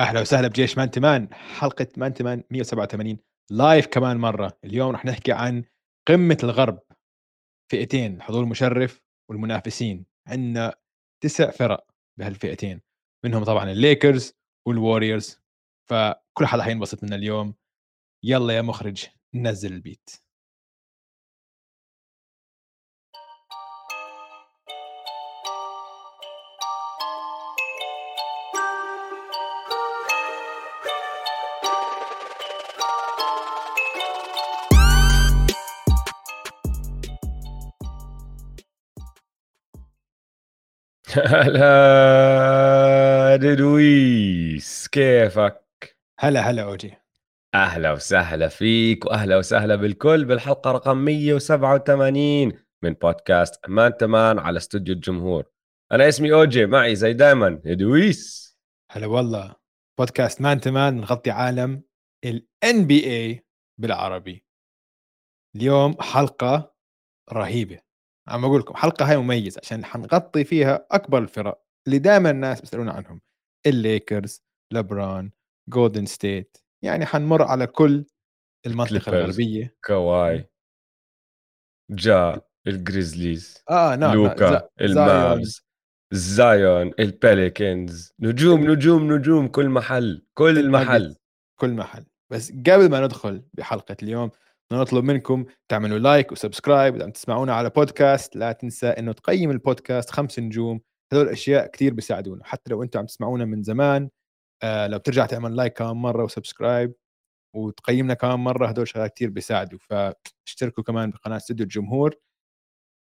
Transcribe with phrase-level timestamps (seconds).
[0.00, 3.18] أهلا وسهلا بجيش Man to Man حلقه Man to Man 187
[3.50, 4.58] live كمان مرة.
[4.64, 5.64] اليوم رح نحكي عن
[6.08, 6.82] قمة الغرب.
[7.70, 10.06] فئتين حضور مشرف والمنافسين.
[10.28, 10.74] عندنا
[11.22, 11.86] تسع فرق
[12.18, 12.80] بهالفئتين.
[13.24, 14.32] منهم طبعا ال Lakers
[14.68, 15.40] وال Warriors
[15.90, 17.54] فكل حدا حينبسط من اليوم.
[18.24, 20.10] يلا يا مخرج نزل ال beat.
[41.18, 42.56] هلا
[43.36, 46.94] دويس كيفك؟ هلا هلا أوجي.
[47.54, 54.94] أهلا وسهلا فيك وأهلا وسهلا بالكل بالحلقة رقم 187 من بودكاست أمان تمان على استوديو
[54.94, 55.44] الجمهور.
[55.92, 58.52] أنا اسمي أوجي معي زي دائما دويس
[58.90, 59.54] هلا والله.
[59.98, 61.82] بودكاست مان تمان نغطي عالم
[62.24, 63.40] ال NBA
[63.78, 64.44] بالعربي.
[65.56, 66.74] اليوم حلقة
[67.32, 67.91] رهيبة.
[68.28, 72.92] عم بقول لكم حلقة هاي مميزة عشان حنغطي فيها أكبر الفرق اللي دائما الناس بيسألونا
[72.92, 73.20] عنهم
[73.66, 74.42] الليكرز
[74.72, 75.30] لبران
[75.68, 78.04] Golden State يعني حنمر على كل
[78.66, 79.08] المنطقة Clippers.
[79.08, 80.50] الغربية كواي
[81.90, 84.68] جا ال Grizzlies آه نعم لوكا.
[84.80, 85.62] ال Mavs
[86.12, 91.16] زايون ال Pelicans نجوم نجوم نجوم كل محل كل الناجتس، محل
[91.60, 94.30] كل محل بس قبل ما ندخل بحلقة اليوم
[94.80, 98.36] نطلب منكم تعملوا like و subscribe إذا عم تسمعونا على بودكاست.
[98.36, 100.80] لا تنسى إنه تقيم البودكاست خمس نجوم.
[101.12, 102.44] هذول الاشياء كثير بيساعدونا.
[102.44, 104.08] حتى لو أنتم عم تسمعونا من زمان
[104.62, 106.94] آه لو بترجع تعمل like كمان مرة و subscribe
[107.56, 109.78] وتقيمنا كمان مرة هدول شغلات كثير بيساعدوا.
[109.78, 112.14] فاشتركوا كمان بقناة استوديو الجمهور.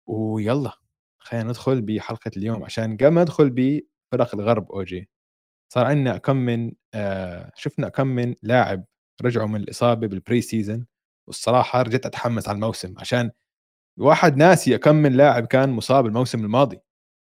[0.06, 0.72] ويلا
[1.18, 5.10] خلينا ندخل بحلقة اليوم عشان قبل ما ندخل بفرق الغرب أوجي.
[5.72, 8.84] صار عندنا كم من آه شفنا كم من لاعب
[9.22, 10.86] رجعوا من الإصابة بال pre-season
[11.28, 13.30] والصراحة رجعت أتحمس على الموسم عشان
[13.98, 16.80] الواحد ناسي كم من لاعب كان مصاب الموسم الماضي.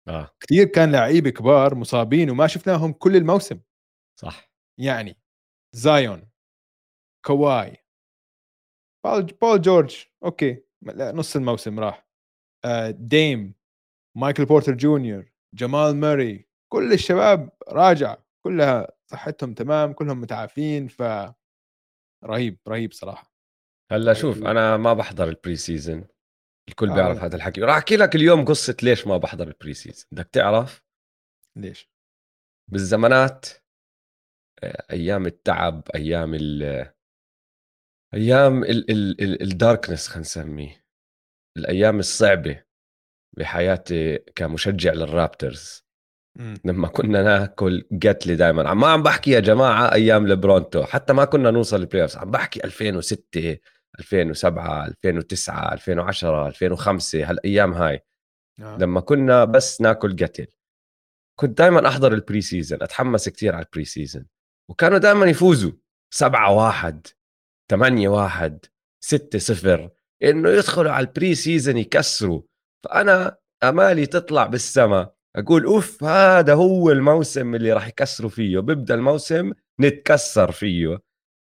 [0.08, 0.30] آه.
[0.40, 3.60] كثير كان لعيبة كبار مصابين وما شفناهم كل الموسم.
[4.20, 4.52] صح.
[4.80, 5.18] يعني
[5.76, 6.30] زايون
[7.26, 7.76] كواي
[9.04, 12.06] بول, جورج okay نص الموسم راح.
[12.64, 13.54] آه ديم
[14.18, 18.16] مايكل بورتر جونيور جمال موراي كل الشباب راجع.
[18.46, 21.02] كلها صحتهم تمام كلهم متعافين ف
[22.24, 23.29] رهيب رهيب صراحة.
[23.92, 26.04] هلأ شوف أنا ما بحضر ال pre-season
[26.68, 27.26] الكل آه، بيعرف ولا.
[27.26, 27.62] هذا الحكي.
[27.62, 30.82] وراح أحكي لك اليوم قصة ليش ما بحضر ال pre-season بدك تعرف؟
[31.56, 31.90] ليش؟
[32.70, 33.46] بالزمانات
[34.62, 36.62] آه، أيام التعب أيام ال
[38.14, 40.84] أيام ال ال ال ال darkness خلينا نسميه.
[41.56, 42.62] الأيام الصعبة
[43.36, 45.84] بحياتي كمشجع لل Raptors.
[46.64, 50.84] لما كنا ناكل قتلة دائما عم ما عم بحكي يا جماعة أيام تورونتو.
[50.84, 53.58] حتى ما كنا نوصل ال play عم بحكي 2006
[54.00, 58.00] 2007 2009 2010 2005 هالأيام هاي.
[58.62, 58.76] آه.
[58.78, 60.46] لما كنا بس ناكل قتلة
[61.40, 64.26] كنت دائما أحضر ال pre-season أتحمس كثير على ال pre-season
[64.70, 65.72] وكانوا دائما يفوزوا
[66.14, 67.06] 7 1
[67.70, 68.64] 8 1
[69.04, 69.90] 6 0
[70.22, 72.42] إنه يدخلوا على ال pre-season يكسروا.
[72.84, 78.58] فأنا آمالي تطلع بالسما أقول أوف هذا هو الموسم اللي راح يكسروا فيه.
[78.58, 80.98] بيبدا الموسم نتكسر فيه.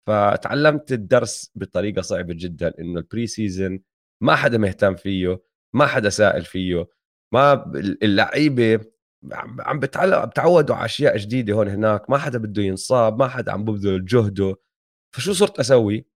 [0.06, 3.80] فتعلمت الدرس بطريقة صعبة جدا إنه ال pre-season
[4.22, 5.42] ما حدا مهتم فيه
[5.74, 6.88] ما حدا سائل فيه
[7.34, 8.80] ما اللعيبة
[9.32, 13.52] عم عم بتعل- بتعودوا على أشياء جديدة هون هناك ما حدا بده ينصاب ما حدا
[13.52, 14.56] عم ببذل جهده.
[15.14, 16.06] فشو صرت أسوي؟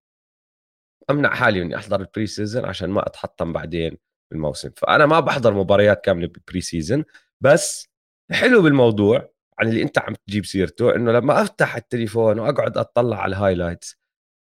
[1.11, 3.99] أمنع حالي إني أحضر ال pre-season عشان ما أتحطم بعدين
[4.31, 4.71] بالموسم.
[4.77, 7.05] فأنا ما بحضر مباريات كاملة بال pre-season
[7.41, 7.89] بس
[8.33, 9.36] حلو بالموضوع.
[9.59, 13.97] عن اللي انت عم تجيب سيرته انه لما افتح التليفون واقعد اطلع على ال highlights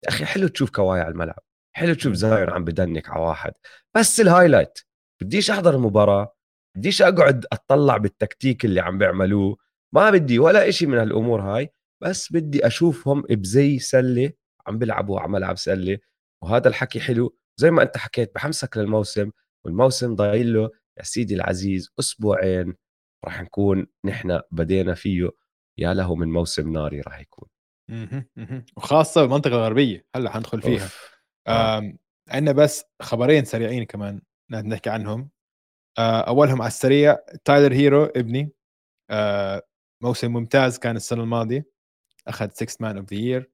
[0.03, 1.39] يا أخي حلو تشوف كواي على الملعب
[1.75, 3.51] حلو تشوف زايون عم ب dunk على واحد
[3.95, 4.79] بس ال highlight
[5.21, 6.35] بديش احضر المباراه
[6.77, 9.57] بديش اقعد اطلع بالتكتيك اللي عم بيعملوه
[9.93, 11.69] ما بدي ولا إشي من هالأمور هاي
[12.03, 14.31] بس بدي أشوفهم بزي سلة
[14.67, 15.97] عم بيلعبوا على ملعب سلة
[16.43, 17.35] وهذا الحكي حلو.
[17.57, 19.31] زي ما أنت حكيت بحمسك للموسم
[19.65, 22.75] والموسم ضايل له يا سيدي العزيز أسبوعين
[23.25, 25.29] راح نكون نحن بدينا فيه
[25.77, 27.47] يا له من موسم ناري راح يكون.
[28.77, 31.19] وخاصة بالمنطقة الغربية هلأ حندخل فيها أوف.
[31.47, 31.93] آه.
[32.29, 34.21] عندنا بس خبرين سريعين كمان
[34.51, 35.29] نحكي عنهم
[35.97, 38.51] آه، أولهم على السريع تايلر هيرو ابني
[39.09, 39.61] آه،
[40.03, 41.65] موسم ممتاز كان السنة الماضية
[42.27, 43.51] أخذ 6 Man of the Year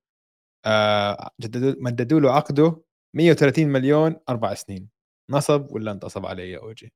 [1.79, 2.81] مددوا له عقده
[3.13, 4.89] 130 مليون أربع سنين
[5.29, 6.93] نصب ولا انتصب عليه يا أوجي؟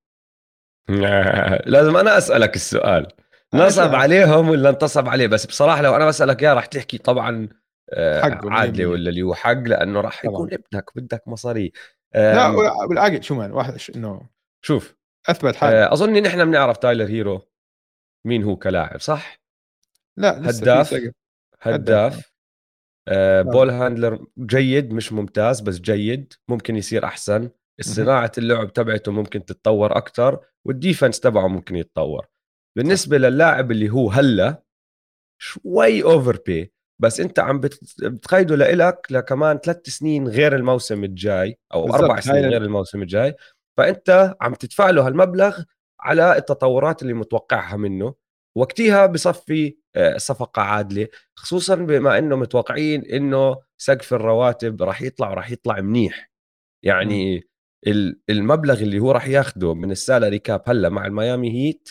[1.65, 3.07] لازم أنا أسألك السؤال
[3.53, 7.49] نصب عليهم ولا انتصب عليه بس بصراحة لو أنا بسألك يا راح تحكي طبعا
[7.93, 8.91] آه، عادله 100%.
[8.91, 10.25] ولا اللي هو حق لأنه راح.
[10.25, 11.71] يكون ابنك بدك مصاري
[12.15, 12.55] لا
[12.87, 14.21] بالعقل شو مان واحد إنه
[14.61, 14.95] شوف
[15.29, 17.41] أثبت حاله آه، أظن نحن بنعرف تايلر هيرو
[18.25, 19.39] مين هو كلاعب صح
[20.17, 20.87] لا لسه هداف.
[20.87, 21.11] سقف.
[21.61, 22.31] هداف
[23.07, 23.41] آه،.
[23.41, 27.49] ball handler جيد مش ممتاز بس جيد ممكن يصير أحسن
[27.81, 32.27] صناعه اللعب تبعته ممكن تتطور أكثر وال defense تبعه ممكن يتطور.
[32.77, 34.63] بالنسبة للاعب اللي هو هلأ
[35.41, 41.85] شوي overpaid بس أنت عم بت- بتقيده لإلك لكمان ثلاث سنين غير الموسم الجاي أو
[41.95, 43.35] أربع سنين غير الموسم الجاي.
[43.77, 45.61] فأنت عم تدفع له هالمبلغ
[45.99, 48.13] على التطورات اللي متوقعها منه
[48.57, 55.51] وقتها بصفي آه، صفقة عادلة خصوصا بما إنه متوقعين إنه سقف الرواتب راح يطلع وراح
[55.51, 56.31] يطلع منيح.
[56.85, 57.48] يعني
[58.29, 61.89] المبلغ اللي هو راح ياخده من ال salary cap هلأ مع الميامي هيت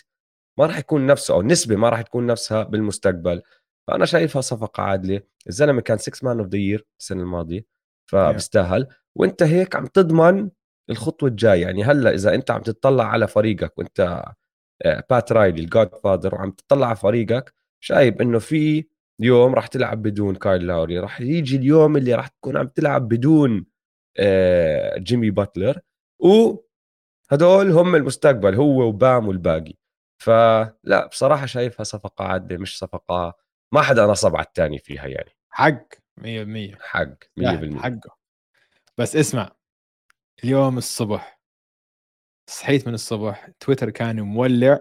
[0.58, 3.42] ما راح يكون نفسه أو النسبة ما راح تكون نفسها بالمستقبل.
[3.88, 5.20] فأنا شايفها صفقة عادلة.
[5.48, 7.66] الزلمة كان 6 man of the year السنة الماضية
[8.10, 8.86] فبيستاهل.
[9.14, 10.50] وأنت هيك عم تضمن
[10.90, 11.62] الخطوة الجاية.
[11.62, 14.24] يعني هلأ إذا أنت عم تطلع على فريقك وأنت
[15.10, 18.84] بات رايلي ال godfather وعم تطلع على فريقك شايف إنه في
[19.20, 23.66] يوم راح تلعب بدون كايل لاوري راح يجي اليوم اللي راح تكون عم تلعب بدون
[24.98, 25.80] جيمي باتلر.
[26.18, 29.74] وهدول هم المستقبل هو وبام والباقي.
[30.22, 33.34] فلا بصراحة شايفها صفقة عادلة مش صفقة
[33.74, 35.30] ما حدا نصب على الثاني فيها يعني.
[35.50, 35.84] حق
[36.16, 38.18] 100% حق 100% لا، حقه.
[38.98, 39.50] بس اسمع
[40.44, 41.40] اليوم الصبح
[42.50, 44.80] صحيت من الصبح تويتر كان مولع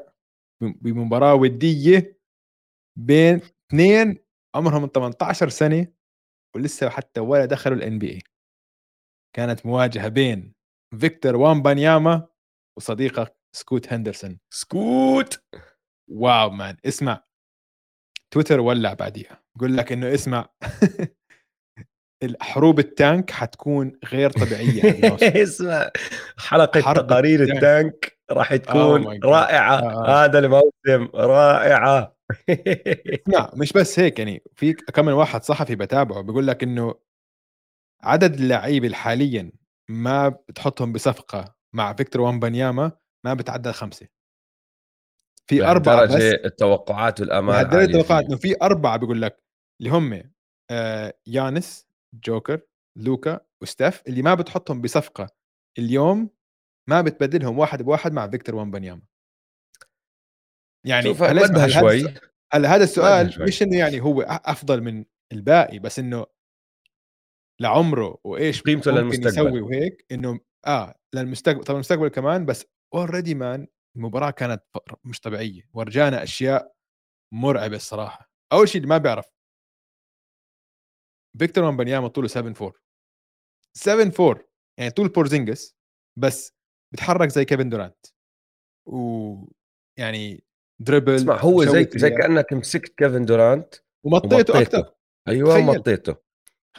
[0.62, 2.20] بمباراة ودية
[2.96, 3.42] بين
[3.72, 4.18] اثنين
[4.56, 5.88] عمرهم من 18 سنة
[6.56, 8.22] ولسه حتى ولا دخلوا ال NBA
[9.38, 10.54] كانت مواجهة بين
[11.00, 12.28] فيكتور وامبانياما
[12.78, 15.44] وصديقه سكوت هندرسون سكوت
[16.12, 17.24] wow man اسمع
[18.34, 20.50] تويتر ولع بعديها بقول لك إنه اسمع
[22.24, 24.82] الحروب ال tank حتكون غير طبيعية.
[25.44, 25.90] اسمع
[26.38, 27.58] حلقة حرب تقارير ال tank.
[27.58, 29.26] ال tank راح Oh تكون my God.
[29.26, 30.26] رائعة آه،.
[30.26, 32.18] هذا الموسم رائعة
[32.50, 37.07] اسمع مش بس هيك يعني في كمان واحد صحفي بتابعه بيقول لك إنه
[38.04, 39.52] عدد اللعيبه حاليا
[39.90, 42.92] ما بتحطهم بصفقة مع فيكتور وامبانياما
[43.26, 44.08] ما بتعدى خمسه
[45.50, 46.12] في أربعة بس
[46.46, 48.20] التوقعات والأمال لهالدرجه فيه.
[48.20, 49.44] إنه في أربعة بيقول لك
[49.82, 50.24] اللي هم
[50.72, 52.62] آه يانس جوكر
[52.98, 55.30] لوكا وستاف اللي ما بتحطهم بصفقة
[55.80, 56.30] اليوم
[56.90, 59.02] ما بتبدلهم واحد بواحد مع فيكتور وامبانياما
[60.86, 62.22] يعني هلا شوي السؤال-
[62.54, 63.28] هلا هذا السؤال.
[63.48, 66.26] مش إنه يعني هو افضل من الباقي بس إنه
[67.60, 69.28] لعمره وإيش قيمته للمستقبل.
[69.28, 74.64] يسوي وهيك إنه آه للمستقبل طبعا المستقبل كمان بس already man المباراة كانت
[75.04, 75.70] مش طبيعية.
[75.74, 76.74] ورجانا أشياء
[77.34, 78.32] مرعبة الصراحة.
[78.54, 79.26] أول شيء اللي ما بيعرف
[81.40, 82.74] فيكتور وامبانياما طوله 7 4
[83.78, 84.44] 7 4
[84.80, 85.76] يعني طول بورزينجس
[86.20, 86.54] بس
[86.94, 88.06] بتحرك زي كيفن دورانت.
[88.88, 90.44] ويعني
[90.82, 92.10] dribble اسمع هو زي زي.
[92.10, 93.76] كأنك مسكت كيفن دورانت
[94.06, 94.94] ومطيته أكثر
[95.28, 95.62] أيوه.
[95.62, 96.27] مطيته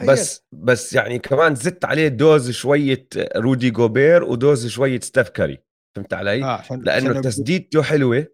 [0.07, 3.07] بس بس يعني كمان زدت عليه dose شوية
[3.37, 5.59] رودي جوبير و dose شوية ستيف كاري.
[5.97, 8.27] فهمت علي؟ آه عشان لأنه عشان تسديدته حلوة.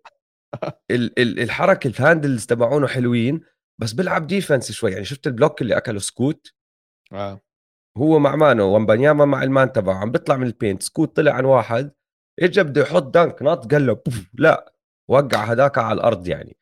[0.90, 3.40] ال- ال- الحركة ال handles تبعونه حلوين
[3.80, 4.92] بس بيلعب defense شوي.
[4.92, 6.52] يعني شفت ال block اللي أكله سكوت؟
[7.12, 7.40] آه.
[7.98, 9.94] هو مع man و وامبانياما مع ال man تبعه.
[9.94, 11.90] عم بيطلع من ال paint سكوت طلع عن واحد.
[12.40, 14.02] اجى بده يحط dunk نط قال له
[14.34, 14.74] لا.
[15.10, 16.56] وقع هداك على الأرض يعني.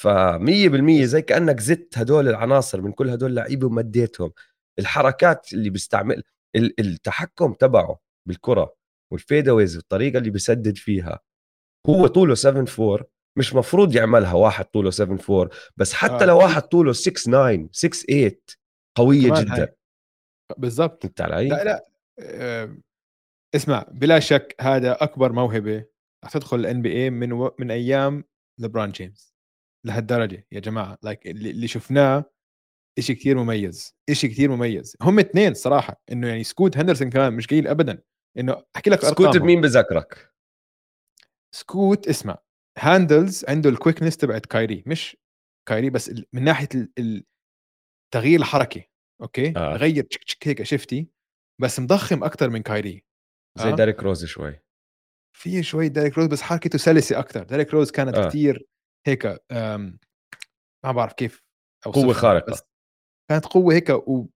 [0.00, 4.32] فمية بالمية زي كأنك زدت هدول العناصر من كل هدول اللعيبة ومديتهم
[4.78, 6.22] الحركات اللي بيستعمل
[6.56, 8.74] ال- التحكم تبعه بالكرة
[9.12, 11.20] والفيدويز والطريقة اللي بيسدد فيها
[11.88, 13.06] هو طوله 7 4
[13.38, 16.26] مش مفروض يعملها واحد طوله 7 4 بس حتى آه.
[16.26, 18.36] لو واحد طوله 6 9 6 8
[18.96, 19.74] قوية جدا.
[20.58, 21.86] بالضبط فهمت علي؟ لا لا
[22.20, 22.76] آه،
[23.54, 25.84] اسمع بلا شك هذا أكبر موهبة
[26.24, 27.54] رح تدخل ال NBA من و...
[27.58, 28.24] من أيام
[28.58, 29.29] لبران جيمس
[29.86, 32.24] لهالدرجة يا جماعة like اللي اللي شفناه
[33.00, 37.46] شيء كثير مميز شيء كثير مميز هم اثنين صراحة إنه يعني سكوت هندرسون كمان مش
[37.46, 38.02] قليل ابدا
[38.38, 40.32] إنه أحكي لك سكوت بمين بذكرك؟
[41.54, 42.38] سكوت اسمع
[42.78, 45.16] handles عنده ال quickness تبعت كايري مش
[45.68, 47.24] كايري بس من ناحية ال- ال-
[48.14, 48.84] تغيير الحركة
[49.22, 49.76] okay آه.
[49.76, 51.08] غير تشك تشك هيك شفتي
[51.60, 53.04] بس مضخم أكثر من كايري
[53.58, 53.74] زي آه.
[53.74, 54.60] داريك روز شوي
[55.36, 58.14] في شوي ديريك روز بس حركته سلسة أكثر ديريك روز كانت.
[58.14, 58.28] آه.
[58.28, 58.66] كثير
[59.06, 59.26] هيك
[60.84, 61.44] ما بعرف كيف
[61.84, 62.52] قوة أوصفها، خارقة.
[62.52, 62.62] بس
[63.30, 64.26] كانت قوة هيك و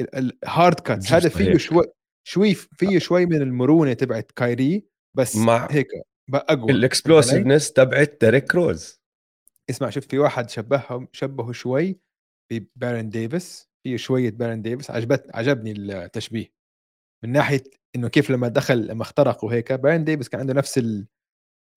[0.00, 1.56] ال hard cut هذا فيه.
[1.56, 1.84] شوي
[2.28, 4.86] شوي فيه شوي من المرونة تبعت كايري
[5.16, 5.88] بس مع هيك
[6.30, 6.72] بقى أقوى.
[6.72, 9.00] ال explosiveness تبعت داريك روز
[9.70, 12.00] اسمع شوف في واحد شبههم شبهه شوي
[12.52, 16.52] ببارون ديفيس في شوية بارون ديفيس عجبت عجبني التشبيه.
[17.24, 17.62] من ناحية
[17.96, 21.06] إنه كيف لما دخل لما اخترق وهيك بارون ديفيس كان عنده نفس ال...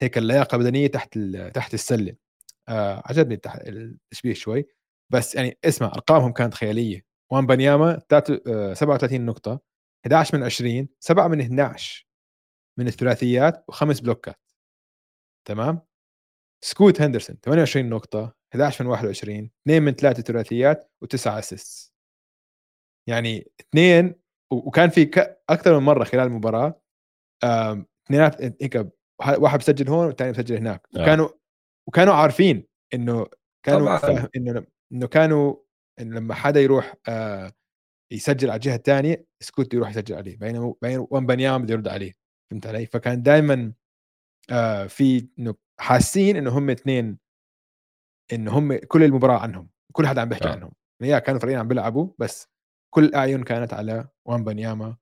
[0.02, 1.20] هيك اللياقه البدنيه تحت.
[1.54, 2.16] تحت السلة.
[2.70, 4.68] آه عجبني التشبيه شوي.
[5.14, 7.06] بس يعني اسمع أرقامهم كانت خيالية.
[7.32, 8.02] وامبانياما
[8.74, 9.60] 37 نقطة
[10.06, 12.08] 11 من 20 7 من 11
[12.80, 14.40] من الثلاثيات وخمس بلوكات.
[15.48, 15.82] تمام؟
[16.64, 21.94] سكوت هندرسون 28 نقطة 11 من 21 2 من 3 ثلاثيات و9 assist
[23.10, 24.16] يعني اثنين
[24.52, 25.12] وكان في
[25.50, 26.82] أكثر من مرة خلال المباراة
[27.44, 28.88] اثنينات هيك
[29.28, 30.88] واحد بسجل هون والثاني بسجل هناك.
[30.98, 31.02] آه.
[31.02, 31.30] وكانوا
[31.88, 33.28] وكانوا عارفين إنه
[33.66, 35.56] كانوا إنه إنه كانوا
[36.00, 37.52] إنه لما حدا يروح آه
[38.12, 40.38] يسجل على الجهة الثانية سكوت يروح يسجل عليه.
[40.38, 42.14] بينما بين وامبانياما بده يرد عليه.
[42.52, 43.74] فهمت علي؟ فكان دائما
[44.52, 47.18] آه في إنه حاسين إنه هم اثنين
[48.34, 49.70] إنه هم كل المباراة عنهم.
[49.92, 50.52] كل حدا عم بيحكي آه.
[50.52, 50.72] عنهم.
[51.02, 52.48] يا كانوا فريقين عم بيلعبوا بس
[52.94, 54.98] كل الاعين كانت على وامبانياما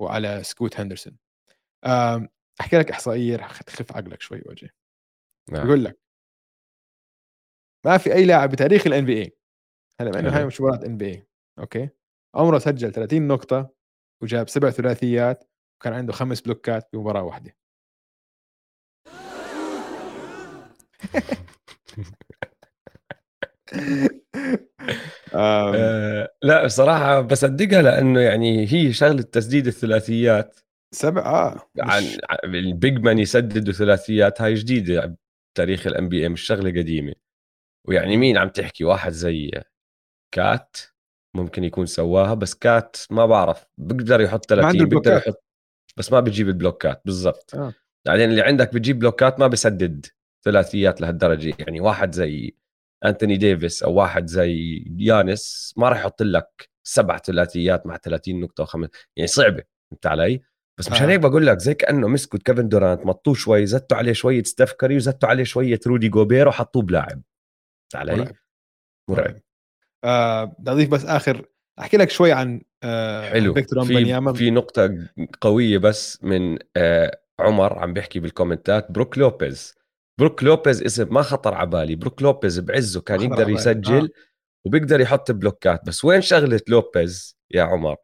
[0.00, 1.16] وعلى سكوت هندرسون.
[2.60, 4.70] أحكي لك إحصائية رح تخف عقلك شوي وجه
[5.48, 5.66] نعم.
[5.66, 5.98] بقول لك
[7.86, 9.36] ما في أي لاعب بتاريخ ال NBA
[10.00, 11.88] هلا مع إنه هاي مش مباراه NBA okay؟
[12.34, 13.74] عمره سجل 30 نقطة
[14.22, 15.44] وجاب سبع ثلاثيات
[15.80, 17.56] وكان عنده خمس بلوكات بمباراة واحدة.
[25.34, 30.60] آه لا بصراحة بصدقها لأنه يعني هي شغلة تسديد الثلاثيات.
[30.94, 32.02] سبعة عن
[32.44, 35.16] ال big man يسددوا ثلاثيات هاي جديدة
[35.54, 37.14] بتاريخ ال NBA مش شغلة قديمة.
[37.88, 39.50] ويعني مين عم تحكي؟ واحد زي
[40.34, 40.76] KAT
[41.36, 45.44] ممكن يكون سواها بس KAT ما بعرف بيقدر يحط 30 بيقدر يحط
[45.96, 47.54] بس ما بيجيب البلوكات بالضبط.
[47.54, 47.74] آه.
[48.06, 50.06] بعدين اللي عندك بتجيب بلوكات ما بسدد
[50.44, 51.54] ثلاثيات لهالدرجة.
[51.58, 52.54] يعني واحد زي
[53.04, 58.62] انتوني ديفيس أو واحد زي يانيس ما راح يحط لك سبع ثلاثيات مع 30 نقطة
[58.62, 60.40] وخمس يعني صعبة فهمت علي؟
[60.78, 61.12] بس مشان آه.
[61.12, 64.96] هيك بقول لك زي كأنه مسكوا كيفن دورانت مطوه شوي زتوا عليه شوية ستيف كاري
[64.96, 67.22] وزتوا عليه شوية رودي جوبير وحطوه بلاعب.
[67.94, 68.34] علي؟ مرعب.
[69.08, 69.40] مرعب.
[70.04, 71.46] آه بدي أضيف بس آخر
[71.80, 73.54] أحكي لك شوي عن آه حلو.
[73.54, 75.08] في, في نقطة
[75.40, 78.90] قوية بس من آه عمر عم بيحكي بالكومنتات.
[78.92, 79.74] بروك لوبيز.
[80.20, 81.96] بروك لوبيز اسم ما خطر على بالي.
[81.96, 84.08] بروك لوبيز بعزه كان يقدر يسجل آه.
[84.66, 85.86] وبيقدر يحط بلوكات.
[85.86, 87.96] بس وين شغلة لوبيز يا عمر؟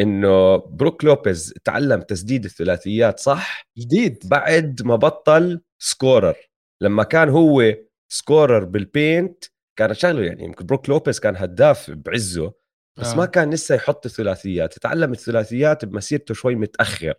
[0.00, 4.28] إنه بروك لوبيز تعلم تسديد الثلاثيات صح؟ جديد.
[4.28, 6.36] بعد ما بطل scorer.
[6.82, 7.74] لما كان هو
[8.12, 9.44] scorer بال paint
[9.78, 12.52] كان شغله يعني يمكن بروك لوبيز كان هداف بعزه
[12.98, 13.16] بس آه.
[13.16, 14.78] ما كان لسه يحط الثلاثيات.
[14.78, 17.14] تعلم الثلاثيات بمسيرته شوي متأخر.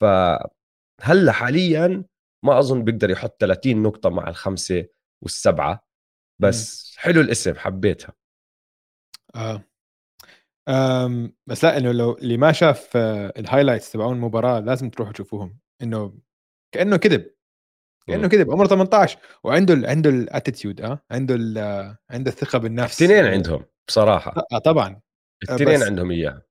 [0.00, 2.04] فهلا حاليا
[2.44, 4.86] ما أظن بيقدر يحط 30 نقطة مع الخمسة
[5.22, 5.84] والسبعة.
[6.42, 7.00] بس م.
[7.00, 8.12] حلو الاسم حبيتها.
[9.34, 9.64] آه.
[11.46, 15.58] بس لا إنه لو اللي ما شاف آه، ال highlights تبعون المباراه لازم تروحوا تشوفوهم.
[15.82, 16.18] إنه
[16.74, 17.30] كأنه كذب.
[18.06, 18.50] كأنه كذب.
[18.50, 21.34] عمره 18 وعنده عنده ال attitude آه عنده
[22.10, 23.02] عنده الثقة بالنفس.
[23.02, 24.34] الاثنين عندهم بصراحة.
[24.52, 25.00] آه طبعا.
[25.42, 26.42] الاثنين عندهم اياها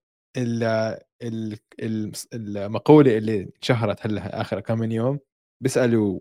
[2.33, 5.19] المقولة اللي انشهرت هلا آخر كم من يوم
[5.63, 6.19] بيسألوا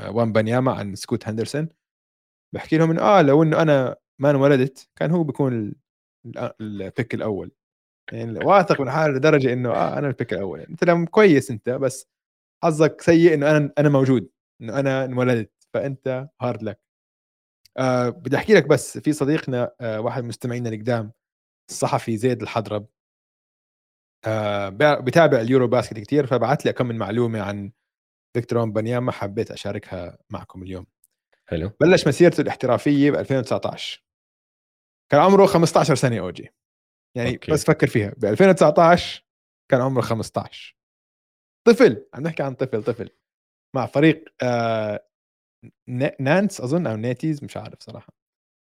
[0.00, 1.68] آه، ويمبانياما عن سكوت هندرسون.
[2.54, 5.74] بحكي لهم إنه آه لو إنه أنا ما انولدت كان هو بيكون
[6.60, 7.52] ال pick الأول.
[8.12, 10.60] يعني واثق من حاله لدرجة إنه آه أنا ال pick الأول.
[10.60, 12.08] أنت لو كويس أنت بس
[12.64, 14.30] حظك سيء إنه أنا أنا موجود
[14.62, 16.80] إنه أنا انولدت فأنت hard luck.
[17.78, 21.12] آه بدي أحكي لك بس في صديقنا آه واحد مستمعينا القدام
[21.70, 22.86] الصحفي زيد الحضرب.
[24.26, 24.68] آه
[25.00, 27.72] بتابع ال EuroBasket كثير فبعث لي كم من معلومة عن
[28.34, 30.86] فيكتور ويمبانياما حبيت أشاركها معكم اليوم.
[31.46, 31.70] حلو.
[31.80, 34.02] بلش مسيرته الاحترافية ب 2019
[35.12, 36.48] كان عمره 15 سنة OG
[37.16, 37.52] يعني أوكي.
[37.52, 39.24] بس فكر فيها ب 2019
[39.70, 40.76] كان عمره 15
[41.68, 43.10] طفل عم نحكي عن طفل طفل.
[43.76, 45.06] مع فريق آه
[46.20, 48.12] نانس أظن أو نيتيز مش عارف صراحة.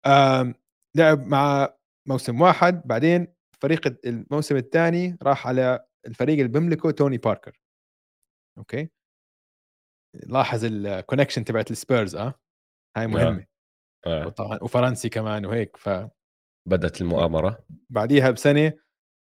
[0.07, 0.55] آه
[0.97, 1.75] لعب مع
[2.09, 7.61] موسم واحد بعدين فريق الموسم الثاني راح على الفريق اللي بيملكه توني باركر.
[8.59, 8.91] أوكي؟
[10.27, 12.35] لاحظ ال connection تبعت السبيرز آه؟
[12.97, 13.47] هاي مهمة.
[14.07, 14.27] آه.
[14.27, 15.89] وطبعا وفرنسي كمان وهيك ف
[16.69, 17.59] بدت المؤامرة.
[17.91, 18.73] بعديها بسنة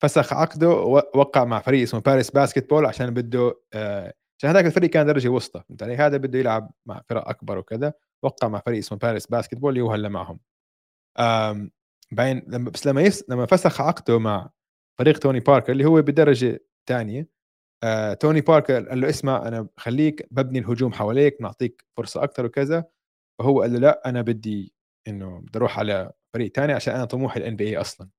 [0.02, 5.06] فسخ عقده ووقع مع فريق اسمه Paris Basketball عشان بده آه عشان هذاك الفريق كان
[5.06, 7.94] درجة وسطى فهمت علي؟ هذا بده يلعب مع فرق أكبر وكذا.
[8.24, 10.40] وقع مع فريق اسمه Paris Basketball اللي هو هلا معهم.
[12.12, 14.50] بعدين لما بس لما يس لما فسخ عقده مع
[15.00, 17.30] فريق توني باركر اللي هو بدرجة ثانية
[17.84, 22.86] آه، توني باركر قال له اسمع أنا خليك ببني الهجوم حواليك نعطيك فرصة أكثر وكذا.
[23.40, 24.75] فهو قال له لا أنا بدي
[25.08, 28.10] إنه بدي أروح على فريق تاني عشان أنا طموحي ال NBA أصلا.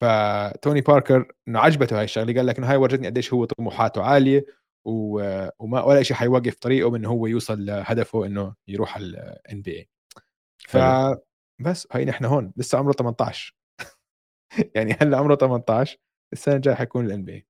[0.00, 4.46] فتوني باركر إنه عجبته هاي الشغلة قال لك إنه هاي ورجتني قديش هو طموحاته عالية
[4.84, 5.22] و...
[5.58, 9.88] وما ولا شيء حيوقف طريقه من هو يوصل لهدفه إنه يروح على ال NBA
[10.58, 13.54] فبس هاي نحن هون لسه عمره 18
[14.74, 15.98] يعني هلا عمره 18
[16.32, 17.46] السنة الجاية حيكون ال NB A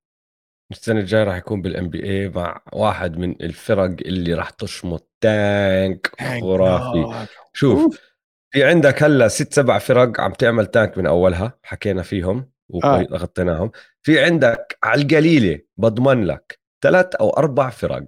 [0.70, 5.08] السنة الجاية راح يكون بال NBA مع واحد من الفرق اللي راح تشمط.
[5.20, 7.26] tank خرافي.
[7.52, 8.07] شوف
[8.50, 13.78] في عندك هلا ست سبع فرق عم تعمل tank من أولها حكينا فيهم وغطيناهم آه.
[14.02, 18.06] في عندك على القليلة بضمن لك ثلاث أو أربع فرق.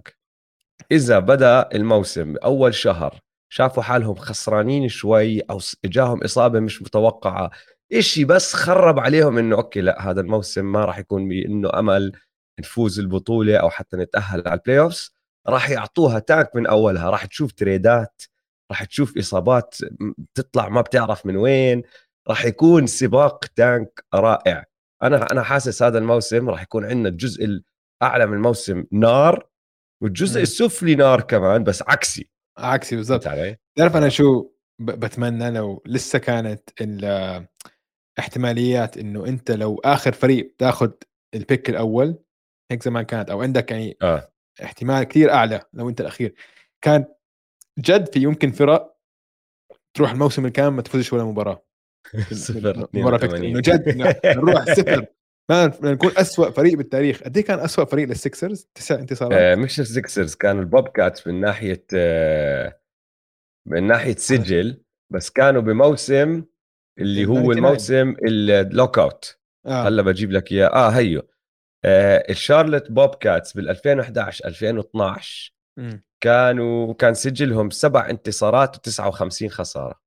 [0.93, 7.51] إذا بدأ الموسم اول شهر شافوا حالهم خسرانين شوي أو إجاهم إصابة مش متوقعة
[7.93, 12.13] إشي بس خرب عليهم إنه أوكي لا هذا الموسم ما راح يكون إنه أمل
[12.61, 15.15] نفوز البطولة أو حتى نتأهل على ال playoffs
[15.49, 18.23] راح يعطوها تانك من أولها راح تشوف تريدات
[18.71, 19.77] راح تشوف إصابات
[20.35, 21.83] تطلع ما بتعرف من وين
[22.29, 24.65] راح يكون سباق تانك رائع.
[25.03, 27.45] أنا أنا حاسس هذا الموسم راح يكون عندنا الجزء
[28.03, 29.47] الأعلى من الموسم نار
[30.03, 32.31] والجزء السفلي نار كمان بس عكسي.
[32.59, 33.25] عكسي بالضبط.
[33.79, 34.51] تعرف أنا شو
[34.81, 36.71] بتمنى لو لسه كانت
[38.19, 40.91] الاحتماليات إنه أنت لو آخر فريق تاخذ
[41.35, 42.19] ال pick الأول
[42.71, 44.33] هيك زمان كانت أو عندك يعني آه.
[44.63, 46.35] احتمال كثير أعلى لو أنت الأخير
[46.85, 47.05] كان
[47.81, 48.97] جد في يمكن فرق
[49.97, 51.67] تروح الموسم الكامل ما تفوزش ولا مباراة.
[52.33, 53.97] صفر مباراة إنه جد
[54.27, 55.07] نروح صفر.
[55.83, 57.23] نكون اسوء فريق بالتاريخ.
[57.23, 59.33] قد إيه كان اسوء فريق لل Sixers تسع انتصارات.
[59.33, 62.81] آه مش ال Sixers كان ال Bobcats من ناحية آه
[63.67, 64.83] من ناحية سجل
[65.13, 66.45] بس كانوا بموسم
[66.99, 69.39] اللي هو الموسم ال lockout.
[69.67, 69.89] آه.
[69.89, 70.67] هلا بجيب لك إياه.
[70.67, 71.23] آه هيو.
[71.85, 75.99] آه ال Charlotte Bobcats بال 2011 2012 م.
[76.21, 80.01] كانوا كان سجلهم سبع انتصارات و59 خسارة.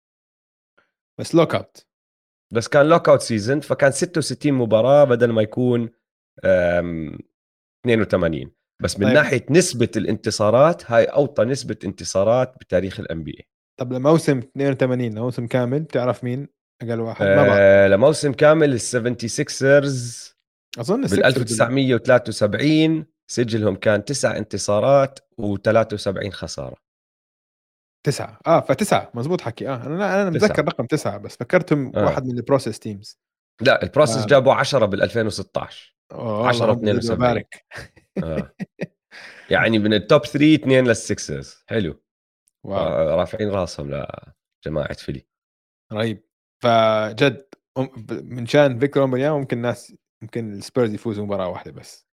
[1.20, 1.88] بس lockout
[2.54, 5.90] بس كان lockout season فكان 66 مباراة بدل ما يكون
[6.46, 9.16] 82 بس من طيب.
[9.16, 13.48] ناحية نسبة الانتصارات هاي أوطى نسبة انتصارات بتاريخ ال NB
[13.80, 16.48] طب لموسم 82 لموسم كامل بتعرف مين
[16.82, 17.52] أقل واحد؟ ما بعرف.
[17.54, 20.34] آه لموسم كامل ال 76ers
[20.80, 26.76] أظن بال 1973 سجلهم كان تسع انتصارات و73 خسارة.
[28.06, 28.40] تسعة.
[28.48, 29.12] آه فتسعة.
[29.14, 29.70] مزبوط حكي.
[29.70, 32.06] آه أنا أنا متذكر رقم تسعة بس فكرتهم آه.
[32.06, 33.20] واحد من ال process teams
[33.62, 34.26] لا ال process آه.
[34.28, 37.44] جابوا 10 بال 2016 10 72
[38.24, 38.54] آه.
[39.54, 42.04] يعني من ال top 3 اثنين لل Sixers حلو.
[42.66, 42.78] wow.
[42.78, 44.06] آه رافعين راسهم
[44.66, 45.28] لجماعة فيلي.
[45.94, 46.24] رهيب.
[46.64, 47.46] فجد
[48.10, 49.94] من شان فيكتور ممكن الناس
[50.24, 52.13] ممكن السبيرز يفوزوا مباراة واحدة بس.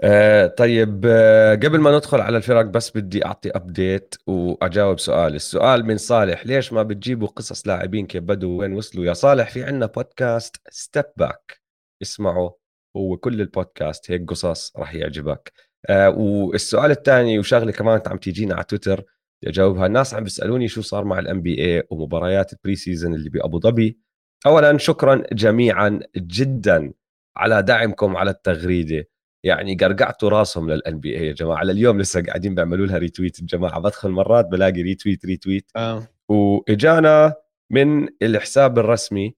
[0.00, 5.34] آه طيب آه قبل ما ندخل على الفرق بس بدي أعطي update وأجاوب سؤال.
[5.34, 9.64] السؤال من صالح ليش ما بتجيبوا قصص لاعبين كيف بدوا وين وصلوا؟ يا صالح في
[9.64, 11.60] عندنا بودكاست Step Back
[12.02, 12.50] اسمعوا
[12.96, 15.52] هو كل البودكاست هيك قصص راح يعجبك.
[15.88, 19.04] آه والسؤال الثاني وشغلة كمان عم تيجينا على تويتر
[19.46, 19.86] أجاوبها.
[19.86, 23.98] الناس عم بيسألوني شو صار مع ال NBA ومباريات ال preseason اللي بابو ظبي
[24.46, 26.92] اولا شكرا جميعا جدا
[27.36, 29.08] على دعمكم على التغريدة.
[29.46, 31.64] يعني قرقعتوا راسهم لل NBA يا جماعة.
[31.64, 33.80] لليوم لسه قاعدين بيعملوا لها retweet الجماعة.
[33.80, 36.08] بدخل مرات بلاقي retweet retweet آه.
[36.28, 37.34] وإجانا
[37.70, 39.34] من الحساب الرسمي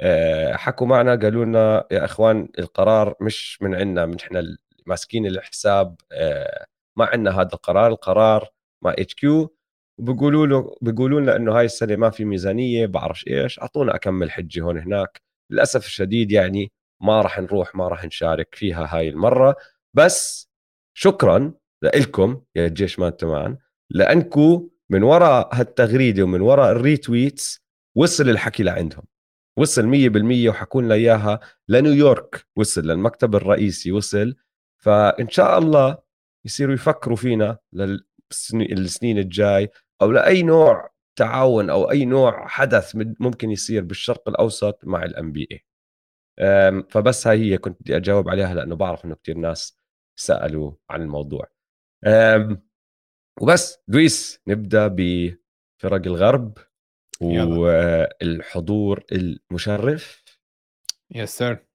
[0.00, 5.96] آه، حكوا معنا قالوا لنا يا إخوان القرار مش من عندنا من إحنا ماسكين الحساب
[6.12, 7.86] آه، ما عندنا هذا القرار.
[7.92, 8.48] القرار
[8.84, 9.54] مع HQ
[9.98, 13.58] وبيقولوا له بيقولوا لنا إنه هاي السنة ما في ميزانية بعرفش إيش.
[13.60, 15.22] أعطونا أكم حجة هون هناك.
[15.50, 19.56] للأسف الشديد يعني ما راح نروح ما راح نشارك فيها هاي المرة.
[19.94, 20.50] بس
[20.94, 23.58] شكرا لكم يا الجيش Man to Man
[23.90, 27.60] لانكم من وراء هالتغريدة ومن وراء ال retweets
[27.94, 29.04] وصل الحكي لعندهم.
[29.58, 34.34] وصل 100% وحكوا لنا إياها لنيويورك وصل للمكتب الرئيسي وصل.
[34.78, 35.98] فإن شاء الله
[36.44, 39.70] يصيروا يفكروا فينا للسنين الجاي
[40.02, 45.64] أو لأي نوع تعاون أو أي نوع حدث ممكن يصير بالشرق الأوسط مع ال NBA
[46.90, 49.76] فبس هاي هي كنت بدي أجاوب عليها لأنه بعرف إنه كثير ناس
[50.16, 51.48] سألوا عن الموضوع.
[53.40, 56.58] وبس دويس نبدأ بفرق الغرب
[57.20, 60.22] والحضور المشرف.
[61.10, 61.66] yes sir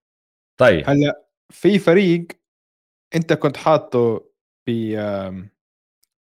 [0.60, 0.90] طيب.
[0.90, 2.28] هلأ في فريق
[3.16, 4.30] أنت كنت حاطه
[4.68, 4.72] ب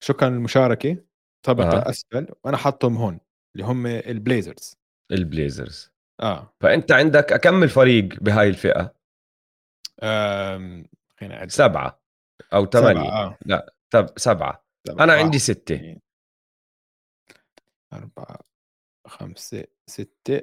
[0.01, 1.05] شكرا للمشاركة
[1.47, 1.91] طبقه آه.
[1.91, 3.21] أسفل وأنا حاطهم هون
[3.55, 4.77] اللي هم ال Blazers.
[5.13, 5.94] ال Blazers.
[6.21, 6.55] آه.
[6.61, 8.95] فأنت عندك أكم فريق بهاي الفئة؟
[11.21, 12.01] خلينا سبعة
[12.53, 13.09] أو ثمانية.
[13.09, 13.39] آه.
[13.47, 14.65] لا طب سبعة.
[14.89, 15.97] أنا عندي ستة.
[17.93, 18.39] أربعة
[19.07, 20.41] خمسة ستة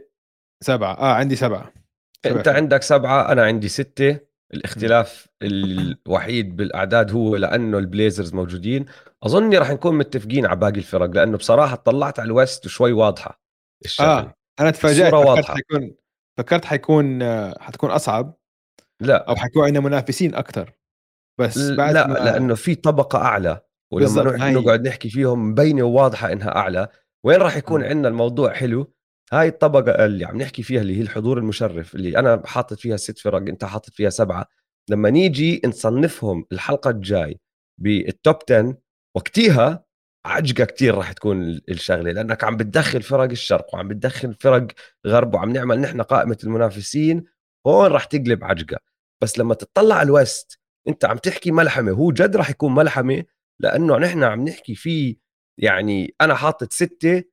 [0.64, 0.94] سبعة.
[0.94, 1.74] آه عندي سبعة.
[2.26, 4.32] أنت عندك سبعة أنا عندي ستة.
[4.54, 8.86] الاختلاف الوحيد بالأعداد هو لأنه ال Blazers موجودين.
[9.24, 13.42] أظني راح نكون متفقين على باقي الفرق لأنه بصراحة طلعت على ال West وشوي واضحة
[13.86, 14.20] الشغلة.
[14.20, 14.36] آه.
[14.62, 15.95] أنا تفاجأت فكرت حيكون
[16.38, 17.24] فكرت حيكون
[17.60, 18.38] حتكون أصعب
[19.02, 19.30] لا.
[19.30, 20.74] أو حيكون عندنا منافسين أكثر
[21.39, 22.13] بس بعد لا ما...
[22.13, 23.62] لأنه في طبقة أعلى
[23.93, 26.88] ولما نقعد نحكي فيهم مبينه وواضحة إنها أعلى.
[27.26, 28.93] وين راح يكون عندنا الموضوع حلو؟
[29.34, 33.19] هاي الطبقة اللي عم نحكي فيها اللي هي الحضور المشرف اللي أنا حاطط فيها ست
[33.19, 34.45] فرق أنت حاطط فيها سبعة.
[34.89, 37.39] لما نيجي نصنفهم الحلقة الجاي
[37.82, 38.78] بالتوب 10
[39.15, 39.84] وقتها
[40.26, 44.68] عجقة كتير راح تكون الشغلة لأنك عم بتدخل فرق الشرق وعم بتدخل فرق
[45.08, 47.24] غرب وعم نعمل نحن قائمة المنافسين
[47.68, 48.78] هون راح تقلب عجقة.
[49.22, 53.24] بس لما تطلع على ال West أنت عم تحكي ملحمة هو جد راح يكون ملحمة
[53.60, 55.16] لأنه نحن عم نحكي فيه
[55.58, 57.24] يعني أنا حاطط ستة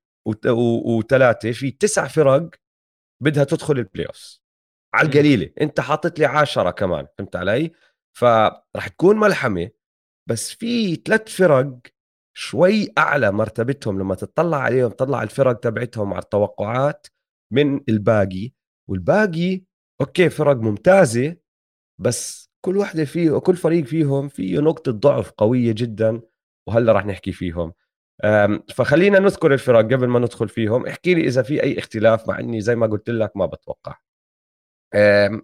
[0.87, 2.51] وثلاثه في تسع فرق
[3.23, 4.39] بدها تدخل ال playoff
[4.95, 7.73] على القليلة أنت حاطط لي عشرة كمان فهمت علي؟
[8.19, 9.71] فراح تكون ملحمة
[10.29, 11.79] بس في ثلاث فرق
[12.39, 17.07] شوي أعلى مرتبتهم لما تطلع عليهم تطلع الفرق تبعتهم على التوقعات
[17.53, 18.53] من الباقي.
[18.89, 19.63] والباقي
[20.01, 21.37] okay فرق ممتازة
[22.01, 26.21] بس كل وحده فيه وكل فريق فيهم فيه نقطة ضعف قوية جدا
[26.69, 27.73] وهلأ راح نحكي فيهم.
[28.75, 30.87] فخلينا نذكر الفرق قبل ما ندخل فيهم.
[30.87, 33.97] احكي لي إذا في أي اختلاف مع إني زي ما قلت لك ما بتوقع.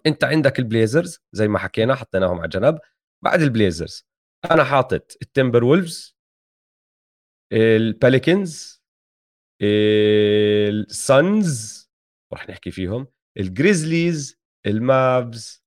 [0.05, 2.79] أنت عندك ال Blazers زي ما حكينا حطيناهم على جنب
[3.23, 4.07] بعد ال Blazers
[4.51, 6.14] أنا حاطط ال Timberwolves
[7.53, 8.83] ال Pelicans
[10.81, 11.85] ال Suns
[12.33, 13.07] راح نحكي فيهم
[13.39, 15.65] ال Grizzlies ال Mavs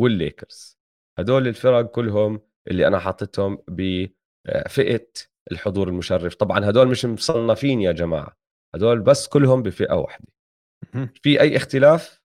[0.00, 0.78] وال Lakers
[1.18, 5.12] هدول الفرق كلهم اللي أنا حاطتهم بفئة
[5.52, 6.34] الحضور المشرف.
[6.34, 8.36] طبعا هدول مش مصنفين يا جماعة
[8.74, 10.26] هدول بس كلهم بفئة واحدة.
[11.22, 12.22] في أي اختلاف؟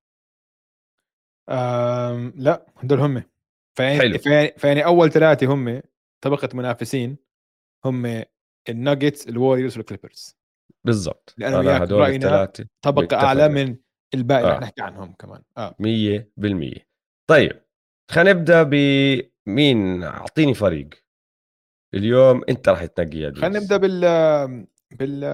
[1.49, 3.23] أم لا هدول هم.
[3.77, 4.19] فيعني,
[4.57, 5.81] فيعني أول ثلاثة هم
[6.23, 7.17] طبقة منافسين
[7.85, 8.23] هم
[8.69, 10.37] ال Nuggets ال Warriors وال Clippers
[10.83, 11.33] بالضبط.
[11.37, 13.77] لأنه هدول الثلاثة طبقة أعلى من
[14.13, 14.41] الباقي.
[14.41, 14.59] اللي آه.
[14.59, 15.41] نحكي عنهم كمان.
[15.57, 15.75] آه.
[15.79, 16.79] 100%
[17.27, 17.61] طيب
[18.11, 20.89] خلينا نبدأ بمين أعطيني فريق.
[21.93, 25.25] اليوم أنت راح تنقي يا خلينا نبدأ بال بال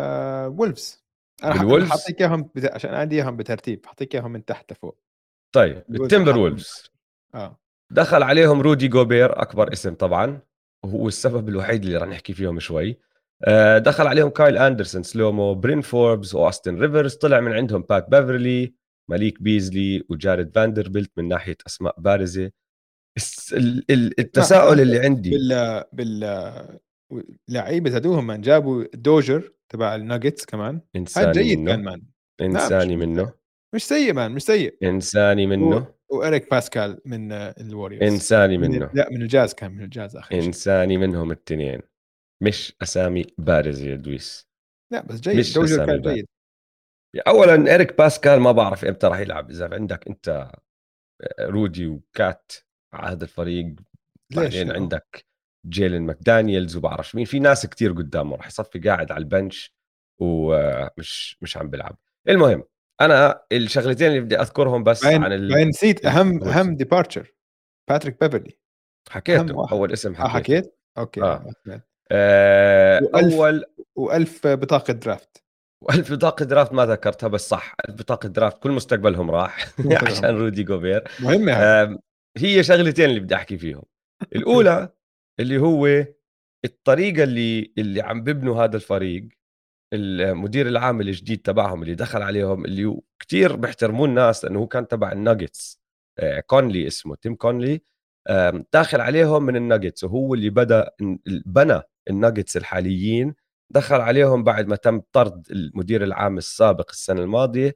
[0.47, 1.05] Wolves
[1.43, 2.65] أنا بال Wolves حاطيك إياهم بت...
[2.65, 3.85] عشان عندي إياهم بترتيب.
[3.85, 4.99] حاطيك إياهم من تحت لفوق.
[5.51, 6.91] طيب ال Timberwolves
[7.35, 7.59] آه.
[7.91, 10.39] دخل عليهم Rudy Gobert أكبر اسم طبعا.
[10.83, 12.99] وهو السبب الوحيد اللي راح نحكي فيهم شوي.
[13.77, 18.09] دخل عليهم Kyle Anderson Slow Mo Bryn Forbes و Austin Rivers طلع من عندهم Pat
[18.09, 18.73] Beverley
[19.09, 22.51] Malik Beasley و Jarred Vanderbilt من ناحية أسماء بارزة.
[23.89, 26.79] التساؤل اللي عندي بال بال
[27.47, 30.81] لعيبة هدوهم من جابوا Dozier تبع الناجتس كمان.
[30.95, 31.71] إنساني جيد منه.
[31.71, 32.01] كان مان.
[32.41, 33.33] إنساني مش منه.
[33.75, 34.77] مش سيء مان مش سيء.
[34.83, 35.87] إنساني منه.
[36.09, 36.17] و...
[36.17, 38.89] واريك باسكال من الوريوز إنساني منه.
[38.93, 41.81] لا من الجاز كان من الجاز أخي إنساني منهم الاثنين
[42.41, 44.49] مش أسامي بارزه يا دويس
[44.91, 45.37] لا بس جيد.
[45.37, 46.25] مش دوجر كان جيد.
[47.27, 49.49] اولا اريك باسكال ما بعرف إمتى راح يلعب.
[49.49, 50.51] إذا عندك أنت
[51.39, 52.51] رودي وكات
[52.93, 53.75] على هذا الفريق
[54.35, 55.25] بعدين عندك
[55.65, 57.25] جيلين ماكدانيلز وبعرف مين.
[57.25, 58.35] في ناس كتير قدامه.
[58.35, 59.73] راح يصفي قاعد على البنش
[60.21, 61.97] ومش مش عم بيلعب.
[62.29, 62.63] المهم
[63.01, 65.67] أنا الشغلتين اللي بدي أذكرهم بس باين عن ال...
[65.67, 67.33] نسيت أهم أهم departure
[67.89, 68.57] باتريك بيفرلي
[69.09, 69.71] حكيته.
[69.71, 71.21] أول اسم حكيت آه حكيت؟ okay.
[71.21, 71.51] آه.
[72.11, 73.65] آه أول
[73.99, 75.43] و1000 بطاقة draft.
[75.83, 79.67] وألف بطاقة draft ما ذكرتها بس صح بطاقة draft كل مستقبلهم راح
[80.07, 81.03] عشان رودي جوبير.
[81.19, 81.99] مهمه آه
[82.37, 83.83] هي شغلتين اللي بدي أحكي فيهم.
[84.35, 84.89] الأولى
[85.39, 86.05] اللي هو
[86.65, 89.27] الطريقة اللي اللي عم ببنوا هذا الفريق
[89.93, 95.11] المدير العام الجديد تبعهم اللي دخل عليهم اللي كتير بيحترموه الناس لأنه هو كان تبع
[95.11, 95.79] الناجتس.
[96.19, 97.81] آه، كونلي اسمه تيم كونلي.
[98.73, 100.91] داخل عليهم من الناجتس وهو اللي بدأ
[101.45, 103.35] بنى الناجتس الحاليين
[103.69, 107.75] دخل عليهم بعد ما تم طرد المدير العام السابق السنة الماضية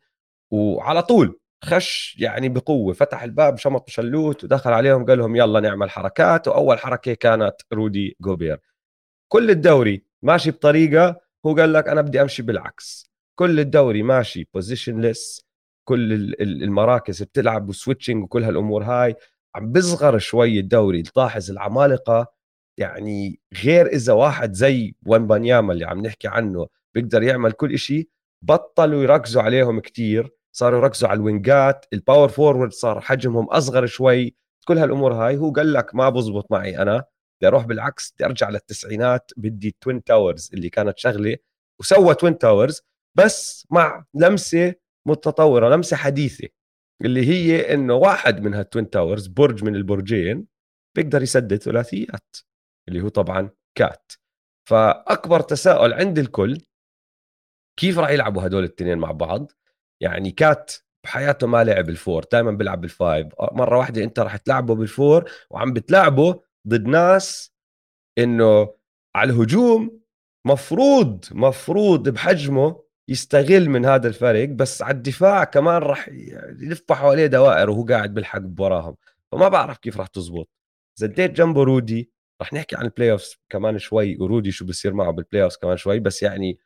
[0.52, 5.90] وعلى طول خش يعني بقوة فتح الباب شمط شلوط ودخل عليهم قال لهم يلا نعمل
[5.90, 8.60] حركات وأول حركة كانت رودي جوبير.
[9.32, 13.12] كل الدوري ماشي بطريقة هو قال لك أنا بدي أمشي بالعكس.
[13.36, 15.46] كل الدوري ماشي positionless
[15.88, 19.16] كل المراكز بتلعب و switching وكل هالأمور هاي.
[19.56, 22.33] عم بصغر شوي الدوري تلاحظ العمالقة
[22.78, 28.10] يعني غير إذا واحد زي ويمبانياما اللي عم نحكي عنه بيقدر يعمل كل شيء
[28.42, 34.36] بطلوا يركزوا عليهم كتير صاروا يركزوا على الوينجات ال power forward صار حجمهم أصغر شوي
[34.68, 35.38] كل هالأمور هاي.
[35.38, 37.04] هو قال لك ما بزبط معي أنا
[37.40, 41.38] بدي أروح بالعكس بدي أرجع للتسعينات بدي twin towers اللي كانت شغلة
[41.80, 42.82] وسوى twin towers
[43.16, 44.76] بس مع لمسة
[45.08, 46.48] متطورة لمسة حديثة
[47.02, 50.48] اللي هي إنه واحد من هال twin towers برج من البرجين
[50.96, 52.36] بيقدر يسدد ثلاثيات.
[52.88, 54.12] اللي هو طبعا كات.
[54.70, 56.62] فأكبر تساؤل عند الكل
[57.80, 59.52] كيف راح يلعبوا هدول الاثنين مع بعض؟
[60.02, 63.28] يعني كات بحياته ما لعب ال four دائما بيلعب بال five.
[63.52, 67.54] مرة واحدة أنت راح تلعبه بال four وعم بتلعبه ضد ناس
[68.18, 68.76] إنه
[69.16, 70.02] على الهجوم
[70.46, 76.08] مفروض مفروض بحجمه يستغل من هذا الفرق بس على الدفاع كمان راح
[76.62, 78.96] يلف حواليه دوائر وهو قاعد بلحق وراهم
[79.32, 80.50] فما بعرف كيف راح تزبط.
[81.00, 82.12] زديت جنبه رودي.
[82.42, 86.00] راح نحكي عن ال playoff كمان شوي ورودي شو بصير معه بال playoff كمان شوي
[86.00, 86.60] بس يعني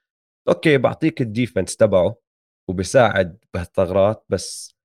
[0.48, 2.18] okay بعطيك ال defense تبعه
[2.70, 4.76] وبساعد بهالثغرات بس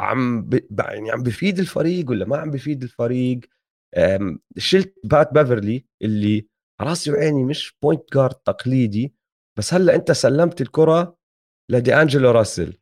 [0.00, 0.80] عم ب...
[0.80, 3.40] يعني عم بفيد الفريق ولا ما عم بفيد الفريق؟
[4.58, 6.46] شلت بات بيفرلي على
[6.80, 9.14] راسي وعيني مش point guard تقليدي
[9.58, 11.16] بس هلأ أنت سلمت الكرة
[11.70, 12.78] لدي انجلو راسل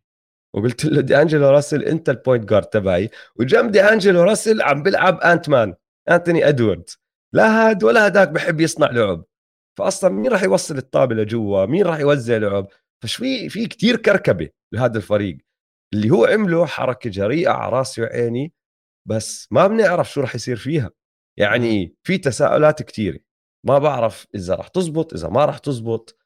[0.54, 4.82] وقلت له دي انجلو راسل أنت ال point guard تبعي وجنب دي انجلو راسل عم
[4.82, 5.74] بيلعب Ant-Man
[6.10, 7.00] انتوني ادواردز
[7.32, 9.24] لا هاد ولا هداك بحب يصنع لعب.
[9.78, 12.68] فاصلا مين راح يوصل الطابة لجوا؟ مين راح يوزع لعب؟
[13.02, 15.38] فشوي في كتير كركبة لهذا الفريق.
[15.94, 18.52] اللي هو عمله حركة جريئة على راسي وعيني
[19.08, 20.90] بس ما بنعرف شو راح يصير فيها.
[21.38, 23.18] يعني في تساؤلات كثيره
[23.66, 26.18] ما بعرف إذا راح تزبط إذا ما راح تزبط.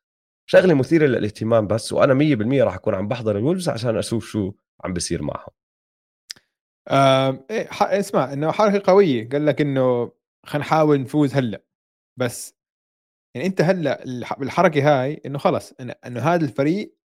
[0.46, 4.52] شغلة مثيرة للاهتمام بس وأنا 100% راح أكون عم بحضر الولفز عشان أشوف شو
[4.84, 5.50] عم بيصير معهم.
[6.88, 9.28] آه إيه اسمع إنه حركة قوية.
[9.28, 10.12] قال لك إنه
[10.46, 11.64] خلينا نحاول نفوز هلأ.
[12.18, 12.54] بس
[13.36, 14.04] يعني أنت هلأ
[14.38, 15.72] بالحركه هاي إنه خلص
[16.06, 16.96] إنه هذا الفريق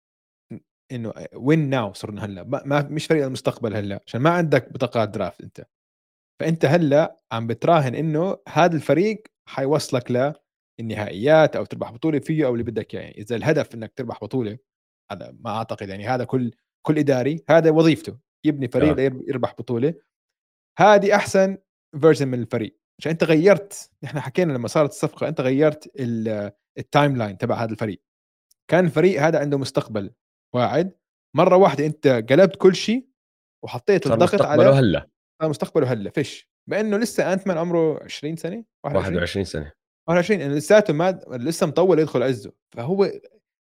[0.91, 2.43] إنه وين ناو صرنا هلأ.
[2.43, 5.67] ما مش فريق المستقبل هلأ عشان ما عندك بطاقات درافت أنت.
[6.41, 10.36] فأنت هلأ عم بتراهن إنه هذا الفريق حيوصلك
[10.80, 13.02] للنهائيات أو تربح بطولة فيه أو اللي بدك إياه.
[13.02, 14.58] يعني إذا الهدف إنك تربح بطولة
[15.12, 16.52] هذا ما أعتقد يعني هذا كل
[16.88, 19.21] كل إداري هذا وظيفته يبني فريق آه.
[19.28, 19.93] يربح بطولة.
[20.80, 21.58] هذه أحسن
[22.02, 22.80] version من الفريق.
[23.00, 25.92] عشان انت غيرت إحنا حكينا لما صارت الصفقة انت غيرت
[26.78, 28.02] ال timeline تبع هذا الفريق.
[28.72, 30.14] كان الفريق هذا عنده مستقبل
[30.56, 30.92] واعد.
[31.36, 33.08] مرة واحدة انت قلبت كل شيء
[33.64, 34.64] وحطيت الضغط على
[35.42, 36.50] هلا مستقبله هلا فيش.
[36.70, 39.72] بأنه لسه Ant-Man عمره 20 سنة؟ 21 سنة.
[40.08, 42.54] 21 انه لساته ما لسه مطول يدخل عزه.
[42.76, 43.12] فهو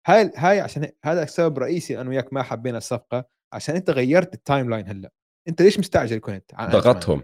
[0.07, 4.71] هاي هاي عشان هذا السبب الرئيسي أنا وياك ما حبينا الصفقة عشان انت غيرت ال
[4.71, 5.13] timeline هلا
[5.49, 7.23] انت ليش مستعجل كنت ضغطهم.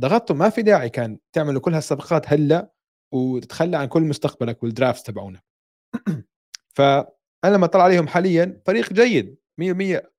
[0.00, 2.72] ضغطتهم ما في داعي كان تعملوا كل هالصفقات هلأ
[3.12, 5.44] وتتخلى عن كل مستقبلك وال draft تبعونك
[6.76, 7.06] فأنا
[7.44, 9.64] لما طلع عليهم حاليا فريق جيد 100%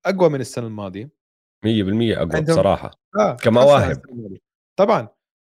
[0.05, 1.09] أقوى من السنة الماضية.
[1.65, 4.01] 100% أقوى بصراحه آه كمواهب
[4.79, 5.07] طبعا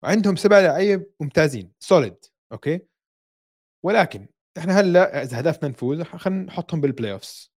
[0.03, 2.79] وعندهم سبع لعيبه ممتازين solid okay؟
[3.85, 7.53] ولكن إحنا هلأ إذا هدفنا نفوز خلينا نحطهم بال playoffs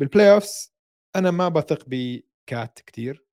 [0.00, 0.74] بال playoffs
[1.16, 3.24] أنا ما بثق بكات كثير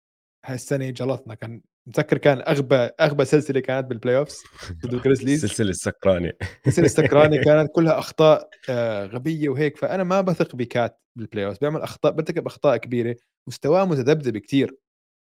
[0.46, 4.43] هالسنة جلطنا كان متذكر كان أغبى أغبى سلسلة كانت بالبلاي اوفز
[4.86, 6.34] ضد ال Grizzlies السلسله السكرانه
[6.67, 11.82] السلسله السكرانه كانت كلها أخطاء آه، غبية وهيك فأنا ما بثق بكات بال playoffs بيعمل
[11.82, 13.15] أخطاء برتكب أخطاء كبيرة
[13.48, 14.76] مستواه متذبذب كثير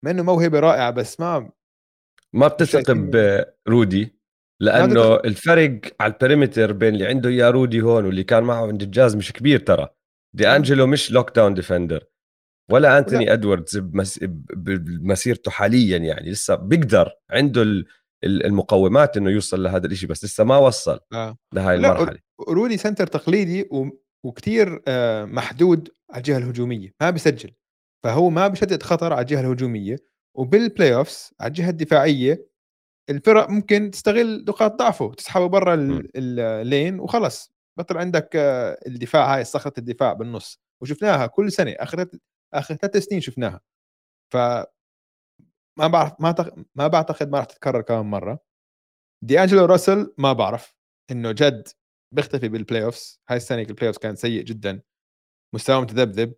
[0.05, 1.51] مع إنه موهبة رائعة بس ما
[2.33, 2.93] ما بتثق
[3.67, 4.17] برودي
[4.61, 8.83] لأنه الفرق على ال perimeter بين اللي عنده إياه رودي هون واللي كان معه عند
[8.83, 9.89] الجاز مش كبير ترى.
[10.37, 12.05] دي انجلو مش lockdown defender
[12.71, 14.19] ولا أنتوني إدواردز بمس...
[14.23, 17.85] بمسيرته حاليا يعني لسه بيقدر عنده
[18.25, 21.37] المقومات إنه يوصل لهذا الشيء بس لسه ما وصل آه.
[21.55, 23.69] لهي المرحلة رودي center تقليدي.
[24.25, 27.51] وكثير آه محدود على الجهة الهجومية ما بيسجل
[28.05, 29.97] فهو ما بيشكل خطر على الجهة الهجومية
[30.37, 32.47] وبال playoffs على الجهة الدفاعية
[33.11, 35.75] الفرق ممكن تستغل نقاط ضعفه تسحبه برا
[36.17, 42.07] ال lane وخلص بطل عندك آه، الدفاع هاي صخرة الدفاع بالنص وشفناها كل سنة اخر
[42.55, 43.61] آخر ثلاث سنين شفناها.
[44.33, 44.37] ف
[45.79, 46.55] ما بعرف ما تق...
[46.75, 48.45] ما بعتقد ما راح تتكرر كمان مرة.
[49.25, 50.77] دي انجلو راسل ما بعرف
[51.11, 51.69] إنه جد
[52.15, 54.83] بيختفي بال playoffs هاي السنة ال playoffs كان سيء جدا.
[55.55, 56.35] مستواه متذبذب.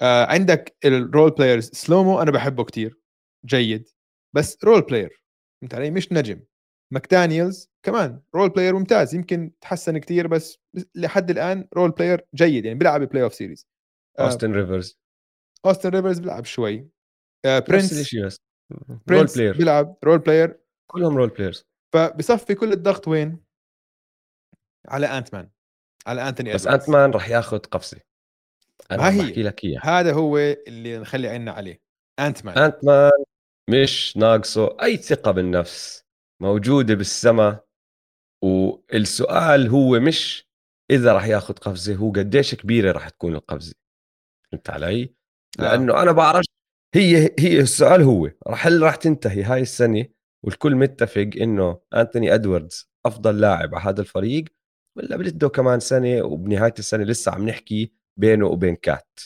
[0.00, 3.00] آه عندك ال role players سلومو أنا بحبه كتير.
[3.46, 3.88] جيد.
[4.34, 5.22] بس role player
[5.60, 6.44] فهمت علي؟ مش نجم.
[6.92, 9.14] ماكدانيلز كمان role player ممتاز.
[9.14, 10.58] يمكن تحسن كتير بس
[10.94, 12.64] لحد الآن role player جيد.
[12.64, 13.68] يعني بيلعب playoff series
[14.20, 15.00] اوستن ريفرز
[15.66, 16.88] اوستن ريفرز بيلعب شوي.
[17.44, 18.40] آه برنس نفس الشيء بس
[19.10, 23.44] رول بلاير بيلعب رول بلاير كلهم رول بلايرز فبصفي كل الضغط وين؟
[24.88, 25.50] على انت مان
[26.06, 28.00] على انتوني بس انت مان راح ياخذ قفزة.
[28.90, 29.18] أنا ما هي.
[29.18, 30.00] بحكي لك إياها.
[30.00, 31.80] هذا هو اللي نخلي عيننا عليه.
[32.20, 33.24] انت مان انت مان
[33.70, 36.04] مش ناقصه أي ثقة بالنفس.
[36.42, 37.66] موجودة بالسماء
[38.44, 40.48] والسؤال هو مش
[40.90, 43.74] إذا راح ياخذ قفزة هو قديش كبيرة راح تكون القفزة.
[44.52, 45.14] فهمت علي؟
[45.58, 45.62] آه.
[45.62, 46.44] لأنه أنا بعرف
[46.94, 50.04] هي هي السؤال هو هل راح تنتهي هاي السنة؟
[50.42, 54.44] والكل متفق إنه أنتوني إدواردز أفضل لاعب على هذا الفريق
[54.96, 59.20] ولا بده كمان سنة؟ وبنهاية السنة لسه عم نحكي بينه وبين كات.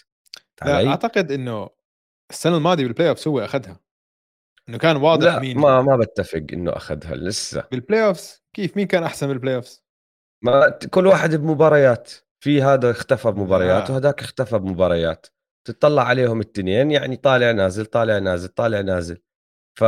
[0.64, 1.71] لا أعتقد إنه
[2.31, 3.81] السنة الماضية بال playoff هو أخذها.
[4.69, 7.64] إنه كان واضح لا مين ما ما بتفق إنه أخذها لسه.
[7.71, 9.81] بال playoff كيف؟ مين كان أحسن بال playoff
[10.43, 12.12] ما كل واحد بمباريات.
[12.40, 13.93] في هذا اختفى بمباريات آه.
[13.93, 15.27] وهذاك اختفى بمباريات.
[15.64, 19.18] تطلع عليهم الاثنين يعني طالع نازل طالع نازل طالع نازل.
[19.79, 19.85] ف...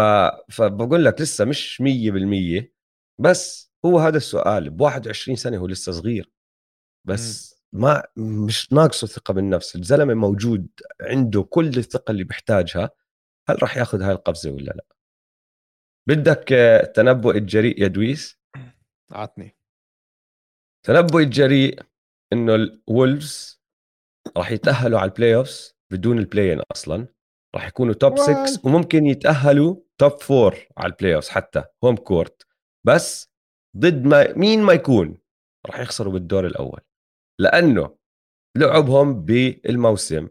[0.50, 2.64] فبقول لك لسه مش 100%
[3.18, 6.30] بس هو هذا السؤال ب 21 سنة هو لسه صغير.
[7.04, 10.68] بس ما مش ناقصه ثقة بالنفس الزلمة موجود
[11.00, 12.90] عنده كل الثقة اللي بيحتاجها
[13.48, 14.84] هل راح ياخذ هاي القفزة ولا لا؟
[16.08, 16.48] بدك
[16.94, 18.38] تنبؤ الجريء يا دويس؟
[19.10, 19.56] عطني
[20.86, 21.82] تنبؤ الجريء
[22.32, 23.61] إنه الولفز
[24.36, 27.06] راح يتأهلوا على ال playoffs بدون ال play-in أصلا.
[27.54, 32.46] راح يكونوا top 6 وممكن يتأهلوا top 4 على ال playoffs حتى home court
[32.86, 33.32] بس
[33.76, 35.18] ضد ما مين ما يكون
[35.66, 36.80] راح يخسروا بالدور الأول.
[37.40, 37.96] لأنه
[38.56, 40.28] لعبهم بالموسم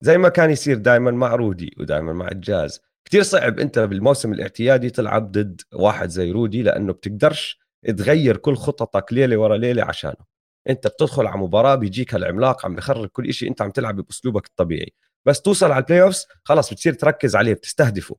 [0.00, 2.80] زي ما كان يصير دائما مع رودي ودائما مع الجاز.
[3.04, 7.60] كتير صعب أنت بالموسم الاعتيادي تلعب ضد واحد زي رودي لأنه بتقدرش
[7.96, 10.29] تغير كل خططك ليلة ورا ليلة عشانه.
[10.68, 14.92] أنت بتدخل على مباراة بيجيك هالعملاق عم بخرب كل شيء أنت عم تلعب بأسلوبك الطبيعي.
[15.26, 18.16] بس توصل على ال playoffs خلص بتصير تركز عليه بتستهدفه.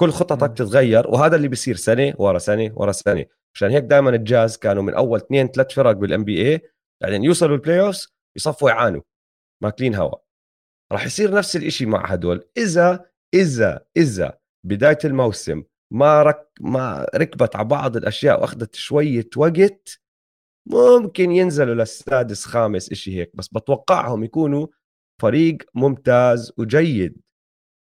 [0.00, 3.24] كل خططك تتغير وهذا اللي بيصير سنة ورا سنة ورا سنة.
[3.54, 6.60] عشان هيك دائما الجاز كانوا من أول اثنين ثلاث فرق بال NBA
[7.02, 9.02] بعدين يوصلوا ال playoffs يصفوا يعانوا
[9.62, 10.22] ماكلين هواء
[10.92, 12.48] راح يصير نفس الشيء مع هدول.
[12.56, 20.00] إذا إذا إذا بداية الموسم ما رك ما ركبت على بعض الأشياء وأخذت شوية وقت
[20.70, 24.66] ممكن ينزلوا للسادس خامس إشي هيك بس بتوقعهم يكونوا
[25.22, 27.20] فريق ممتاز وجيد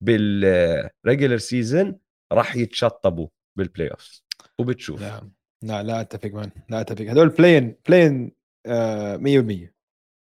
[0.04, 1.98] بال regular season
[2.33, 4.22] راح يتشطبوا بال playoff
[4.61, 5.01] وبتشوف.
[5.01, 5.31] لا
[5.62, 7.05] لا لا أتفق man لا أتفق.
[7.05, 8.32] هدول play-in play-in
[8.66, 9.75] آه 100%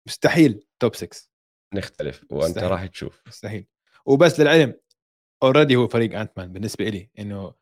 [0.08, 1.28] مستحيل top 6
[1.74, 2.70] نختلف وأنت مستحيل.
[2.70, 3.22] راح تشوف.
[3.26, 3.66] مستحيل.
[4.06, 4.74] وبس للعلم
[5.42, 7.54] already هو فريق انت مان بالنسبة لي إنه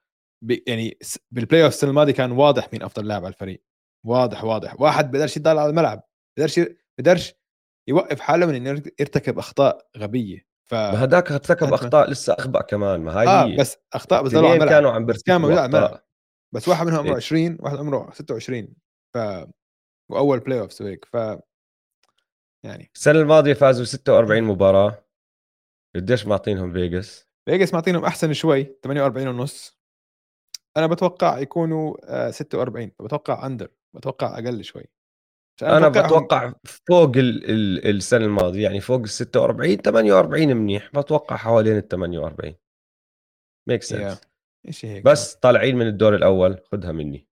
[0.67, 0.99] يعني
[1.31, 3.63] بال playoff السنة الماضية كان واضح مين أفضل لاعب على الفريق.
[4.07, 4.81] واضح واضح.
[4.81, 6.03] واحد بقدرش يضل على الملعب
[6.37, 6.61] بقدرش
[6.99, 7.35] بقدرش
[7.89, 10.47] يوقف حاله من إنه يرتكب أخطاء غبية.
[10.71, 13.57] ف ما هداك ارتكب أخطاء لسه أخبأ كمان ما هاي آه هي.
[13.57, 14.69] بس أخطاء بس على الملعب.
[14.69, 16.01] كانوا عم بيرتكبوا الملعب.
[16.55, 18.75] بس واحد منهم عمره 20 واحد عمره 26
[19.15, 19.19] ف
[20.11, 21.15] وأول playoff وهيك ف
[22.65, 22.91] يعني.
[22.95, 25.05] السنة الماضية فازوا 46 مباراة.
[25.95, 29.81] قديش معطينهم فيجاس؟ فيجاس معطينهم أحسن شوي 48 ونص.
[30.77, 34.85] أنا بتوقع يكونوا 46 آه، فبتوقع under بتوقع أقل شوي.
[35.63, 41.77] أنا بتوقع فوق ال ال السنة الماضية يعني فوق ال 46 48 منيح بتوقع حوالين
[41.77, 42.55] ال 48
[43.69, 44.21] make sense
[44.85, 47.27] هيك بس طالعين من الدور الأول خذها مني.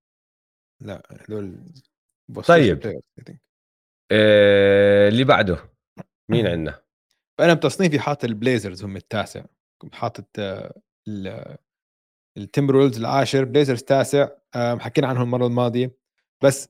[0.80, 1.58] لا هذول
[2.46, 3.02] طيب.
[4.12, 5.70] آه اللي بعده.
[6.30, 6.82] مين عندنا؟
[7.38, 9.44] فانا بتصنيفي حاطط البليزرز هم التاسع.
[9.92, 10.80] حاطط آه،
[12.36, 15.98] التمبروولفز العاشر بليزرز تاسع حكينا عنهم المرة الماضية.
[16.44, 16.68] بس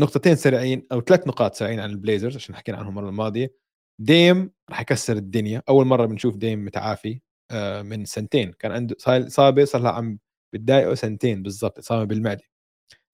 [0.00, 3.54] نقطتين سريعين أو ثلاث نقاط سريعين عن البليزرز عشان حكينا عنهم المرة الماضية.
[4.00, 5.62] ديم راح يكسر الدنيا.
[5.68, 8.52] أول مرة بنشوف ديم متعافي آه، من سنتين.
[8.52, 10.18] كان عنده إصابة صار لها عم
[10.54, 12.42] بتضايقه سنتين بالضبط إصابة بالمعدة.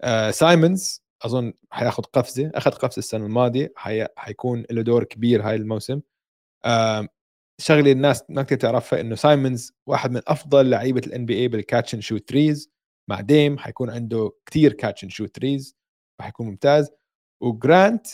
[0.03, 4.07] آه، سايمونز أظن حياخذ قفزة أخذ قفزة السنة الماضية حي...
[4.17, 6.01] حيكون له دور كبير هاي الموسم.
[7.61, 11.95] شغلة الناس ما كثير تعرفها إنه سايمونز واحد من أفضل لعيبة ال NBA بال catch
[11.95, 12.71] and shoot threes
[13.11, 15.77] مع ديم حيكون عنده كثير catch and shoot threes
[16.23, 16.91] حيكون ممتاز
[17.43, 18.07] وجرانت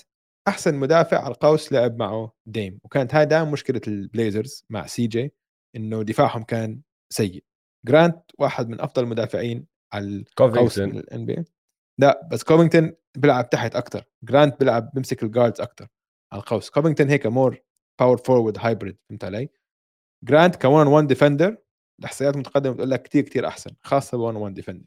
[0.48, 5.34] أحسن مدافع على القوس لعب معه ديم وكانت هاي دائما مشكلة البليزرز مع سي جي
[5.76, 6.80] إنه دفاعهم كان
[7.12, 7.44] سيء.
[7.86, 11.44] جرانت واحد من أفضل المدافعين على القوس ال NBA
[12.00, 15.88] لا بس كوفينغتون بيلعب تحت أكثر جرانت بيلعب بيمسك ال guards أكثر
[16.32, 16.70] على القوس.
[16.70, 17.62] كوفينغتون هيك more
[18.00, 19.48] power forward hybrid فهمت علي؟
[20.24, 21.56] جرانت ك 1 on 1 defender
[22.00, 24.86] الاحصائيات المتقدمه بتقول لك كثير كثير أحسن خاصة ب 1 on 1 defender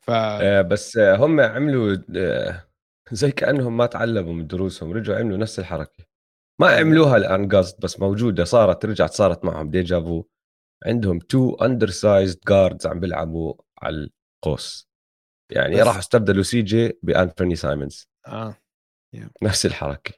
[0.00, 2.66] ف آه بس هم عملوا آه
[3.12, 6.04] زي كأنهم ما تعلموا من دروسهم رجعوا عملوا نفس الحركة.
[6.60, 9.70] ما عملوها الآن قصد بس موجودة صارت رجعت صارت معهم.
[9.70, 10.24] déjà vu
[10.86, 14.10] عندهم two undersized guards عم بيلعبوا على
[14.44, 14.90] القوس.
[15.52, 18.56] يعني راح استبدلوا سي جي بانتوني سايمونز آه
[19.16, 19.28] yeah.
[19.42, 20.14] نفس الحركة.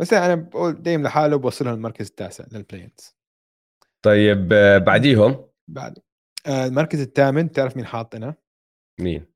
[0.00, 3.16] بس أنا بقول ديم لحاله بوصلها المركز التاسع لل play-ins
[4.02, 5.98] طيب آه، بعديهم؟ بعد
[6.48, 8.34] المركز الثامن تعرف مين حاطنا؟
[9.00, 9.26] مين؟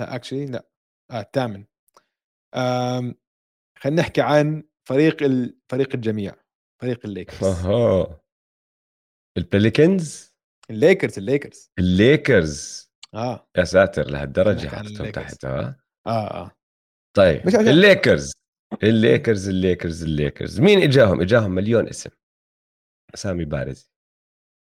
[0.00, 0.68] لا actually لا.
[1.10, 1.64] آه الثامن.
[3.78, 5.58] خلينا نحكي عن فريق ال...
[5.68, 6.34] فريق الجميع.
[6.82, 7.44] فريق الليكرز.
[7.44, 8.20] أها.
[9.38, 10.32] البليكنز؟
[10.70, 11.70] الليكرز الليكرز.
[11.78, 12.90] الليكرز.
[13.14, 13.48] آه.
[13.58, 15.10] يا ساتر لهالدرجة عن حطيتهم.
[15.10, 15.76] تحت آه
[16.06, 16.50] آه.
[17.16, 18.32] طيب مش عشان- الليكرز.
[18.82, 20.60] الليكرز الليكرز الليكرز.
[20.60, 22.10] مين إجاهم؟ إجاهم مليون اسم.
[23.14, 23.90] اسامي بارزه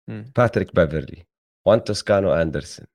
[0.08, 0.32] مم.
[0.36, 1.26] باتريك بافرلي.
[1.66, 2.86] وان توسكانو أندرسون.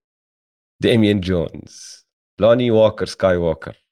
[0.79, 2.05] ديميان جونز
[2.39, 3.85] لوني ووكر سكاي ووكر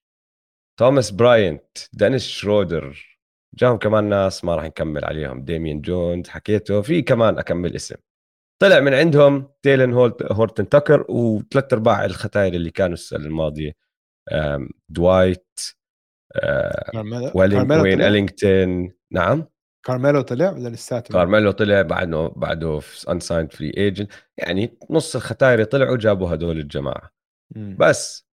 [0.79, 3.13] توماس براينت دينيس شرودر
[3.55, 5.45] جاهم كمان ناس ما راح نكمل عليهم.
[5.45, 6.81] ديميان جونز حكيته.
[6.81, 7.95] في كمان أكمل اسم.
[8.61, 9.93] طلع من عندهم تيلن
[10.31, 13.73] هورتن تاكر وثلاث أرباع الختاير اللي كانوا السنة الماضيه
[14.89, 15.59] دوايت
[17.36, 19.47] وين نعم؟
[19.86, 25.97] كارميلو طلع ولا لساته كارميلو طلع بعده بعده unsigned free agent يعني نص الختاير طلعوا
[25.97, 27.11] جابوا هدول الجماعة.
[27.55, 27.77] مم.
[27.79, 28.27] بس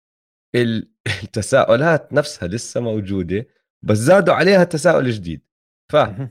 [0.54, 0.90] ال-
[1.24, 3.46] التساؤلات نفسها لسه موجودة
[3.82, 5.42] بس زادوا عليها تساؤل جديد
[5.94, 6.30] مهم.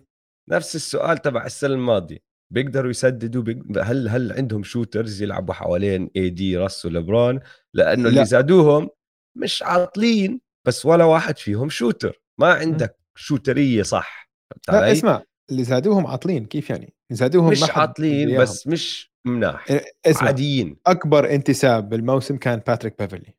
[0.49, 2.17] فنفس السؤال تبع السنة الماضية.
[2.53, 3.57] بيقدروا يسددوا؟ بيق...
[3.83, 7.39] هل هل عندهم shooters يلعبوا حوالين اي دي راس ولبران
[7.73, 8.09] لأنه لا.
[8.09, 8.89] اللي زادوهم
[9.37, 14.24] مش عاطلين بس ولا واحد فيهم shooter ما عندك shooter إيه صح.
[14.51, 18.41] فهمت لا علي؟ اسمع اللي زادوهم عاطلين كيف يعني؟ زادوهم مش عاطلين.
[18.41, 20.77] بس مش مناح إيه، اسمع عاديين.
[20.87, 23.35] أكبر اكتساب بالموسم كان باتريك بيفرلي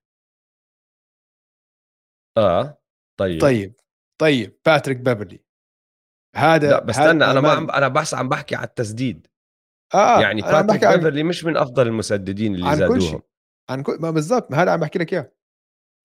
[2.39, 2.79] آه
[3.21, 3.41] طيب.
[3.41, 3.75] طيب
[4.21, 5.41] طيب باتريك بيفرلي
[6.37, 9.27] هذا لا بس استنى أنا ما عم أنا بس عم بحكي على التسديد.
[9.95, 13.23] آه يعني باتريك بحكي عن, بيفرلي مش من أفضل المسددين اللي عن كل شيء زادوهم.
[13.71, 15.33] عن كل ما بالضبط هذا عم بحكي لك إياه.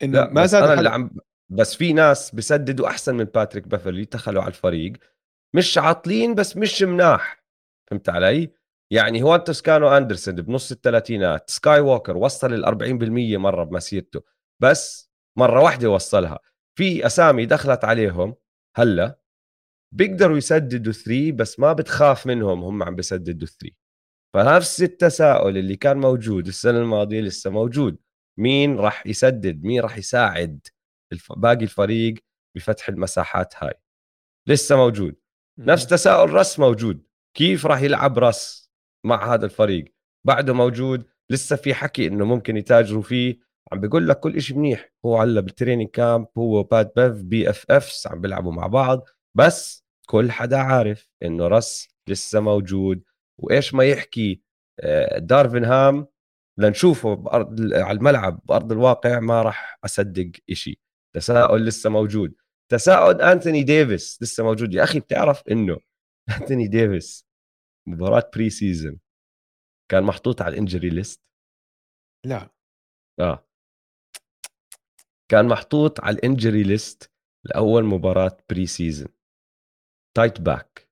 [0.04, 1.12] إنه ما زاد أنا اللي عم
[1.52, 4.93] بس في ناس بسددوا أحسن من باتريك بيفرلي دخلوا على الفريق.
[5.56, 7.43] مش عاطلين بس مش مناح.
[7.89, 8.54] فهمت علي؟
[8.91, 14.22] يعني هو توسكانو أندرسون بنص الثلاثينات سكاي ووكر وصل ال 40% مرة بمسيرته
[14.60, 16.39] بس مرة واحدة وصلها.
[16.78, 18.36] في أسامي دخلت عليهم
[18.78, 19.20] هلأ
[19.93, 23.76] بيقدروا يسددوا 3 بس ما بتخاف منهم هم عم بيسددوا 3
[24.34, 27.97] فنفس التساؤل اللي كان موجود السنة الماضية لسه موجود.
[28.39, 30.68] مين راح يسدد؟ مين راح يساعد.
[31.38, 32.14] باقي الفريق
[32.55, 33.74] بفتح المساحات هاي.
[34.47, 35.16] لسه موجود.
[35.59, 37.03] نفس تساؤل رس موجود.
[37.38, 38.72] كيف راح يلعب رس
[39.05, 39.86] مع هذا الفريق؟
[40.28, 41.05] بعده موجود.
[41.30, 43.39] لسه في حكي إنه ممكن يتاجروا فيه.
[43.72, 44.91] عم بيقول لك كل شيء منيح.
[45.05, 49.05] هو هلا بال training camp هو بات بيف BFFs عم بيلعبوا مع بعض.
[49.36, 53.03] بس كل حدا عارف إنه رس لسه موجود.
[53.38, 54.41] وإيش ما يحكي
[54.80, 56.07] آه، دارفن هام
[56.57, 60.80] لنشوفه بأرض على الملعب بأرض الواقع ما راح أصدق إشي.
[61.16, 62.36] تساؤل لسه موجود.
[62.72, 64.74] تساؤل أنتوني ديفيس لسه موجود.
[64.74, 65.78] يا أخي بتعرف إنه
[66.41, 67.26] أنتوني ديفيس
[67.88, 68.99] مباراة preseason
[69.91, 71.22] كان محطوط على ال injury list
[72.26, 72.49] لا.
[73.20, 73.47] آه.
[75.32, 77.12] كان محطوط على ال injury list
[77.43, 79.09] لأول مباراة preseason
[80.18, 80.89] tight back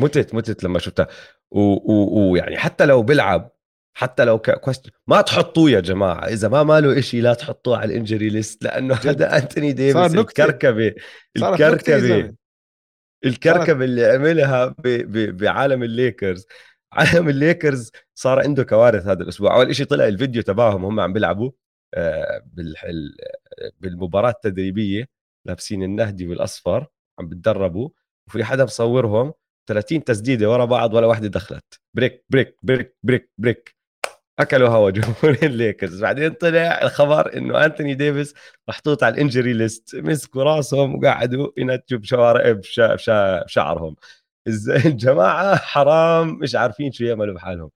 [0.00, 1.08] متت متت لما شفتها.
[1.50, 2.32] ويعني و...
[2.32, 2.36] و...
[2.36, 3.55] يعني حتى لو بيلعب
[3.98, 4.50] حتى لو ك...
[4.50, 4.90] كوست...
[5.06, 8.94] ما تحطوه يا جماعة إذا ما ماله إشي لا تحطوه على ال injury list لأنه.
[8.94, 10.44] هذا أنتوني صار ديفيس نكتة.
[10.44, 10.94] الكركبة
[11.36, 12.34] الكركبة.
[13.24, 14.82] الكركبة اللي عملها ب...
[14.88, 15.36] ب...
[15.36, 16.46] بعالم الليكرز
[16.92, 21.50] عالم الليكرز صار عنده كوارث هذا الأسبوع أول شيء طلع الفيديو تبعهم هم عم بيلعبوا
[21.94, 22.42] آه،.
[23.80, 25.08] بالمباراة التدريبية
[25.46, 26.86] لابسين النهدي والاصفر
[27.18, 27.88] عم بتدربوا
[28.28, 29.32] وفي حدا مصورهم
[29.68, 33.75] 30 تسديدة ورا بعض ولا واحدة دخلت brick brick brick brick brick
[34.38, 38.34] اكلوا هوا جمهور الليكرز بعدين طلع الخبر إنه أنتوني ديفيس
[38.68, 39.96] محطوط على ال injury list.
[39.96, 42.94] مسكوا راسهم وقعدوا ينتفوا بشوارع بشا...
[42.94, 43.42] بشا...
[43.44, 43.96] بشعرهم.
[44.86, 47.70] الجماعه حرام مش عارفين شو يعملوا بحالهم.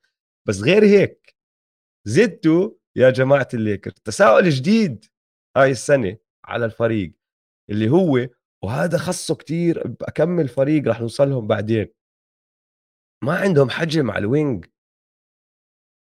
[0.49, 1.35] بس غير هيك
[2.05, 5.05] زدتوا يا جماعة الليكرز تساؤل جديد
[5.57, 7.13] هاي السنة على الفريق
[7.71, 8.29] اللي هو
[8.65, 11.89] وهذا خصه كتير بكم فريق رح نوصل لهم بعدين.
[13.25, 14.67] ما عندهم حجم على ال wing.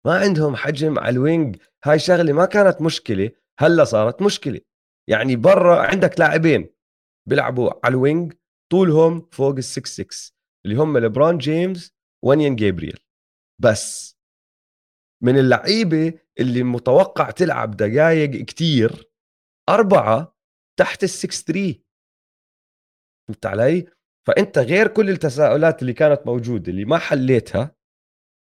[0.05, 1.57] ما عندهم حجم على ال wing.
[1.83, 4.61] هاي شغلة ما كانت مشكلة هلا صارت مشكلة.
[5.09, 6.69] يعني برا عندك لاعبين
[7.29, 8.33] بيلعبوا على ال wing
[8.71, 10.33] طولهم فوق ال 6 6
[10.65, 11.93] اللي هم ليبرون جيمس
[12.25, 12.99] ووينيان جابرييل.
[13.61, 14.15] بس
[15.23, 19.11] من اللعيبة اللي متوقع تلعب دقائق كتير
[19.69, 20.37] أربعة
[20.79, 21.79] تحت ال 6 3
[23.27, 23.85] فهمت علي؟
[24.27, 27.74] فأنت غير كل التساؤلات اللي كانت موجودة اللي ما حليتها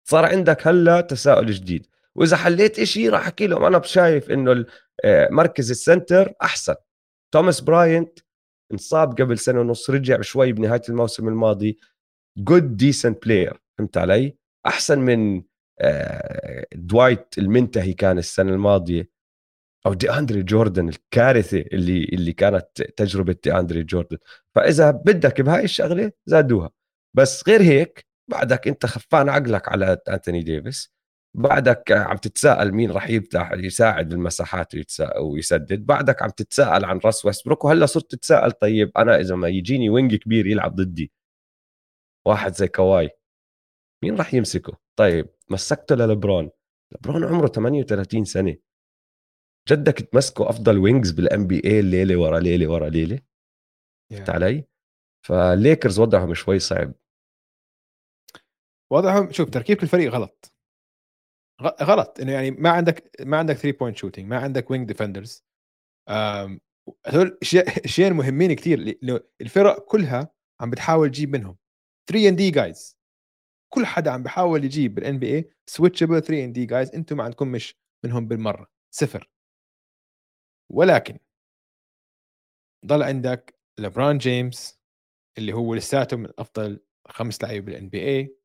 [0.08, 1.86] صار عندك هلا تساؤل جديد.
[2.14, 3.64] وإذا حليت إشي راح أحكي لهم.
[3.64, 4.66] أنا شايف إنه
[5.04, 6.74] آه، مركز ال center أحسن.
[7.34, 8.18] توماس براينت
[8.72, 11.78] انصاب قبل سنة ونص رجع شوي بنهاية الموسم الماضي.
[12.38, 14.36] good decent player فهمت علي؟
[14.66, 15.42] أحسن من
[15.80, 19.10] آه، دوايت المنتهي كان السنة الماضية.
[19.86, 24.18] أو دي اندري جوردن الكارثة اللي اللي كانت تجربة دي اندري جوردن.
[24.54, 26.70] فإذا بدك بهاي الشغلة زادوها.
[27.14, 30.96] بس غير هيك بعدك انت خفان عقلك على أنتوني ديفيس.
[31.36, 34.72] بعدك عم تتساءل مين راح يفتح يساعد بالمساحات
[35.20, 35.86] ويسدد.
[35.86, 40.14] بعدك عم تتساءل عن راس ويستبروك وهلأ صرت تتساءل طيب أنا إذا ما يجيني wing
[40.14, 41.12] كبير يلعب ضدي.
[42.26, 43.10] واحد زي كواي.
[44.04, 46.50] مين راح يمسكه؟ طيب مسكته للبرون.
[46.92, 48.56] لبرون عمره 38 سنة.
[49.68, 53.20] بدك تمسكه أفضل wings بال NBA ليلة ورا ليلة ورا ليلة.
[54.10, 54.64] فهمت علي؟
[55.26, 56.94] فالليكرز وضعهم شوي صعب.
[58.92, 60.52] وضعهم شوف تركيب الفريق غلط.
[61.82, 62.20] غلط.
[62.20, 65.44] إنه يعني ما عندك ما عندك 3 point shooting ما عندك wing defenders
[67.06, 67.38] هذول
[67.84, 68.98] اشياء مهمين كثير
[69.40, 70.30] الفرق كلها
[70.60, 71.56] عم بتحاول تجيب منهم.
[72.10, 72.96] 3 and D guys
[73.74, 77.48] كل حدا عم بحاول يجيب بال NBA switchable 3 and D guys أنتم ما عندكم
[77.48, 78.68] مش منهم بالمرة.
[78.94, 79.28] صفر.
[80.70, 81.18] ولكن
[82.86, 84.78] ضل عندك لبران جيمس
[85.38, 88.36] اللي هو لساته من أفضل خمس لعيبة بال NBA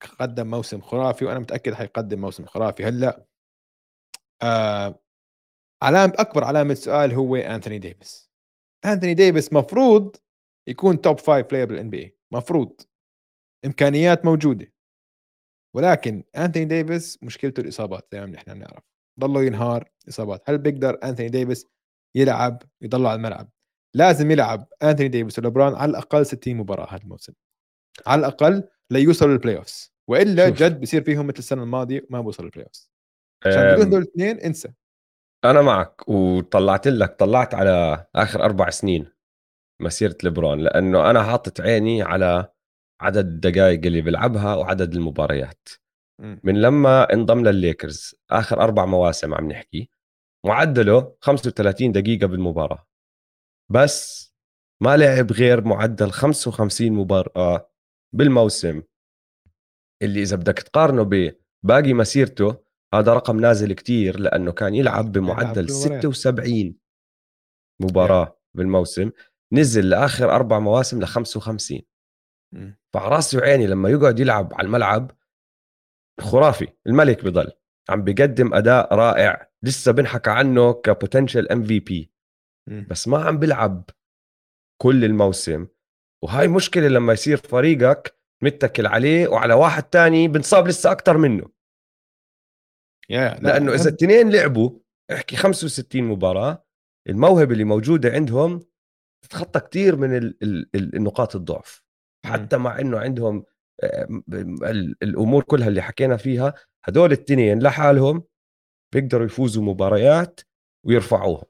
[0.00, 2.84] قدم موسم خرافي وأنا متأكد حيقدم موسم خرافي.
[2.84, 3.26] هلأ
[4.42, 5.00] آه
[5.82, 8.30] علامة أكبر علامة سؤال هو انثوني ديفيس.
[8.84, 10.16] انثوني ديفيس مفروض
[10.68, 12.80] يكون top five player بال NBA مفروض.
[13.64, 14.72] إمكانيات موجودة.
[15.76, 18.84] ولكن انثوني ديفيس مشكلته الإصابات زي ما نحن بنعرف.
[19.20, 20.50] ضله ينهار إصابات.
[20.50, 21.66] هل بيقدر انثوني ديفيس
[22.14, 23.50] يلعب يضل على الملعب؟
[23.94, 27.32] لازم يلعب انثوني ديفيس ولبران على الأقل 60 مباراة هذا الموسم
[28.06, 30.58] على الأقل ليوصلوا لل playoffs وإلا شوف.
[30.58, 32.90] جد بصير فيهم مثل السنة الماضية ما بوصلوا لل playoffs
[33.46, 34.72] عشان بدون دول الاثنين انسى.
[35.44, 39.12] أنا معك وطلعت لك طلعت على آخر أربع سنين
[39.82, 42.52] مسيره لبران لأنه أنا حاطط عيني على
[43.00, 45.68] عدد الدقائق اللي بيلعبها وعدد المباريات.
[46.44, 49.90] من لما انضم للليكرز آخر أربع مواسم عم نحكي
[50.46, 52.86] معدله 35 دقيقة بالمباراة.
[53.72, 54.28] بس
[54.82, 57.70] ما لعب غير معدل 55 مباراه
[58.12, 58.82] بالموسم
[60.02, 62.56] اللي إذا بدك تقارنه بباقي مسيرته
[62.94, 66.74] هذا رقم نازل كتير لأنه كان يلعب بمعدل 76
[67.80, 69.10] مباراة بالموسم
[69.52, 71.80] نزل لآخر أربع مواسم ل 55
[72.92, 75.10] فعراسي وعيني لما يقعد يلعب على الملعب
[76.20, 77.52] خرافي الملك بضل
[77.88, 82.12] عم بيقدم أداء رائع لسه بنحكى عنه كبوتنشال ام في بي
[82.90, 83.90] بس ما عم بيلعب
[84.82, 85.66] كل الموسم.
[86.24, 91.44] وهاي مشكلة لما يصير فريقك متكل عليه وعلى واحد تاني بنصاب لسه أكثر منه.
[93.12, 94.78] yeah, لأنه إذا الاثنين لعبوا
[95.12, 96.64] احكي 65 مباراة
[97.08, 98.60] الموهبة اللي موجودة عندهم
[99.24, 101.82] تتخطى كثير من ال ال ال النقاط الضعف.
[102.26, 103.44] حتى مع إنه عندهم
[105.02, 106.54] الأمور كلها اللي حكينا فيها
[106.84, 108.24] هدول الاثنين لحالهم
[108.94, 110.40] بيقدروا يفوزوا مباريات
[110.86, 111.44] ويرفعوها.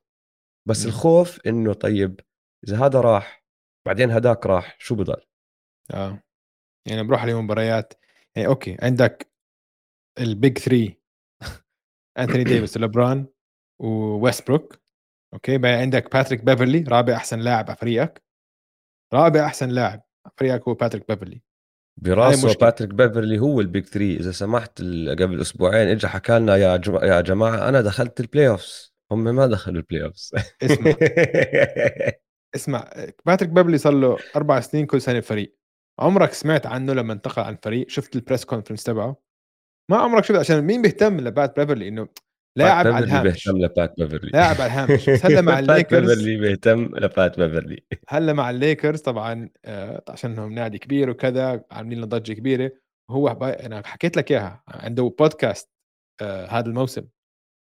[0.68, 0.86] بس.
[0.86, 2.20] الخوف إنه طيب
[2.68, 3.37] إذا هذا راح
[3.88, 5.22] بعدين هداك راح شو بضل؟
[5.94, 6.22] آه.
[6.86, 7.94] يعني بروح على مباريات.
[8.36, 9.32] يعني okay عندك
[10.20, 10.94] ال big 3
[12.18, 13.26] انثوني ديفيس ولبران
[13.78, 14.78] وويستبروك.
[15.34, 18.22] okay بعدين عندك باتريك بيفرلي رابع أحسن لاعب على فريقك.
[19.14, 21.42] رابع أحسن لاعب على فريقك هو باتريك بيفرلي
[21.96, 24.82] براسه باتريك بيفرلي هو ال big 3 إذا سمحت
[25.18, 26.96] قبل أسبوعين اجى حكى لنا يا جم...
[26.96, 30.34] يا جماعة أنا دخلت ال playoffs هم ما دخلوا ال playoffs
[32.54, 32.90] اسمع
[33.26, 35.58] باتريك بيفرلي صار له أربع سنين كل سنة بفريق.
[36.00, 39.16] عمرك سمعت عنه لما انتقل عن فريق؟ شفت ال press conference تبعه؟
[39.90, 42.08] ما عمرك شفت عشان مين بيهتم لبات بيفرلي إنه
[42.58, 45.10] لاعب على الهامش؟ بيهتم لبات بيفرلي لاعب على الهامش.
[45.10, 50.78] بس هلا مع الليكرز بيفرلي بيهتم لبات بيفرلي هلا مع الليكرز طبعا آه عشانهم نادي
[50.78, 52.72] كبير وكذا عاملين له ضجة كبيرة.
[53.10, 55.70] وهو أنا حكيت لك إياها عنده بودكاست
[56.22, 57.04] آه هذا الموسم.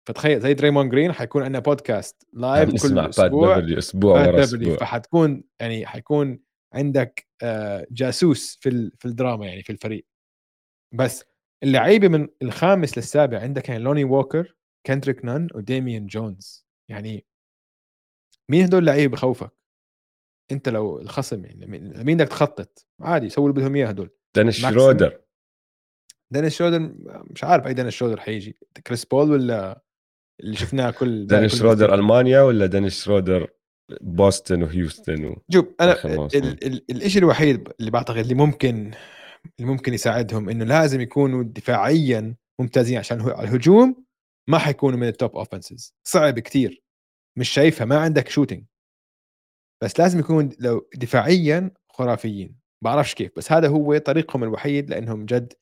[0.07, 4.77] فتخيل زي دريمون جرين حيكون عندنا بودكاست live كل أسبوع بات أسبوع ورا أسبوع.
[4.77, 6.41] فحتكون يعني حيكون
[6.75, 10.07] عندك آه جاسوس في في الدراما يعني في الفريق.
[10.95, 11.25] بس
[11.63, 16.67] اللعيبة من الخامس للسابع عندك يعني لوني ووكر كندريك نان وديميان جونز.
[16.91, 17.27] يعني
[18.51, 19.51] مين هدول اللعيبة بخوفك؟
[20.53, 21.67] أنت لو الخصم يعني
[22.05, 24.11] مين بدك تخطط؟ عادي سووا اللي بدهم إياه هدول.
[24.35, 25.21] دينيس شرودر.
[26.31, 26.95] دينيس شرودر
[27.31, 28.59] مش عارف أي دينيس شرودر حيجي.
[28.87, 29.84] كريس بول ولا
[30.41, 33.51] اللي شفناه كل دينيس شرودر ألمانيا ولا دينيس شرودر
[34.01, 35.43] بوسطن وهيوستن و...
[35.53, 35.97] شوف أنا
[36.91, 38.91] الشيء الوحيد اللي بعتقد اللي ممكن
[39.59, 44.05] اللي ممكن يساعدهم إنه لازم يكونوا دفاعيا ممتازين عشان الهجوم
[44.51, 46.83] ما حيكونوا من ال top offenses صعب كثير
[47.39, 48.65] مش شايفها ما عندك shooting
[49.83, 52.59] بس لازم يكون لو دفاعيا خرافيين.
[52.85, 55.53] بعرفش كيف بس هذا هو طريقهم الوحيد لإنهم جد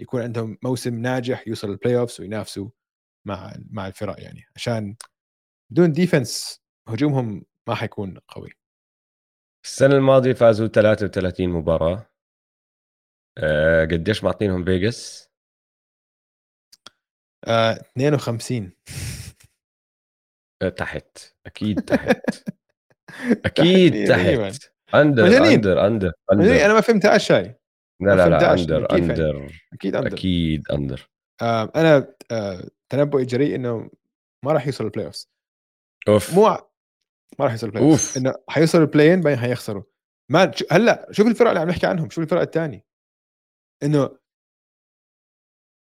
[0.00, 2.68] يكون عندهم موسم ناجح يوصل ال playoffs وينافسوا.
[3.24, 4.96] مع مع الفرق يعني عشان
[5.70, 8.50] بدون defense هجومهم ما حيكون قوي.
[9.64, 12.06] السنة الماضية فازوا 33 مباراة.
[13.38, 15.30] أه قديش معطينهم فيجاس؟
[17.46, 18.72] آه 52
[20.62, 21.18] أه تحت.
[21.46, 22.20] أكيد تحت.
[23.46, 25.52] أكيد تحت under مجانين.
[25.52, 27.42] under under مجانين، أنا ما فهمتهاش شاي
[28.00, 28.94] لا لا لا under.
[28.94, 31.08] under أكيد under أكيد under
[31.42, 33.90] آه أنا آه تنبؤي جريء إنه
[34.44, 35.26] ما راح يوصل ال playoff.
[36.08, 36.42] أوف مو
[37.38, 38.16] ما راح يوصل ال playoff.
[38.16, 39.82] إنه حيوصل ال play-in بعدين حيخسروا.
[40.30, 42.84] ما هلأ شوف الفرق اللي عم نحكي عنهم شوف الفرق الثانية
[43.82, 44.08] إنه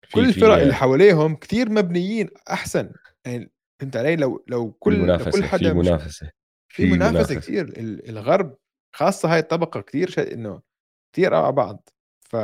[0.02, 2.94] في- كل في- الفرق اللي حواليهم كثير مبنيين أحسن.
[3.26, 3.52] يعني
[3.82, 6.32] فهمت علي؟ لو لو في كل لو منافسه كل في حدا مش- منافسة
[6.74, 8.58] في منافسة كثير ال- الغرب
[8.96, 10.62] خاصة هاي الطبقة كثير شيء إنه
[11.14, 11.90] كثير على بعض.
[12.30, 12.36] ف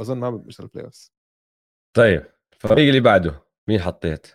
[0.00, 1.10] بظن ما بيوصل ال playoff
[1.96, 2.26] طيب.
[2.64, 4.26] الفريق اللي بعده مين حطيت؟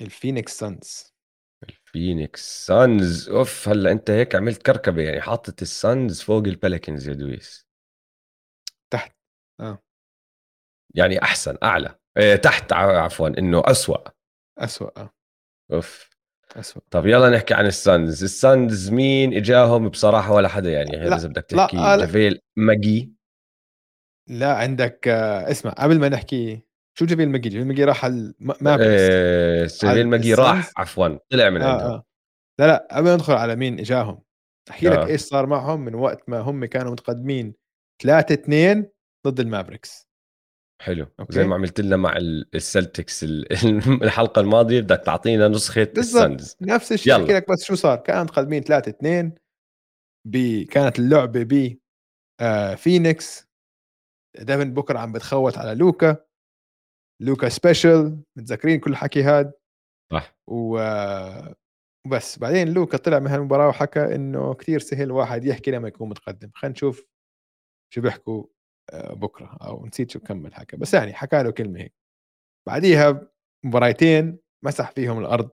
[0.00, 1.12] الفينيكس سانز.
[1.68, 7.66] الفينيكس سانز أوف هلأ أنت هيك عملت كركبة يعني حاطط السانز فوق البلكنز يا دويس.
[8.92, 9.16] تحت
[10.94, 11.98] يعني أحسن أعلى.
[12.16, 14.08] إيه تحت عفوا إنه أسوأ.
[14.58, 15.10] أسوأ آه،
[15.72, 16.10] أوف.
[16.56, 16.82] أسوأ.
[16.90, 18.22] طب يلا نحكي عن السانز.
[18.24, 22.06] السانز مين إجاهم؟ بصراحة ولا حدا يعني غير إذا بدك تحكي آه، لا.
[22.06, 23.11] جافيل ماجي.
[24.28, 26.62] لا عندك آه، اسمع قبل ما نحكي
[26.98, 31.62] شو جبيل ماجي جبيل ماجي راح على مافريكس إيه جافيل ماجي راح؟ عفوا طلع من
[31.62, 32.04] آه عندهم آه.
[32.60, 34.22] لا لا قبل ما ندخل على مين إجاهم
[34.70, 35.06] أحكي لك آه.
[35.06, 37.54] إيش صار معهم من وقت ما هم كانوا متقدمين
[38.02, 38.86] 3 2
[39.26, 40.08] ضد المافريكس
[40.82, 41.32] حلو okay.
[41.32, 43.52] زي ما عملت لنا مع ال- السلتكس ال-
[44.04, 47.16] الحلقة الماضية بدك تعطينا نسخة السانز نفس الشيء.
[47.22, 49.32] أحكي لك بس شو صار كانوا متقدمين 3 2
[50.26, 51.78] ب كانت اللعبة ب
[52.40, 53.51] آه فينيكس
[54.40, 56.16] ديفن بوكر عم بتخوت على لوكا.
[57.22, 59.52] لوكا special متذكرين كل الحكي هاد؟
[60.12, 60.34] صح.
[60.46, 60.78] و
[62.06, 62.38] وبس.
[62.38, 66.50] بعدين لوكا طلع من هالمباراة وحكى إنه كثير سهل واحد يحكي لما يكون متقدم.
[66.54, 67.06] خلينا نشوف
[67.94, 68.44] شو بيحكوا
[68.92, 69.58] آه، بكرة.
[69.62, 71.94] أو نسيت شو كمل حكى بس يعني حكى له كلمة هيك.
[72.68, 73.28] بعديها
[73.64, 75.50] مباراتين مسح فيهم الأرض.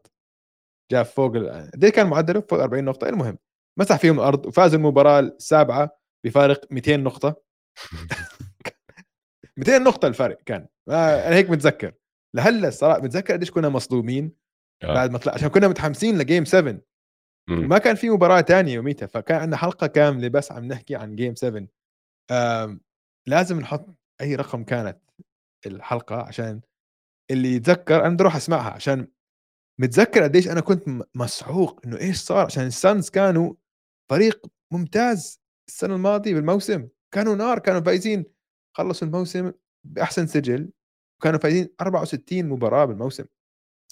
[0.92, 3.38] جاب فوق قد إيه كان معدله فوق 40 نقطة؟ المهم.
[3.80, 7.42] مسح فيهم الأرض وفاز المباراة السابعة بفارق 200 نقطة.
[9.60, 10.68] 200 نقطة الفرق كان.
[10.90, 11.94] آه، أنا هيك متذكر.
[12.36, 14.32] لهلأ الصراحة متذكر قديش كنا مصدومين
[14.84, 14.94] آه.
[14.94, 16.80] بعد ما طلع عشان كنا متحمسين لجيم 7
[17.50, 17.64] مم.
[17.64, 21.36] وما كان في مباراة تانية يوميتها فكان عندنا حلقة كاملة بس عم نحكي عن جيم
[21.36, 21.68] 7
[22.32, 22.82] آم
[23.28, 23.86] لازم نحط
[24.22, 25.00] أي رقم كانت
[25.66, 26.62] الحلقة عشان
[27.32, 29.08] اللي يتذكر أنا بدي أروح أسمعها عشان
[29.82, 30.84] متذكر قديش أنا كنت
[31.16, 32.46] مسحوق إنه إيش صار.
[32.46, 33.54] عشان السانز كانوا
[34.12, 36.88] فريق ممتاز السنة الماضية بالموسم.
[37.14, 38.26] كانوا نار كانوا فايزين.
[38.80, 39.52] خلصوا الموسم
[39.88, 40.70] بأحسن سجل
[41.20, 43.26] وكانوا فايزين 64 مباراة بالموسم.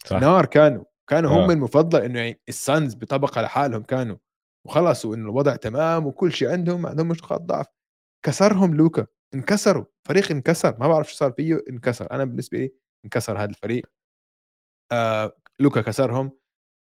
[0.06, 0.18] صح.
[0.22, 1.54] نار كانوا كانوا هم آه.
[1.54, 4.18] المفضل إنه يعني السانز بطبقة لحالهم كانوا
[4.68, 7.66] وخلصوا إنه الوضع تمام وكل شيء عندهم ما عندهم نقاط ضعف.
[8.26, 12.12] كسرهم لوكا انكسروا فريق انكسر ما بعرف شو صار فيه انكسر.
[12.12, 12.74] أنا بالنسبة لي
[13.06, 13.86] انكسر هذا الفريق.
[14.92, 16.32] آه لوكا كسرهم.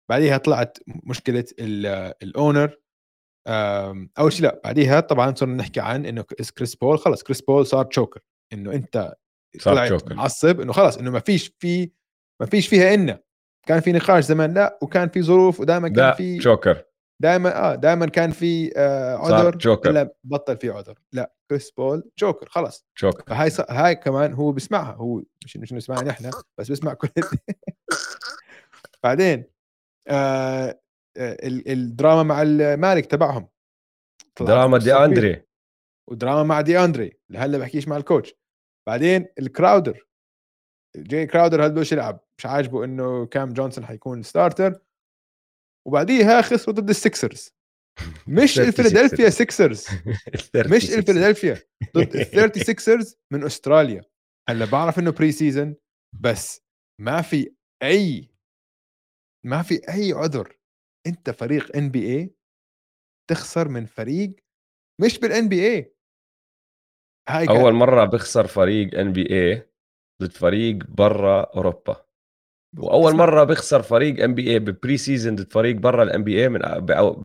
[0.10, 2.78] بعديها طلعت مشكلة ال- الأونر.
[4.20, 6.22] أول شيء لا بعديها طبعا صرنا نحكي عن إنه
[6.58, 8.20] كريس بول خلص كريس بول صار تشوكر
[8.54, 9.16] إنه أنت
[9.60, 10.14] صار طلعت تشوكر.
[10.14, 11.91] معصب إنه خلص إنه ما فيش في
[12.41, 13.20] ما فيش فيها إنا
[13.68, 16.84] كان في نقاش زمان لا وكان في ظروف ودائما كان لا في جوكر
[17.22, 19.89] دائما آه دائما كان في آه صار عذر جوكر.
[19.89, 22.86] إلا بطل في عذر لا كريس بول جوكر خلص.
[23.02, 23.60] جوكر فهاي ص...
[23.62, 27.10] هاي كمان هو بيسمعها هو مش مش إنه يسمعها نحن بس بيسمع كل
[29.04, 29.43] بعدين
[30.08, 30.80] آه
[31.18, 33.49] الدراما مع المالك تبعهم.
[34.41, 34.93] دراما دي.
[34.93, 35.43] أندري.
[36.10, 38.34] ودراما مع دي أندري لهلا بحكيش مع ال coach.
[38.88, 40.07] بعدين الكراودر.
[40.95, 44.82] جاي كراودر هذا بده يلعب مش عاجبه إنه كام جونسون حيكون starter
[45.88, 47.49] وبعديها خسروا ضد السكسرز
[48.28, 49.88] مش 36 الفيلادلفيا سيكسرز.
[50.76, 51.57] مش الفيلادلفيا.
[51.95, 54.01] ضد ال 36 من أستراليا.
[54.49, 55.76] هلأ بعرف إنه pre-season
[56.22, 56.62] بس
[57.01, 57.53] ما في
[57.84, 58.30] أي
[59.45, 60.59] ما في أي عذر
[61.08, 62.36] أنت فريق NBA
[63.30, 64.36] تخسر من فريق
[65.02, 65.95] مش بال NBA
[67.30, 69.70] هاي كان- أول مرة بخسر فريق NBA
[70.22, 72.06] ضد فريق برا أوروبا.
[72.78, 76.60] وأول اسمع، مرة بخسر فريق NBA ب pre-season ضد فريق برا ال NBA من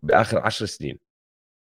[0.02, 0.98] بآخر عشر سنين.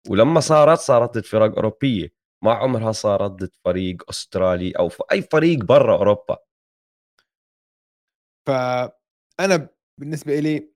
[0.08, 2.12] ولما صارت صارت ضد فرق أوروبية.
[2.44, 6.38] ما عمرها صارت ضد فريق أسترالي أو أي فريق برا أوروبا.
[8.46, 9.68] فأنا
[10.00, 10.71] بالنسبة لي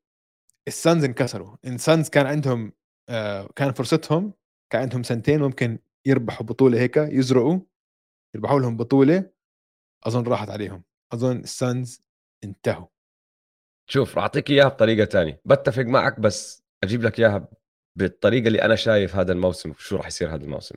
[0.68, 1.56] السانز انكسروا.
[1.64, 2.72] السانز كان عندهم
[3.08, 4.32] آه، كان فرصتهم
[4.72, 7.60] كان عندهم سنتين ممكن يربحوا بطولة هيك يزرقوا
[8.34, 9.30] يربحوا لهم بطولة
[10.04, 10.82] أظن راحت عليهم.
[11.12, 12.02] أظن السانز
[12.44, 12.86] انتهوا.
[13.90, 15.40] شوف راح أعطيك إياها بطريقة تانية.
[15.44, 17.48] بتفق معك بس أجيب لك إياها
[17.98, 20.74] بالطريقة اللي أنا شايف هذا الموسم شو راح يصير هذا الموسم.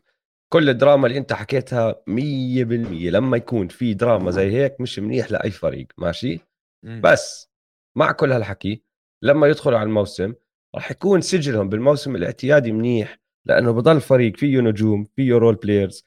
[0.54, 5.52] كل الدراما اللي أنت حكيتها 100% لما يكون في دراما زي هيك مش منيح لأي
[5.52, 6.40] فريق ماشي.
[6.84, 7.50] بس
[7.98, 8.84] مع كل هالحكي
[9.22, 10.34] لما يدخلوا على الموسم
[10.76, 16.05] راح يكون سجلهم بالموسم الاعتيادي منيح لأنه بضل فريق فيه نجوم فيه role players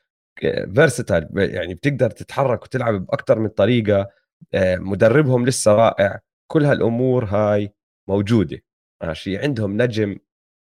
[0.75, 4.09] versatile يعني بتقدر تتحرك وتلعب باكثر من طريقة
[4.55, 6.21] آه، مدربهم لسه رائع.
[6.47, 7.73] كل هالأمور هاي
[8.09, 8.63] موجودة
[9.03, 10.19] ماشي؟ عندهم نجم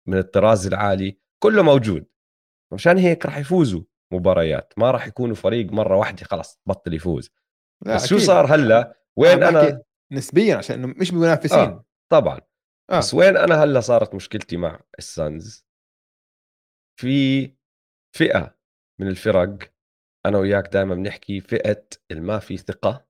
[0.09, 2.07] من الطراز العالي كله موجود.
[2.73, 3.83] مشان هيك راح يفوزوا
[4.13, 7.31] مباريات ما راح يكونوا فريق مرة واحدة خلاص بطل يفوز.
[7.87, 8.27] لا بس شو أكيد.
[8.27, 9.83] صار هلأ؟ وين أنا؟
[10.13, 11.85] نسبيا عشان إنه مش منافسين آه.
[12.13, 12.41] طبعا
[12.91, 12.99] آه.
[12.99, 15.67] بس وين أنا هلأ صارت مشكلتي مع السانز
[17.01, 17.47] في
[18.17, 18.57] فئة
[19.01, 19.59] من الفرق
[20.27, 23.07] أنا وياك دائما بنحكي فئة الما في ثقة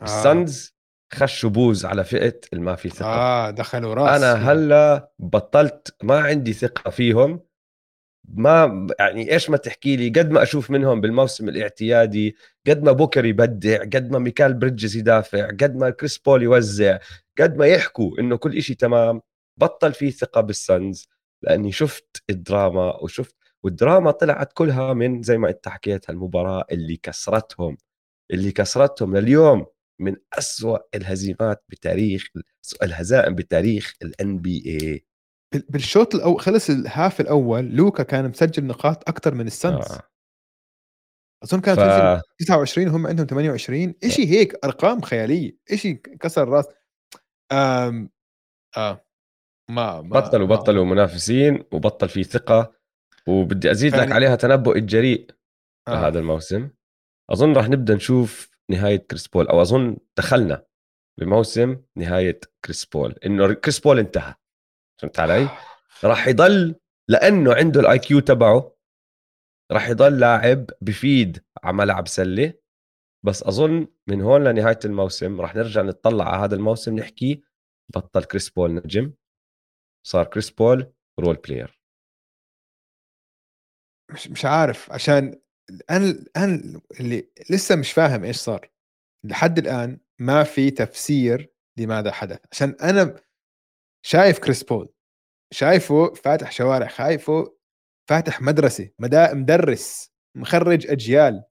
[0.00, 0.04] آه.
[0.04, 0.76] الصنز
[1.12, 4.52] خشوا بوز على فئة الما في ثقة آه دخلوا رأس أنا.
[4.52, 7.46] هلأ بطلت ما عندي ثقة فيهم
[8.34, 13.24] ما يعني إيش ما تحكي لي؟ قد ما أشوف منهم بالموسم الاعتيادي قد ما بوكر
[13.24, 16.98] يبدع قد ما ميكال بريدجز يدافع قد ما كريس بول يوزع
[17.40, 19.20] قد ما يحكوا إنه كل إشي تمام
[19.56, 21.08] بطل في ثقة بالصنز
[21.42, 27.76] لأني شفت الدراما وشفت والدراما طلعت كلها من زي ما أنت حكيت هالمباراة اللي كسرتهم.
[28.30, 29.66] اللي كسرتهم لليوم
[30.00, 32.28] من أسوأ الهزيمات بتاريخ
[32.82, 35.05] الهزائم بتاريخ ال NBA
[35.54, 40.02] بالشوط الأول خلص ال half الأول لوكا كان مسجل نقاط أكثر من الصنز آه.
[41.44, 41.80] أظن كان ف...
[41.80, 46.66] مسجل 29 هم عندهم 28 شيء هيك أرقام خيالية شيء كسر الراس
[47.52, 48.10] آم
[48.76, 49.06] آه.
[49.70, 50.54] ما, ما بطلوا ما.
[50.54, 52.72] بطلوا منافسين وبطل في ثقة
[53.28, 55.30] وبدي أزيد لك يعني- عليها تنبؤ الجريء
[55.88, 55.92] آه.
[55.92, 56.70] لهذا الموسم.
[57.30, 60.64] أظن راح نبدأ نشوف نهاية كريس بول أو أظن دخلنا
[61.20, 64.34] بموسم نهاية كريس بول إنه كريس بول انتهى.
[64.98, 65.48] فهمت علي؟
[66.04, 66.74] راح يضل
[67.08, 68.76] لأنه عنده ال IQ تبعه.
[69.72, 72.54] راح يضل لاعب بفيد على ملعب سلة.
[73.24, 77.42] بس أظن من هون لنهاية الموسم راح نرجع نطلع على هذا الموسم نحكي
[77.94, 79.12] بطل كريس بول نجم.
[80.06, 81.80] صار كريس بول role player
[84.12, 85.40] مش مش عارف عشان
[85.90, 88.70] أنا أنا اللي لسه مش فاهم إيش صار.
[89.24, 92.40] لحد الآن ما في تفسير لماذا حدث.
[92.52, 93.20] عشان أنا
[94.06, 94.88] شايف كريس بول
[95.52, 97.56] شايفه فاتح شوارع شايفه
[98.08, 101.44] فاتح مدرسة مدا مدرس مخرج أجيال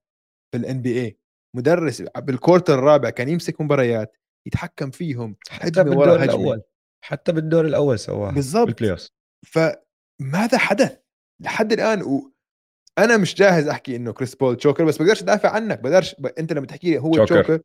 [0.52, 1.20] في ال NBA
[1.56, 6.62] مدرس بال quarter الرابع كان يمسك مباريات يتحكم فيهم حتى بالدور الأول
[7.02, 8.68] حتى بالدور الأول سواها بالضبط.
[8.68, 8.98] بال play
[9.46, 10.98] فماذا حدث
[11.42, 16.16] لحد الآن وأنا مش جاهز أحكي إنه كريس بول choker بس بقدرش أدافع عنك بقدرش
[16.20, 16.26] ب...
[16.26, 17.26] أنت لما تحكي لي هو.
[17.26, 17.60] choker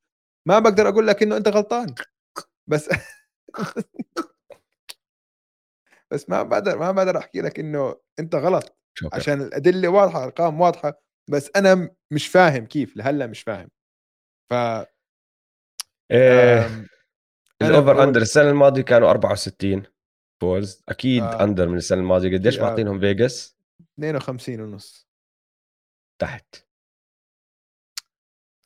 [0.48, 1.94] ما بقدر أقول لك إنه أنت غلطان
[2.66, 2.88] بس
[6.12, 9.16] بس ما بقدر ما بقدر أحكي لك إنه أنت غلط choker.
[9.16, 13.70] عشان الأدلة واضحة الأرقام واضحة بس أنا مش فاهم كيف لهلأ مش فاهم.
[14.50, 14.54] ف
[16.10, 16.86] إيه
[17.62, 19.82] ال over under السنة الماضية كانوا 64
[20.42, 21.44] فوز أكيد آه.
[21.44, 22.38] under من السنة الماضية.
[22.38, 22.62] قديش آه.
[22.62, 23.56] معطينهم فيجاس؟
[23.98, 25.08] 52 ونص.
[26.20, 26.54] تحت.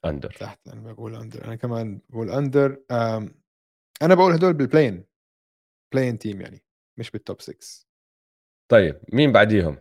[0.05, 2.83] under تحت أنا بقول under أنا كمان بقول under
[4.03, 5.05] أنا بقول هدول بال play-in
[5.95, 6.64] play-in team يعني.
[6.99, 7.87] مش بال top 6
[8.71, 9.79] طيب مين بعديهم؟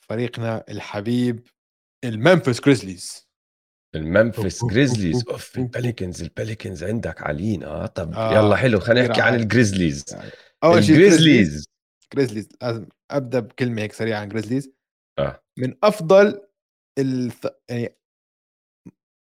[0.00, 1.48] فريقنا الحبيب
[2.04, 3.28] الممفيس جريزليز
[3.94, 9.34] الممفيس جريزليز أوف البليكنز البليكنز عندك عاليين آه طب آه، يلا حلو خلينا نحكي عن.
[9.34, 10.04] الجريزليز
[10.64, 11.68] أول شيء جريزليز الجريزليز
[12.14, 14.72] جريزليز لازم أبدأ بكلمة هيك سريعة عن جريزليز
[15.18, 15.42] آه.
[15.58, 16.46] من أفضل
[16.98, 17.46] الث...
[17.70, 17.96] يعني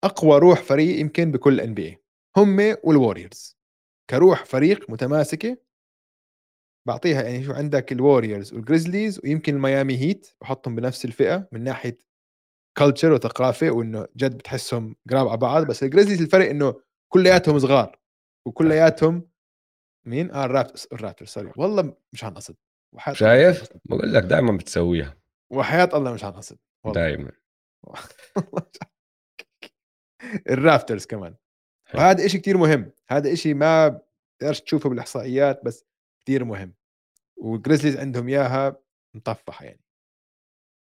[0.05, 1.99] أقوى روح فريق يمكن بكل NBA
[2.37, 3.57] هم والوريورز
[4.11, 5.57] كروح فريق متماسكة
[6.89, 11.99] بعطيها يعني شو عندك الوريورز والجريزليز ويمكن الميامي هيت بحطهم بنفس الفئة من ناحية
[12.79, 15.67] culture وثقافة وإنه جد بتحسهم قراب على بعض.
[15.67, 16.81] بس الجريزليز الفرق إنه
[17.13, 17.99] كلياتهم صغار
[18.47, 19.29] وكلياتهم
[20.07, 22.57] مين؟ آه الرابترز الرابترز sorry والله مش عن قصد
[23.13, 23.69] شايف.
[23.85, 25.17] بقول لك دائما بتسويها.
[25.53, 27.31] وحياة الله مش عن قصد دائما
[30.51, 31.35] الرابترز كمان.
[31.95, 32.93] وهذا إشي كتير مهم.
[33.09, 34.01] هذا إشي ما
[34.39, 35.85] بتقدرش تشوفه بالإحصائيات بس
[36.29, 36.75] كتير مهم.
[37.37, 38.77] والجريزليز عندهم إياها
[39.15, 39.81] مطفحة يعني.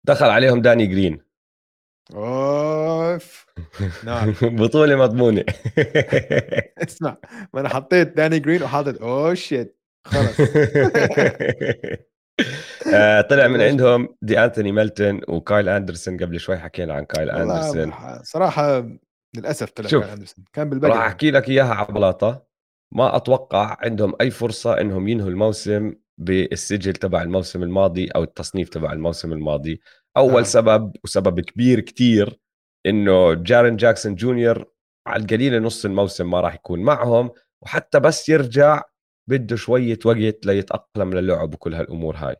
[0.07, 1.21] دخل عليهم داني جرين.
[2.15, 3.45] أوف.
[4.03, 5.43] نار بطولة مضمونة.
[6.88, 7.17] اسمع
[7.53, 10.38] ما أنا حطيت داني جرين وحاطط oh shit خلص.
[12.93, 13.61] آه، طلع من.
[13.61, 16.17] عندهم دي أنثوني ميلتون وكايل أندرسون.
[16.17, 17.93] قبل شوي حكينا عن كايل أندرسون.
[18.23, 18.89] صراحة
[19.36, 20.45] للأسف طلع شوف، كان أندرسون.
[20.53, 22.53] كان راح بالبدايه أحكي لك إياها على بلاطة.
[22.94, 28.94] ما أتوقع عندهم أي فرصة إنهم ينهوا الموسم بالسجل تبع الموسم الماضي أو التصنيف تبع
[28.94, 29.82] الموسم الماضي.
[30.18, 30.44] أول آه.
[30.44, 32.39] سبب وسبب كبير كتير
[32.86, 34.66] إنه جارين جاكسون جونيور
[35.08, 37.32] على القليله نص الموسم ما راح يكون معهم
[37.64, 38.84] وحتى بس يرجع
[39.30, 42.36] بده شوية وقت ليتأقلم للعب وكل هالأمور هاي.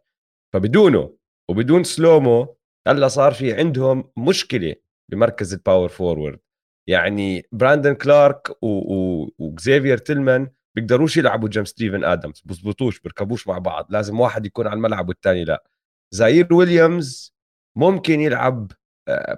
[0.54, 1.18] فبدونه
[1.50, 4.76] وبدون سلومو هلأ صار في عندهم مشكلة
[5.12, 6.40] بمركز ال power forward
[6.88, 8.58] يعني براندن كلارك.
[8.62, 14.76] وكزيفير تيلمان بيقدروش يلعبوا game ستيفن آدمز بزبطوش بيركبوش مع بعض لازم واحد يكون على
[14.78, 15.64] الملعب والثاني لا
[16.14, 17.34] زاير ويليامز
[17.78, 18.72] ممكن يلعب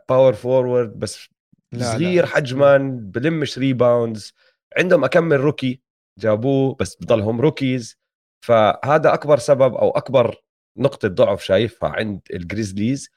[0.09, 1.29] power forward بس
[1.71, 2.29] لا، لا، صغير لا.
[2.29, 4.33] حجما بلمش rebounds
[4.77, 5.81] عندهم أكمل rookie
[6.19, 7.97] جابوه بس بضلهم rookies
[8.45, 10.35] فهذا أكبر سبب أو أكبر
[10.77, 13.09] نقطة ضعف شايفها عند الجريزليز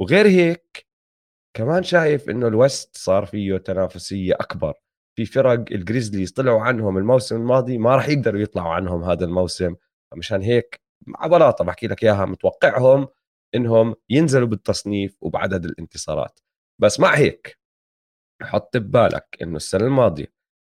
[0.00, 0.85] وغير هيك
[1.56, 4.74] كمان شايف إنه ال West صار فيه تنافسية أكبر.
[5.16, 9.74] في فرق الجريزليز طلعوا عنهم الموسم الماضي ما راح يقدروا يطلعوا عنهم هذا الموسم.
[10.16, 13.08] مشان هيك مع بلاطة بحكي لك إياها متوقعهم
[13.54, 16.40] إنهم ينزلوا بالتصنيف وبعدد الانتصارات.
[16.78, 17.58] بس مع هيك
[18.42, 20.32] حط ببالك إنه السنة الماضية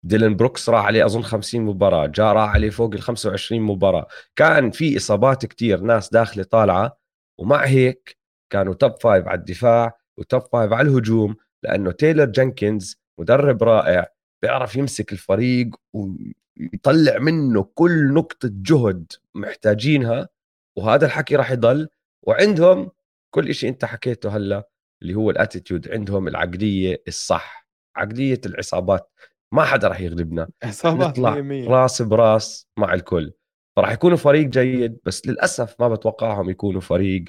[0.04, 4.06] ديلن بروكس راح عليه أظن 50 مباراة جاء راح عليه فوق ال 25 مباراة.
[4.36, 6.98] كان في إصابات كتير ناس داخلة طالعة
[7.38, 8.18] ومع هيك
[8.52, 10.05] كانوا top five على الدفاع.
[10.18, 14.06] و top five على الهجوم لأنه تايلر جينكنز مدرب رائع
[14.42, 20.28] بيعرف يمسك الفريق ويطلع منه كل نقطة جهد محتاجينها
[20.76, 21.88] وهذا الحكي راح يضل.
[22.22, 22.90] وعندهم
[23.34, 24.68] كل شيء أنت حكيته هلأ
[25.02, 29.10] اللي هو ال attitude عندهم العقلية الصح عقلية العصابات.
[29.52, 30.48] ما حدا راح يغلبنا.
[30.62, 33.32] اصابات نطلع 100% راس براس مع الكل.
[33.76, 37.24] فراح يكونوا فريق جيد بس للأسف ما بتوقعهم يكونوا فريق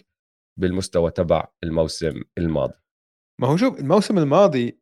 [0.57, 2.73] بالمستوى تبع الموسم الماضي.
[3.41, 4.81] ما هو شوف الموسم الماضي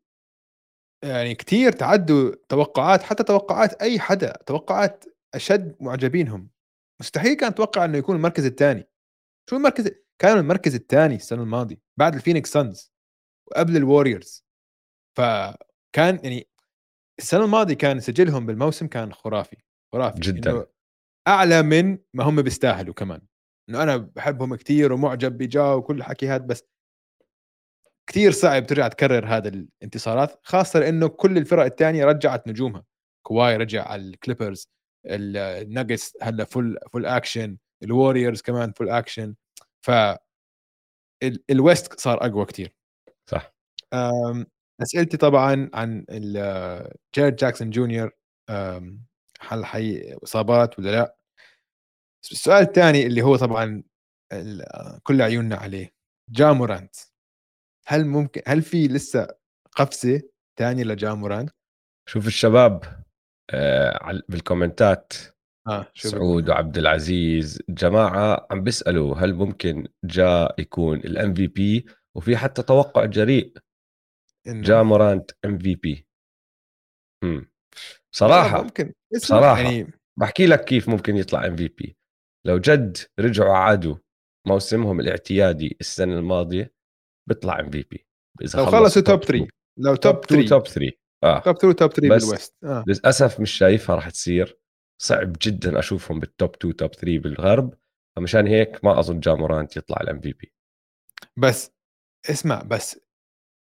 [1.04, 5.06] يعني كتير تعدوا توقعات حتى توقعات أي حدا توقعات
[5.36, 6.50] أشد معجبينهم.
[7.02, 8.88] مستحيل كان أتوقع إنه يكون المركز الثاني.
[9.50, 12.94] شو المركز كانوا المركز الثاني السنة الماضية بعد الفينيكس سانز
[13.48, 14.46] وقبل الوريورز
[15.18, 16.50] فكان يعني
[17.20, 19.58] السنة الماضية كان سجلهم بالموسم كان خرافي
[19.94, 20.20] خرافي.
[20.20, 20.66] جداً.
[21.28, 23.22] أعلى من ما هم بيستاهلوا كمان.
[23.70, 26.64] إنه أنا بحبهم كثير ومعجب بجا وكل الحكي هذا بس
[28.08, 32.84] كثير صعب ترجع تكرر هذا الانتصارات خاصة لأنه كل الفرق الثانية رجعت نجومها.
[33.28, 34.70] كواي رجع على الكليبرز
[35.06, 39.36] الناجتس هلأ full full action الوريورز كمان full action
[39.82, 39.92] ف
[41.24, 42.76] ال- ال West صار أقوى كثير
[43.30, 43.54] صح.
[44.82, 46.06] أسئلتي طبعا عن
[47.16, 48.12] جيرد جاكسون جونيور
[49.42, 51.15] هل حيّ إصابات ولا لا؟
[52.32, 53.84] السؤال الثاني اللي هو طبعا
[55.04, 55.96] كل عيوننا عليه
[56.30, 56.96] جامورانت
[57.88, 59.28] هل ممكن هل في لسه
[59.72, 60.22] قفزة
[60.60, 61.50] ثانية لجامورانت؟
[62.10, 62.84] شوف الشباب
[63.50, 65.14] آه بالكومنتات.
[65.94, 72.64] شو سعود؟ وعبد العزيز جماعة عم بيسألوا هل ممكن جا يكون ال MVP وفي حتى
[72.64, 73.54] توقع جريء.
[74.48, 76.08] إنه جا مورانت MVP
[78.12, 78.94] صراحة ممكن.
[79.16, 79.62] بصراحة.
[79.62, 81.98] يعني بحكي لك كيف ممكن يطلع MVP
[82.46, 83.96] لو جد رجعوا عادوا
[84.48, 86.74] موسمهم الاعتيادي السنة الماضية
[87.30, 88.08] بيطلع MVP.
[88.42, 89.28] إذا لو خلصوا top two.
[89.28, 89.48] 3
[89.80, 90.92] لو top top 2 3 top 3
[91.24, 91.40] آه.
[91.40, 92.56] top 2 top 3 بس- بال West.
[92.64, 92.84] آه.
[92.88, 94.60] للأسف مش شايفها راح تصير.
[95.02, 97.74] صعب جدا أشوفهم بال top 2 top 3 بالغرب.
[98.18, 100.54] فمشان هيك ما أظن جامورانت يطلع ال MVP.
[101.38, 101.72] بس
[102.30, 103.00] اسمع بس.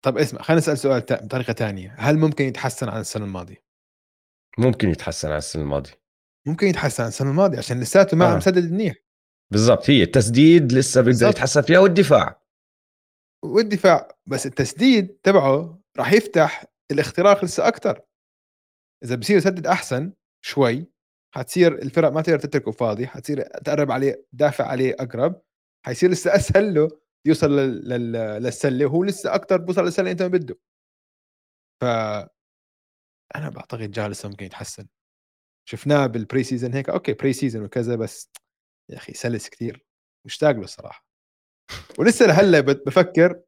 [0.05, 3.65] طب اسمع خلينا نسال سؤال بطريقه ثانية هل ممكن يتحسن عن السنة الماضية؟
[4.59, 6.04] ممكن يتحسن على السنة الماضية.
[6.47, 8.29] ممكن يتحسن السنة الماضية عشان لساته ما آه.
[8.29, 8.95] عم مسدد منيح
[9.53, 11.29] بالضبط هي التسديد لسه بيقدر.
[11.29, 12.43] يتحسن فيها والدفاع.
[13.45, 18.01] والدفاع بس التسديد تبعه راح يفتح الاختراق لسه أكثر
[19.05, 20.13] إذا بصير يسدد أحسن
[20.45, 20.87] شوي
[21.35, 25.43] حتصير الفرق ما تقدر تتركه فاضي حتصير تقرب عليه دافع عليه أقرب
[25.87, 26.89] حيصير لسه أسهل له
[27.27, 27.89] يوصل لل...
[27.89, 28.13] لل...
[28.43, 30.59] للسلة وهو لسه أكثر بوصل للسلة أنت ما بده.
[31.81, 31.85] ف
[33.37, 34.87] أنا بعتقد جا لسه ممكن يتحسن.
[35.65, 38.31] شفناه بال preseason هيك okay preseason وكذا بس
[38.91, 39.85] يا أخي سلس كثير
[40.27, 41.07] مشتاق له الصراحة.
[41.99, 43.43] ولسه لهلأ بفكر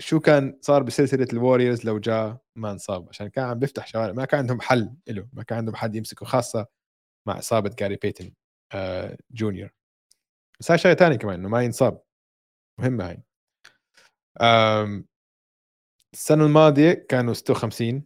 [0.00, 4.24] شو كان صار بسلسلة الوريورز لو جا ما انصاب عشان كان عم بيفتح شوارع ما
[4.24, 6.66] كان عندهم حل له ما كان عندهم حد يمسكه خاصة
[7.26, 8.32] مع إصابة جاري بيتن
[8.72, 9.70] آه جونيور
[10.60, 12.02] بس هاي شغلة ثانية كمان إنه ما ينصاب.
[12.80, 13.22] مهمه هاي.
[16.14, 18.04] السنة الماضية كانوا 56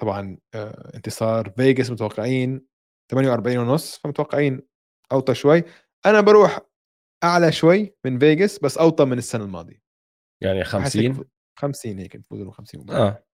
[0.00, 2.66] طبعا آه انتصار فيجاس متوقعين
[3.10, 4.62] 48 ونص فمتوقعين
[5.12, 5.64] أوطى شوي.
[6.06, 6.60] أنا بروح
[7.24, 9.82] أعلى شوي من فيجاس بس أوطى من السنة الماضية.
[10.42, 11.24] يعني بحس هيك 50
[11.58, 13.08] 50 هيك تفوزوا 50 مباراة.
[13.08, 13.24] آه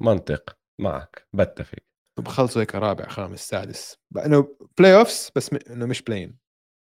[0.00, 0.58] منطق.
[0.80, 1.28] معك.
[1.32, 1.78] بتفق.
[2.18, 3.96] بخلصوا هيك رابع خامس سادس.
[4.26, 5.58] إنه playoffs بس م...
[5.70, 6.38] إنه مش play-in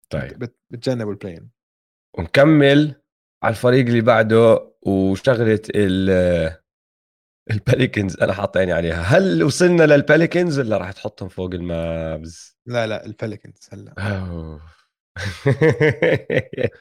[0.09, 0.39] طيب.
[0.39, 0.57] بت...
[0.69, 1.49] بتجنبوا ال play-in
[2.17, 3.01] ونكمل
[3.43, 6.60] على الفريق اللي بعده وشغلة ال
[7.51, 9.01] البيليكنز أنا حاط عيني عليها.
[9.01, 13.93] هل وصلنا للبيليكنز ولا راح تحطهم فوق المافز؟ لا لا البيليكنز هلا.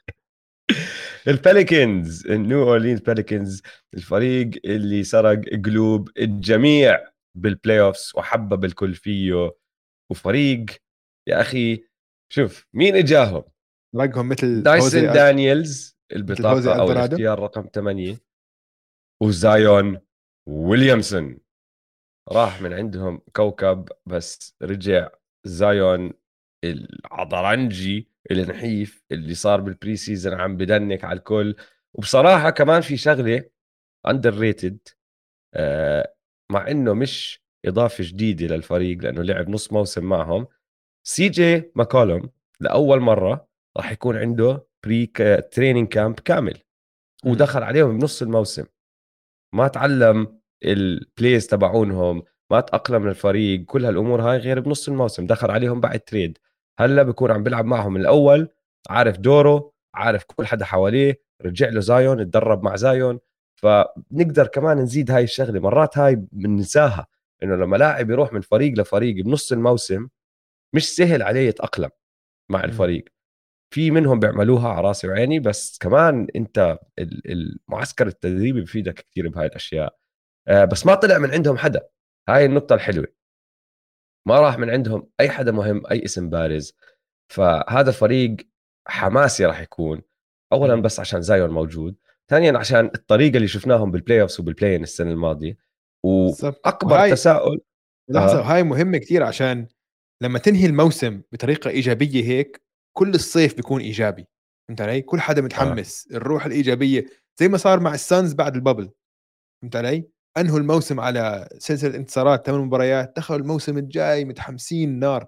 [1.28, 3.62] البيليكنز النيو أورلينز بيليكنز
[3.94, 9.50] الفريق اللي سرق قلوب الجميع بال playoffs وحبب الكل فيه.
[10.10, 10.66] وفريق
[11.28, 11.84] يا أخي
[12.32, 13.42] شوف مين إجاهم؟
[13.96, 18.18] رقم مثل دايسون دانييلز البطاقة أو الاختيار رقم 8
[19.22, 20.00] وزايون
[20.50, 21.38] ويليامسون
[22.28, 25.08] راح من عندهم كوكب بس رجع
[25.44, 26.12] زايون
[26.64, 31.56] العضرنجي النحيف اللي صار بالبري سيزون عم بدنك على الكل.
[31.94, 33.44] وبصراحة كمان في شغلة
[34.06, 34.78] اندر ريتد
[35.54, 36.14] آه
[36.52, 40.46] مع إنه مش إضافة جديدة للفريق لأنه لعب نص موسم معهم
[41.06, 42.30] سي جي ماكولوم
[42.60, 45.06] لأول مرة راح يكون عنده pre
[45.52, 46.58] training camp كامل.
[47.24, 48.64] ودخل عليهم بنص الموسم.
[49.52, 55.50] ما تعلم ال plays تبعونهم ما تأقلم الفريق كل هالأمور هاي غير بنص الموسم دخل
[55.50, 56.38] عليهم بعد trade
[56.78, 58.48] هلأ بكون عم بيلعب معهم الأول
[58.88, 63.18] عارف دوره عارف كل حدا حواليه رجع له زايون اتدرب مع زايون
[63.54, 67.06] فبنقدر كمان نزيد هاي الشغلة مرات هاي بننساها
[67.42, 70.08] إنه لما لاعب يروح من فريق لفريق بنص الموسم
[70.74, 71.90] مش سهل عليه يتأقلم
[72.50, 73.04] مع الفريق.
[73.74, 79.99] في منهم بيعملوها على راسي وعيني بس كمان أنت المعسكر التدريبي بفيدك كثير بهاي الأشياء.
[80.50, 81.88] بس ما طلع من عندهم حدا
[82.28, 83.06] هاي النقطة الحلوة
[84.26, 86.76] ما راح من عندهم أي حدا مهم أي اسم بارز
[87.32, 88.36] فهذا الفريق
[88.88, 90.02] حماسي راح يكون
[90.52, 91.96] اولا بس عشان زايون موجود
[92.30, 95.56] ثانيا عشان الطريقة اللي شفناهم بال playoffs وبال play-in السنة الماضية
[96.04, 97.10] وأكبر وهاي...
[97.10, 97.60] تساؤل
[98.08, 98.42] لحظة آه.
[98.42, 99.66] هاي مهمة كثير عشان
[100.22, 102.62] لما تنهي الموسم بطريقة إيجابية هيك
[102.96, 104.26] كل الصيف بيكون إيجابي
[104.68, 106.16] فهمت علي؟ كل حدا متحمس آه.
[106.16, 107.06] الروح الإيجابية
[107.40, 108.90] زي ما صار مع السانز بعد البابل
[109.62, 115.26] فهمت علي؟ انهوا الموسم على سلسلة انتصارات ثمان مباريات دخلوا الموسم الجاي متحمسين نار.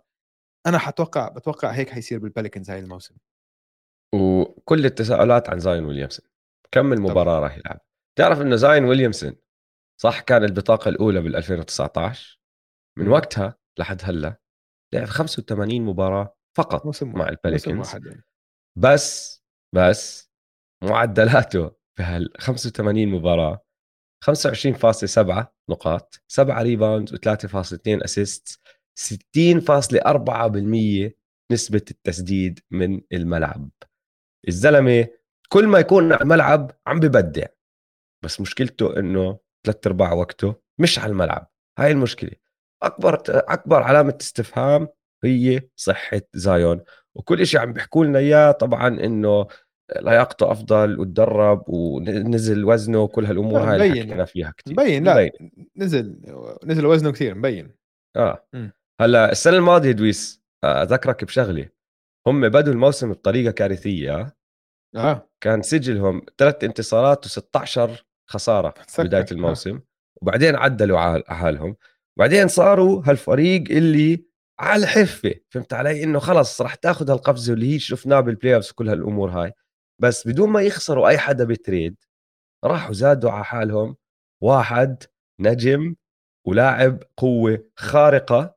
[0.67, 3.15] أنا حتوقع بتوقع هيك حيصير بالباليكنز هاي الموسم.
[4.15, 6.27] وكل التساؤلات عن زاين ويليامسون
[6.73, 7.81] كم من مباراة راح يلعب؟
[8.19, 9.37] تعرف إنه زايون ويليامسون
[10.01, 12.41] صح كان البطاقة الأولى بال 2019
[12.99, 13.09] من.
[13.09, 14.41] وقتها لحد هلأ
[14.95, 18.25] لعب 85 مباراة فقط موسم مع ال Pelicans يعني.
[18.79, 19.43] بس
[19.75, 20.33] بس
[20.85, 23.62] معدلاته في هال 85 مباراة
[24.23, 28.61] 25.7 نقاط 7 rebound و3.2 assist
[29.01, 31.11] 60.4%
[31.53, 33.71] نسبة التسديد من الملعب.
[34.49, 35.09] الزلمة
[35.49, 37.47] كل ما يكون على الملعب عم ببدع
[38.25, 41.51] بس مشكلته إنه ثلاث أرباع وقته مش على الملعب.
[41.79, 42.31] هاي المشكلة.
[42.83, 44.89] أكبر أكبر علامة استفهام
[45.25, 46.81] هي صحة زايون.
[47.15, 49.47] وكل شيء عم بيحكوا لنا إياه طبعا إنه
[50.01, 55.53] لياقته أفضل وتدرب ونزل وزنه وكل هالأمور هاي اللي حكينا فيها كثير مبين لا مبين.
[55.77, 56.21] نزل
[56.65, 57.75] نزل وزنه كثير مبين.
[58.17, 58.47] آه.
[58.53, 58.69] م.
[59.01, 61.69] هلأ السنة الماضية دويس اذكرك بشغلة.
[62.27, 64.37] هم بدوا الموسم بطريقة كارثية.
[64.97, 65.29] آه.
[65.41, 67.91] كان سجلهم ثلاث انتصارات و16
[68.27, 69.33] خسارة بداية آه.
[69.33, 69.75] الموسم.
[69.77, 69.83] آه.
[70.23, 71.77] وبعدين عدلوا على حالهم.
[72.19, 74.25] بعدين صاروا هالفريق اللي
[74.61, 75.35] على الحفة.
[75.51, 79.53] فهمت علي؟ إنه خلص راح تاخذ هالقفزة اللي هي شفناه بال playoffs وكل هالأمور هاي.
[79.99, 81.97] بس بدون ما يخسروا أي حدا ب trade
[82.65, 83.97] راحوا زادوا على حالهم
[84.43, 85.03] واحد
[85.41, 85.95] نجم
[86.47, 88.57] ولاعب قوة خارقة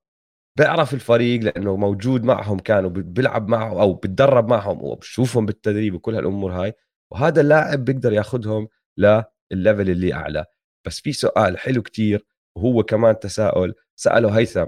[0.58, 6.52] بيعرف الفريق لأنه موجود معهم كانوا بيلعب معه أو بتدرب معهم وبشوفهم بالتدريب وكل هالأمور
[6.52, 6.74] هاي
[7.12, 8.68] وهذا اللاعب بيقدر ياخذهم
[8.98, 10.46] للل level اللي أعلى.
[10.86, 12.26] بس في سؤال حلو كتير
[12.58, 14.66] وهو كمان تساؤل سأله هيثم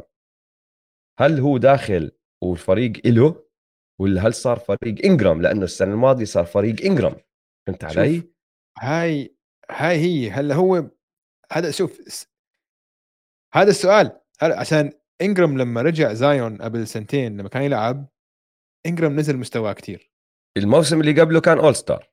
[1.19, 2.11] هل هو داخل
[2.43, 3.46] والفريق إله؟
[4.01, 7.15] ولا هل صار فريق انجرام لأنه السنة الماضية صار فريق انجرام
[7.67, 8.23] فهمت علي؟
[8.79, 9.35] هاي
[9.71, 10.31] هاي هي.
[10.31, 10.89] هلأ هو
[11.51, 12.01] هذا شوف
[13.53, 14.21] هذا السؤال.
[14.39, 14.91] هلأ عشان
[15.21, 18.07] انجرام لما رجع زايون قبل سنتين لما كان يلعب
[18.85, 20.11] انجرام نزل مستواه كتير.
[20.57, 22.11] الموسم اللي قبله كان اول ستار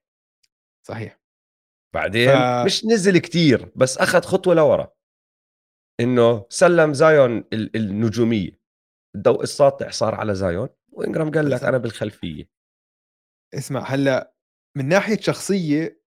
[0.87, 1.21] صحيح.
[1.95, 2.67] بعدين ف...
[2.67, 4.93] مش نزل كتير بس أخذ خطوة لورا.
[6.01, 8.61] إنه سلم زايون النجومية.
[9.17, 10.69] الضوء الساطع صار على زايون.
[10.95, 12.49] وإنجرام قال لك أنا بالخلفية.
[13.55, 14.35] اسمع هلأ
[14.77, 16.03] من ناحية شخصية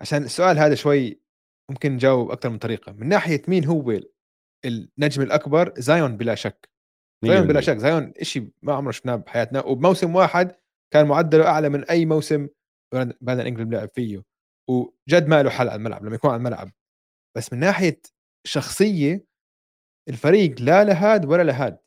[0.00, 1.20] عشان السؤال هذا شوي
[1.70, 2.92] ممكن نجاوب أكثر من طريقة.
[2.92, 4.00] من ناحية مين هو
[4.64, 6.70] النجم الأكبر؟ زايون بلا شك.
[7.24, 7.76] زايون بلا شك.
[7.76, 9.64] زايون شيء ما عمره شفناه بحياتنا.
[9.64, 10.56] وبموسم واحد
[10.94, 12.48] كان معدله أعلى من أي موسم
[13.20, 14.24] بعد انجلم لعب فيه.
[14.70, 16.72] وجد ما له حل على الملعب لما يكون على الملعب.
[17.36, 18.00] بس من ناحية
[18.46, 19.26] شخصية
[20.08, 21.78] الفريق لا لهاد ولا لهاد.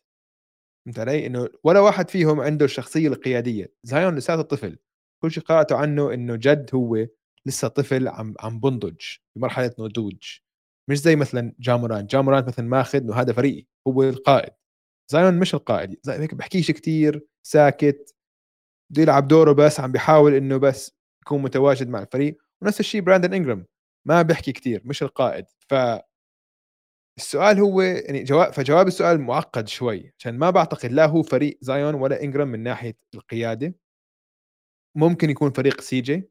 [0.85, 4.77] فهمت علي؟ إنه ولا واحد فيهم عنده الشخصية القيادية، زايون لساته طفل،
[5.23, 7.07] كل شيء قراته عنه إنه جد هو
[7.45, 9.01] لسه طفل عم عم بنضج
[9.35, 10.37] بمرحله نضوج.
[10.89, 14.53] مش زي مثلا جاموران جاموران مثلا ماخذ إنه هذا فريقي هو القائد.
[15.11, 15.99] زايون مش القائد.
[16.07, 18.15] هيك بحكيش كثير ساكت
[18.91, 22.37] بده يلعب دوره بس عم بيحاول إنه بس يكون متواجد مع الفريق.
[22.61, 23.65] ونفس الشيء براندن انجرام
[24.07, 25.45] ما بيحكي كثير مش القائد.
[25.69, 25.73] ف
[27.21, 31.95] السؤال هو يعني جواب فجواب السؤال معقد شوي عشان ما بعتقد لا هو فريق زايون
[31.95, 33.75] ولا انجرام من ناحية القيادة
[34.95, 36.29] ممكن يكون فريق سي جي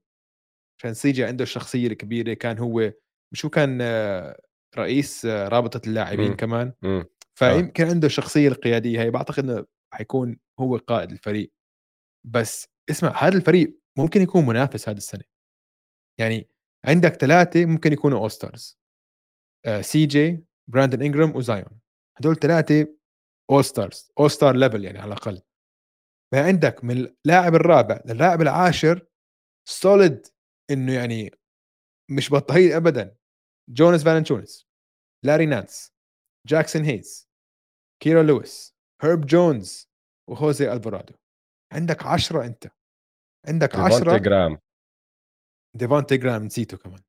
[0.78, 2.92] عشان سي جي عنده الشخصية الكبيرة كان هو
[3.32, 4.40] شو كان آه،
[4.78, 6.36] رئيس آه، رابطة اللاعبين م.
[6.36, 6.86] كمان م.
[6.86, 7.06] آه.
[7.34, 11.52] فيمكن عنده الشخصية القيادية هي بعتقد إنه حيكون هو قائد الفريق
[12.26, 15.24] بس اسمع هذا الفريق ممكن يكون منافس هذه السنة
[16.20, 16.48] يعني
[16.84, 18.78] عندك ثلاثة ممكن يكونوا all stars
[19.80, 21.80] سي جي براندن انجرام وزايون.
[22.18, 22.96] هدول ثلاثة
[23.50, 25.42] all stars all star level يعني على الأقل.
[26.32, 29.06] فعندك من اللاعب الرابع للاعب العاشر
[29.68, 30.26] solid
[30.70, 31.30] إنه يعني
[32.10, 33.16] مش بطهيل ابدا.
[33.70, 34.66] جوناس فالنتشونس
[35.24, 35.92] لاري نانس
[36.46, 37.28] جاكسون هيز
[38.02, 39.90] كيرا لويس هيرب جونز
[40.30, 41.14] وهوزيه ألفارادو.
[41.72, 42.70] عندك عشرة أنت.
[43.48, 44.58] عندك عشرة جرام.
[45.76, 47.02] ديفونتي جرام نسيته كمان.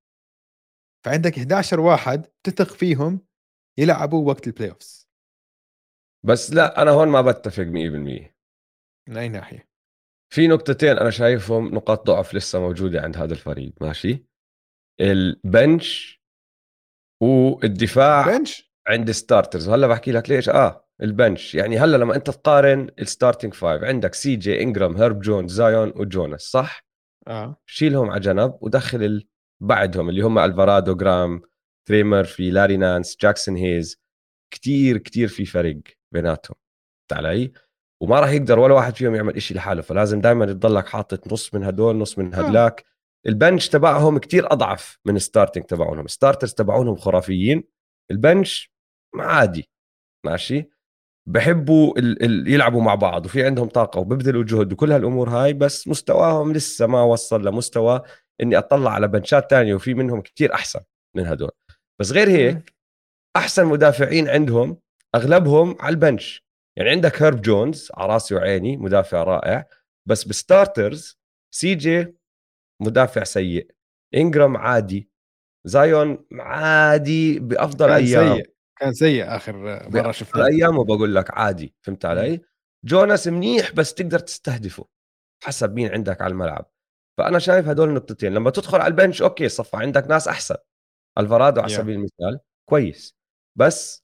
[1.05, 3.27] فعندك 11 واحد تثق فيهم
[3.77, 5.09] يلعبوا وقت ال playoffs
[6.25, 7.67] بس لا أنا هون ما بتفق 100%
[9.09, 9.69] من أي ناحية؟
[10.33, 14.25] في نقطتين أنا شايفهم نقاط ضعف لسه موجودة عند هذا الفريق ماشي؟
[15.01, 16.21] ال bench
[17.21, 21.55] والدفاع bench عند starters وهلا بحكي لك ليش؟ آه ال bench.
[21.55, 25.93] يعني هلأ لما أنت تقارن ال starting five عندك سي جي انجرام هيرب جونز زايون
[25.95, 26.85] وجوناس صح؟
[27.27, 27.61] آه.
[27.65, 29.27] شيلهم على جنب ودخل ال...
[29.61, 31.41] بعدهم اللي هم الفارادو جرام
[31.91, 34.01] تري ميرفي لاري نانس جاكسون هيز
[34.53, 35.77] كتير كتير في فرق
[36.13, 36.55] بيناتهم.
[37.11, 37.51] علي
[38.03, 41.63] وما راح يقدر ولا واحد فيهم يعمل إشي لحاله فلازم دائما تضلك حاطط نص من
[41.63, 42.37] هدول نص من آه.
[42.37, 42.85] هدلاك.
[43.27, 47.63] ال bench تبعهم كتير أضعف من ال starting تبعهم ال starters تبعونهم خرافيين.
[48.11, 48.73] ال bench
[49.15, 49.69] عادي.
[50.25, 50.69] ماشي.
[51.29, 55.87] بحبوا ال ال يلعبوا مع بعض وفي عندهم طاقة وببذلوا جهد وكل هالأمور هاي بس
[55.87, 58.01] مستواهم لسه ما وصل لمستوى
[58.41, 60.79] إني أطلع على bench ات تانية وفي منهم كتير أحسن
[61.15, 61.51] من هدول.
[62.01, 62.73] بس غير هيك
[63.35, 64.77] أحسن مدافعين عندهم
[65.15, 66.45] أغلبهم على ال bench.
[66.77, 69.65] يعني عندك هيرب جونز على راسي وعيني مدافع رائع
[70.05, 71.19] بس ب starters
[71.53, 72.15] سي جي
[72.81, 73.71] مدافع سيء.
[74.15, 75.09] إنجرام عادي
[75.65, 78.35] زايون عادي بأفضل كان أيام.
[78.35, 79.57] سيء كان سيء آخر
[79.89, 80.45] مرة شفناه.
[80.45, 82.41] ايامه بقول لك عادي فهمت علي؟
[82.85, 84.85] جوناس منيح بس تقدر تستهدفه
[85.43, 86.71] حسب مين عندك على الملعب.
[87.17, 90.55] فأنا شايف هدول النقطتين لما تدخل على ال bench okay صفى عندك ناس أحسن.
[91.21, 93.15] ألفارادو على سبيل المثال كويس.
[93.55, 94.03] بس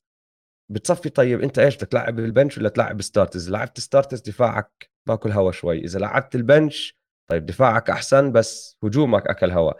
[0.71, 5.31] بتصفي طيب أنت إيش بدك تلعب بال bench ولا تلعب starters لعبت starters دفاعك بأكل
[5.31, 9.73] هوا شوي إذا لعبت ال bench طيب دفاعك أحسن بس هجومك أكل هوا.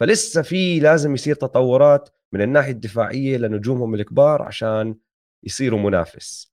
[0.00, 4.96] فلسه في لازم يصير تطورات من الناحية الدفاعية لنجومهم الكبار عشان
[5.44, 6.52] يصيروا منافس.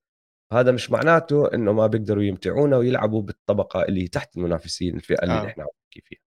[0.53, 5.45] هذا مش معناته إنه ما بيقدروا يمتعونا ويلعبوا بالطبقة اللي تحت المنافسين الفئة اللي آه.
[5.45, 6.19] إحنا عم نحكي فيها.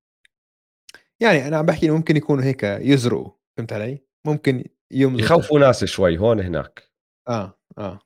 [1.20, 3.41] يعني أنا عم بحكي ممكن يكونوا هيك يزرقوا.
[3.57, 6.93] فهمت علي؟ ممكن يمزقوا يخوفوا ناس شوي هون هناك.
[7.29, 8.01] آه آه.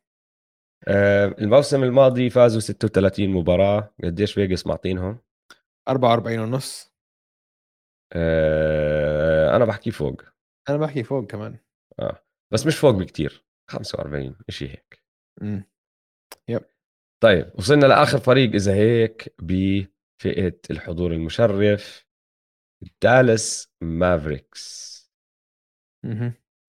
[0.89, 3.94] آه الموسم الماضي فازوا 36 مباراة.
[4.05, 5.18] قديش فيجاس معطينهم؟
[5.89, 6.93] 44 ونص.
[8.12, 10.23] آه أنا بحكي فوق.
[10.68, 11.59] أنا بحكي فوق كمان.
[11.98, 13.47] آه بس مش فوق بكتير.
[13.70, 15.02] 45 شيء هيك.
[15.43, 15.64] إمم.
[16.48, 16.62] yep.
[17.23, 22.06] طيب وصلنا لآخر فريق إذا هيك بفئة الحضور المشرف
[23.02, 24.95] دالاس مافريكس.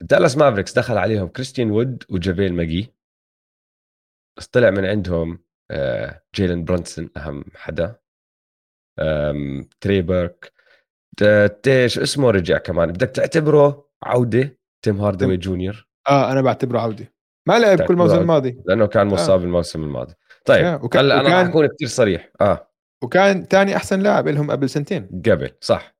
[0.02, 2.94] دالاس مافريكس دخل عليهم كريستيان وود وجافيل ماكجي
[4.38, 5.40] بس طلع من عندهم
[5.72, 7.95] آه، جيلن برونسون أهم حدا.
[9.82, 10.54] تري بيرك
[11.86, 12.91] شو اسمه رجع كمان.
[12.91, 17.14] بدك تعتبره عودة؟ تيم هاردوي جونيور آه أنا بعتبره عودة.
[17.48, 18.62] ما لعب كل الموسم الماضي.
[18.66, 19.44] لأنه كان مصاب آه.
[19.44, 20.14] الموسم الماضي.
[20.45, 20.84] طيب آه.
[20.86, 21.45] وكان هلأ أنا وكان...
[21.48, 22.32] أكون كثير صريح.
[22.41, 22.72] آه.
[23.04, 25.22] وكان ثاني أحسن لاعب لهم قبل سنتين.
[25.26, 25.97] قبل صح.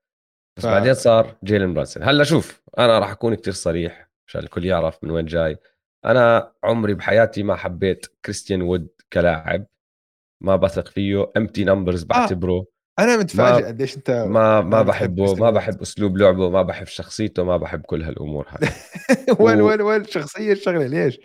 [0.58, 0.68] بس ف...
[0.68, 5.12] بعدين صار جيلن برانسون هلأ شوف أنا راح أكون كثير صريح عشان الكل يعرف من
[5.12, 5.58] وين جاي.
[6.06, 9.66] أنا عمري بحياتي ما حبيت كريستيان وود كلاعب.
[10.44, 11.32] ما بثق فيه.
[11.38, 12.54] empty numbers بعتبره.
[12.54, 13.04] آه.
[13.04, 15.36] أنا متفاجئ قديش أنت ما ما بحبه.
[15.36, 16.50] ما بحب أسلوب لعبه.
[16.50, 17.44] ما بحب شخصيته.
[17.44, 18.70] ما بحب كل هالأمور هاي.
[19.46, 21.20] وين وين وين الشخصية؟ الشغلة ليش؟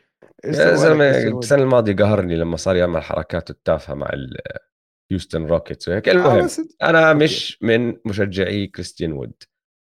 [0.44, 4.10] يا زلمة السنة الماضية قهرني لما صار يعمل حركاته التافهة مع
[5.12, 6.48] هيوستن روكيتس وهيك المهم آه
[6.82, 7.24] أنا أوكي.
[7.24, 9.42] مش من مشجعي كريستيان وود.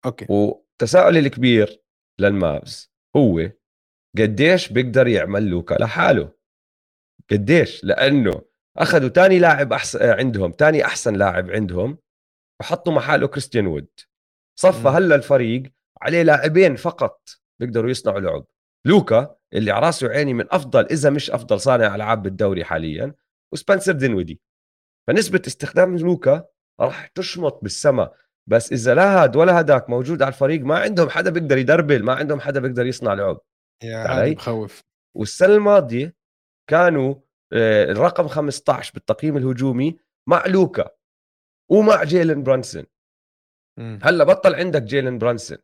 [0.06, 0.26] أوكي.
[0.30, 1.82] وتساؤلي الكبير
[2.20, 3.52] للمافز هو
[4.18, 6.32] قديش بيقدر يعمل لوكا لحاله؟
[7.32, 8.42] قديش؟ لأنه
[8.78, 11.98] أخذوا تاني لاعب احسن عندهم تاني أحسن لاعب عندهم
[12.62, 13.88] وحطوا محله كريستيان وود.
[14.60, 15.64] صفى هلا الفريق
[16.02, 17.30] عليه لاعبين فقط
[17.60, 18.46] بيقدروا يصنعوا لعب.
[18.86, 23.14] لوكا اللي على راسه عيني من أفضل إذا مش أفضل صانع ألعاب بالدوري حاليا
[23.54, 24.42] وسبنسر دينودي.
[25.08, 26.46] فنسبة استخدام لوكا
[26.80, 28.16] راح تشمط بالسماء
[28.50, 32.14] بس إذا لا هاد ولا هداك موجود على الفريق ما عندهم حدا بيقدر يدربل ما
[32.14, 33.42] عندهم حدا بيقدر يصنع لعب.
[33.84, 34.82] يا علي؟ بخوف.
[35.18, 36.16] والسنة الماضية
[36.70, 37.16] كانوا
[37.54, 40.90] آه، الرقم 15 بالتقييم الهجومي مع لوكا
[41.72, 42.86] ومع جيلن برانسون.
[44.04, 45.58] هلأ بطل عندك جيلن برانسون.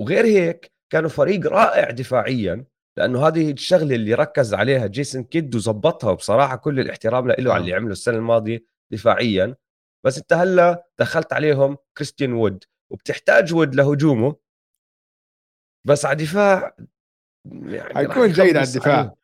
[0.00, 2.64] وغير هيك كانوا فريق رائع دفاعيا.
[2.98, 7.56] لأنه هذه الشغلة اللي ركز عليها جيسون كيد وظبطها وبصراحه كل الاحترام له على آه.
[7.56, 9.56] اللي عمله السنة الماضية دفاعيا.
[10.04, 14.36] بس أنت هلأ دخلت عليهم كريستيان وود وبتحتاج وود لهجومه.
[15.86, 16.76] بس على دفاع
[17.52, 19.14] يعني حيكون جيد على الدفاع.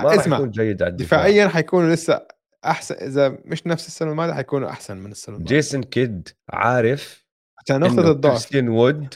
[0.00, 1.18] ما اسمع حيكون جيد على الدفاع.
[1.18, 2.26] دفاعيا حيكونوا لسه
[2.64, 5.56] أحسن إذا مش نفس السنة الماضية حيكونوا أحسن من السنة الماضية.
[5.56, 7.26] جيسون كيد عارف
[7.58, 8.32] عشان نقطة الضعف.
[8.32, 9.14] كريستيان وود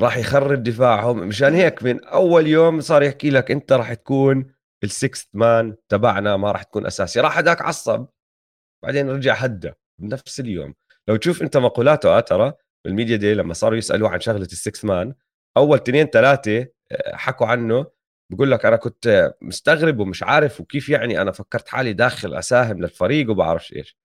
[0.00, 4.52] راح يخرب دفاعهم مشان هيك من أول يوم صار يحكي لك أنت راح تكون
[4.84, 7.20] ال sixth man تبعنا ما راح تكون أساسي.
[7.20, 8.06] راح هداك عصب.
[8.84, 10.74] بعدين رجع هدى بنفس اليوم.
[11.08, 12.52] لو تشوف أنت مقولاته آه ترى
[12.84, 15.14] بالميديا دي لما صاروا يسألوه عن شغلة السكس مان
[15.56, 17.86] أول اثنين ثلاثة آه، حكوا عنه.
[18.32, 23.30] بقول لك أنا كنت مستغرب ومش عارف وكيف يعني أنا فكرت حالي داخل أساهم للفريق
[23.30, 23.96] وبعرفش إيش.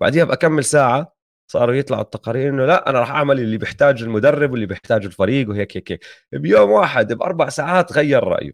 [0.00, 1.16] بعديها بكمل ساعة
[1.52, 5.76] صاروا يطلعوا التقارير إنه لا أنا راح أعمل اللي بيحتاجه المدرب واللي بيحتاجه الفريق وهيك
[5.76, 6.04] هيك هيك.
[6.32, 8.52] بيوم واحد بأربع ساعات غير رأيه.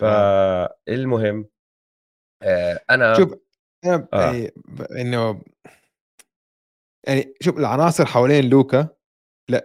[0.00, 1.48] فالمهم
[2.42, 3.34] آه أنا شوف
[3.84, 4.24] أنا آه.
[4.24, 4.52] يعني
[5.00, 5.42] إنه
[7.08, 8.88] يعني شوف العناصر حوالين لوكا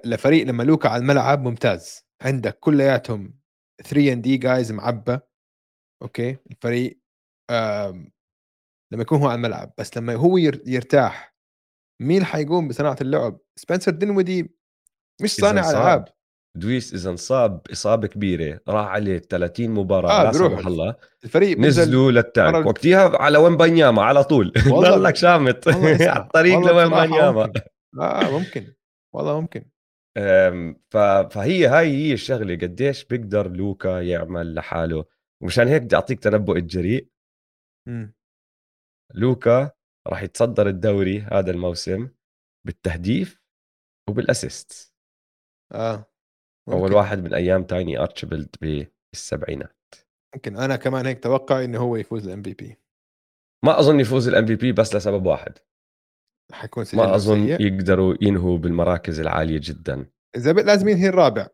[0.06, 2.06] لفريق لما لوكا على الملعب ممتاز.
[2.22, 3.40] عندك كلياتهم
[3.84, 5.20] 3 and D guys معبى
[6.02, 7.00] أوكي؟ الفريق
[8.92, 11.31] لما يكون هو على الملعب بس لما هو يرتاح
[12.02, 14.56] مين حيقوم بصناعة اللعب؟ سبنسر دينودي
[15.22, 16.06] مش صانع ألعاب.
[16.58, 20.96] دويس إذا انصاب إصابة كبيرة راح عليه 30 مباراة آه لا سمح الله.
[21.24, 22.66] الفريق نزلوا للتانك.
[22.66, 24.54] وقتها على وين بنياما على طول.
[24.68, 27.52] ضلك شامط على الطريق لوين بنياما
[28.00, 28.74] آه ممكن.
[29.16, 29.66] والله ممكن.
[31.30, 32.56] فهي هاي هي الشغلة.
[32.56, 35.06] قديش بيقدر لوكا يعمل لحاله.
[35.44, 37.08] ومشان هيك بدي أعطيك تنبؤ الجريء.
[39.14, 39.72] لوكا
[40.08, 42.10] راح يتصدر الدوري هذا الموسم
[42.68, 43.42] بالتهديف
[44.10, 44.94] وبالأسيست.
[45.72, 46.06] آه
[46.68, 46.80] ممكن.
[46.80, 49.96] اول واحد من أيام تايني ارتشبلد بالسبعينات.
[50.36, 50.58] ممكن.
[50.58, 52.78] أنا كمان هيك توقع إنه هو يفوز الام بي بي
[53.66, 55.58] ما أظن يفوز ال MVP بس لسبب واحد.
[56.52, 57.62] حيكون ما أظن سيئ.
[57.62, 60.12] يقدروا ينهوا بالمراكز العالية جدا.
[60.36, 61.48] إذا لازم ينهي الرابع.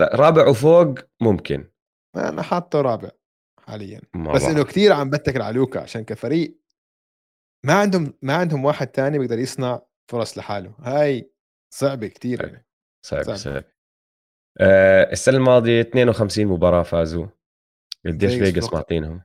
[0.00, 1.70] لا رابع وفوق ممكن.
[2.16, 3.10] أنا حاطه رابع
[3.60, 4.00] حاليا.
[4.34, 6.60] بس إنه كثير عم بتكل على لوكا عشان كفريق
[7.64, 10.74] ما عندهم ما عندهم واحد تاني بيقدر يصنع فرص لحاله.
[10.78, 11.32] هاي
[11.74, 12.66] صعبة كثير يعني.
[13.06, 13.64] صعب صعب, صعب.
[14.60, 17.26] آه السنة الماضية 52 مباراة فازوا.
[18.06, 19.22] قديش فيجاس معطينهم؟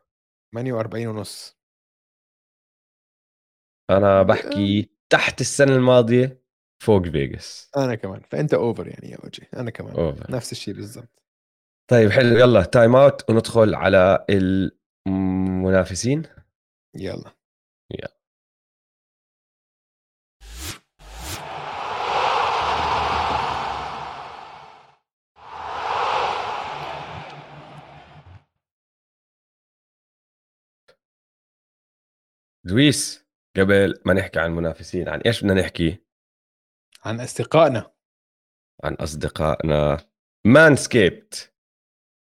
[0.54, 1.60] 48 ونص.
[3.90, 6.44] أنا بحكي تحت السنة الماضية
[6.84, 7.72] فوق فيجاس.
[7.78, 8.22] أنا كمان.
[8.22, 9.48] فأنت over يعني يا وجهي.
[9.54, 9.96] أنا كمان.
[9.96, 10.32] over.
[10.32, 11.24] نفس الشيء بالضبط.
[11.90, 12.38] طيب حلو.
[12.38, 14.26] يلا time out وندخل على
[15.08, 16.24] المنافسين.
[16.96, 17.32] يلا.
[17.92, 18.19] يلا.
[32.64, 33.26] دويس
[33.58, 35.98] قبل ما نحكي عن المنافسين عن إيش بدنا نحكي؟
[37.06, 37.92] عن أصدقائنا.
[38.84, 39.98] عن أصدقائنا.
[40.46, 41.54] مانسكيبت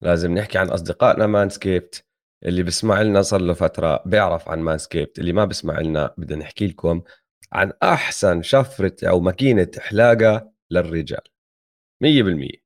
[0.02, 2.06] لازم نحكي عن أصدقائنا مانسكيبت
[2.45, 6.68] اللي بسمع لنا صار له فترة بيعرف عن مانسكيبت اللي ما بسمع لنا بدنا نحكي
[6.68, 7.02] لكم
[7.52, 11.22] عن أحسن شفرة أو ماكينة حلاقة للرجال.
[12.04, 12.64] 100%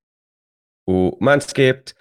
[0.87, 1.95] ومانسكيبت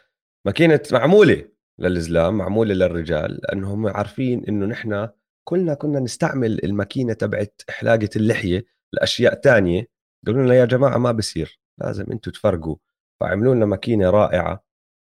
[0.46, 5.08] ماكينة معمولة للزلام معمولة للرجال لأنهم عارفين إنه نحن
[5.48, 9.88] كلنا كنا نستعمل الماكينة تبعت حلاقة اللحية لأشياء تانية.
[10.26, 12.76] قالوا لنا يا جماعة ما بصير لازم أنتم تفرقوا.
[13.20, 14.64] فعملوا لنا ماكينة رائعة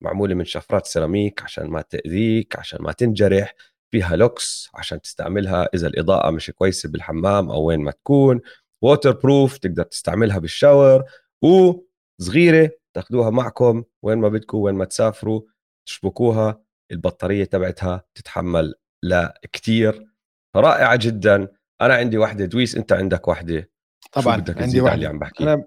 [0.04, 3.56] معمولة من شفرات سيراميك عشان ما تأذيك عشان ما تنجرح
[3.92, 8.42] فيها lights عشان تستعملها إذا الإضاءة مش كويسة بالحمام أو وين ما تكون.
[8.82, 11.04] waterproof تقدر تستعملها بال shower.
[11.44, 15.42] وصغيرة تاخذوها معكم وين ما بدكم وين ما تسافروا
[15.88, 20.15] تشبكوها البطارية تبعتها تتحمل لا كتير.
[20.56, 21.48] رائعة جدا.
[21.82, 23.70] أنا عندي واحدة دويس أنت عندك واحدة
[24.12, 25.66] طبعا بدك عندي واحدة اللي عم بحكي؟ أنا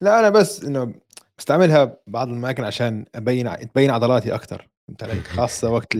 [0.00, 0.94] لا أنا بس إنه
[1.38, 5.96] بستعملها بعض الأماكن عشان أبين تبين عضلاتي أكثر فهمت علي خاصة وقت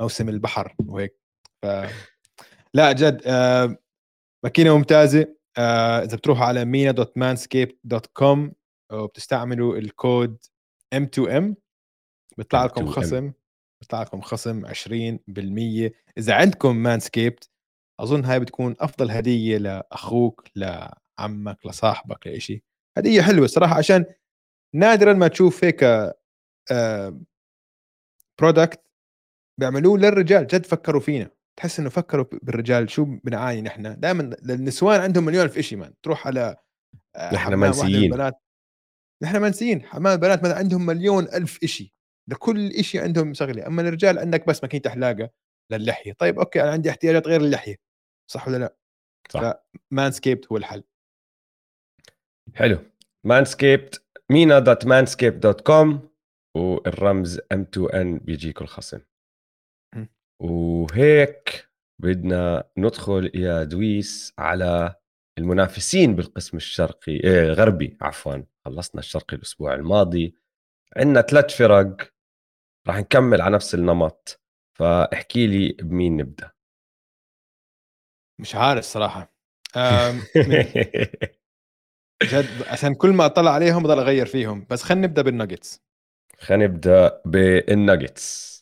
[0.00, 1.20] موسم البحر وهيك.
[1.62, 1.66] ف
[2.74, 3.76] لا جد آه،
[4.44, 5.34] ماكينة ممتازة.
[5.58, 8.52] آه، إذا بتروحوا على MENA dot Manscaped dot com
[8.92, 10.38] وبتستعملوا الكود
[10.94, 11.54] M2M
[12.38, 12.94] بيطلع لكم M2M.
[12.94, 13.32] خصم.
[13.80, 14.70] بيطلع لكم خصم 20%
[16.18, 17.50] إذا عندكم مانسكيبت
[18.00, 22.62] أظن هاي بتكون أفضل هدية لأخوك لعمك لصاحبك لإشي.
[22.98, 24.04] هدية حلوة صراحة عشان
[24.74, 25.84] نادرا ما تشوف هيك
[28.40, 28.80] product
[29.60, 30.46] بيعملوه للرجال.
[30.46, 31.30] جد فكروا فينا.
[31.56, 34.00] تحس إنه فكروا بالرجال شو بنعاني نحن.
[34.00, 36.56] دائما النسوان عندهم مليون ألف شيء مان تروح على
[37.16, 38.32] آه، نحن منسيين.
[39.22, 39.82] نحن منسيين.
[39.86, 41.92] حمام البنات عندهم مليون ألف شيء
[42.28, 43.66] لكل شيء عندهم شغلة.
[43.66, 45.30] أما الرجال عندك بس ماكينه حلاقه
[45.72, 46.12] للحية.
[46.12, 47.76] طيب أوكي أنا عندي احتياجات غير اللحية
[48.30, 48.76] صح ولا لا؟
[49.30, 49.54] صح.
[49.90, 50.82] مانسكيبت هو الحل.
[52.54, 52.78] حلو.
[53.24, 56.10] مانسكيبت MENA dot Manscaped dot com
[56.56, 59.00] والرمز M2M بيجيكوا الخصم.
[60.42, 61.68] وهيك
[62.02, 64.94] بدنا ندخل يا دويس على
[65.38, 70.34] المنافسين بالقسم الشرقي إيه الغربي عفوا خلصنا الشرقي الأسبوع الماضي.
[70.96, 72.12] عندنا ثلاث فرق
[72.88, 74.40] راح نكمل على نفس النمط
[74.78, 76.50] فاحكي لي بمين نبدأ.
[78.40, 79.34] مش عارف صراحة.
[82.22, 84.66] جد عشان كل ما أطلع عليهم بضل أغير فيهم.
[84.70, 85.82] بس خلينا نبدأ بالناجتس.
[86.38, 88.60] خلينا نبدأ بالناجتس.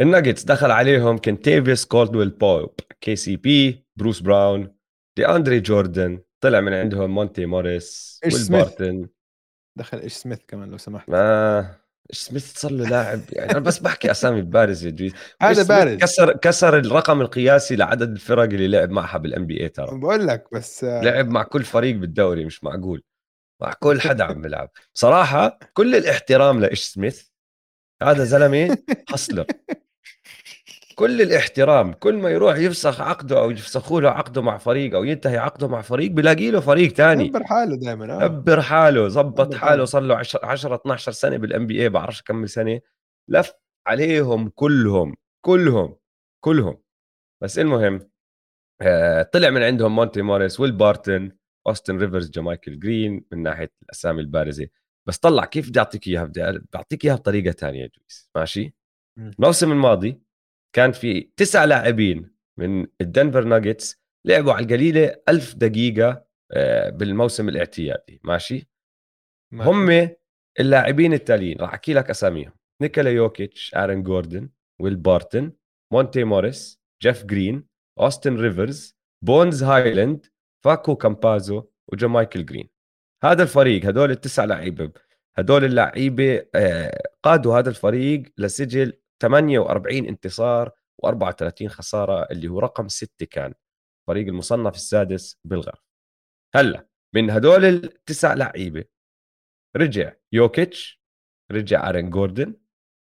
[0.00, 4.74] الناجتس دخل عليهم كنتيفيوس كولدويل بوب KCP بروس براون
[5.16, 9.08] دي أندري جوردن طلع من عندهم مونتي موريس ويل؟ بارتن.
[9.76, 11.08] دخل إيش سميث كمان لو سمحت.
[11.10, 11.58] ما
[12.10, 14.90] إيش سميث صار له لاعب؟ يعني أنا بس بحكي أسامي بارزة
[15.42, 15.98] هذا إيش سميث بارز.
[15.98, 20.84] كسر كسر الرقم القياسي لعدد الفرق اللي لعب معها بال NBA ترى بقول لك بس
[20.84, 23.02] لعب مع كل فريق بالدوري مش معقول.
[23.62, 24.70] مع كل حدا عم بيلعب.
[24.94, 27.26] صراحة كل الاحترام لإيش سميث.
[28.02, 28.78] هذا زلمة
[29.10, 29.46] حصلر
[31.00, 35.36] كل الاحترام كل ما يروح يفسخ عقده أو يفسخوا له عقده مع فريق أو ينتهي
[35.36, 37.28] عقده مع فريق بلاقي له فريق تاني.
[37.28, 38.26] كبر حاله دائما آه.
[38.26, 39.84] كبر حاله زبط كبر حاله.
[39.84, 42.80] صار له 10 10 12 سنة بال NBA بعرفش كم سنة.
[43.28, 43.52] لف
[43.86, 45.14] عليهم كلهم
[45.44, 45.96] كلهم
[46.44, 46.82] كلهم.
[47.42, 48.10] بس المهم
[48.82, 51.32] آه، طلع من عندهم مونتي موريس ويل بارتن
[51.66, 54.68] أوستن ريفرز جامايكل جرين من ناحية الأسامي البارزة.
[55.08, 58.74] بس طلع كيف بدي أعطيك إياها بدي بعطيك إياها بطريقة ثانية جويس ماشي.
[59.18, 60.29] الموسم الماضي
[60.76, 68.20] كان في تسع لاعبين من الدنفر ناجتس لعبوا على القليلة ألف دقيقة آه، بالموسم الاعتيادي
[68.24, 68.68] ماشي؟
[69.52, 70.10] ما- هم
[70.60, 72.52] اللاعبين التاليين راح أحكي لك أساميهم.
[72.82, 74.48] نيكولا يوكيتش أرن جوردن
[74.80, 75.52] ويل بارتن
[75.92, 77.66] مونتي موريس جيف جرين
[78.00, 80.26] أوستن ريفرز بونز هايلاند
[80.64, 82.68] فاكو كامبازو وجامايكل جرين.
[83.24, 84.92] هذا الفريق هدول التسع لعيبة
[85.36, 88.92] هدول اللعيبة آه، قادوا هذا الفريق لسجل
[89.22, 90.70] 48 انتصار
[91.06, 93.54] و34 خسارة اللي هو رقم ستة كان
[94.08, 95.78] فريق المصنف السادس بالغرب.
[96.54, 98.84] هلأ من هدول التسع لعيبة
[99.76, 101.02] رجع يوكيتش
[101.52, 102.54] رجع ارن جوردن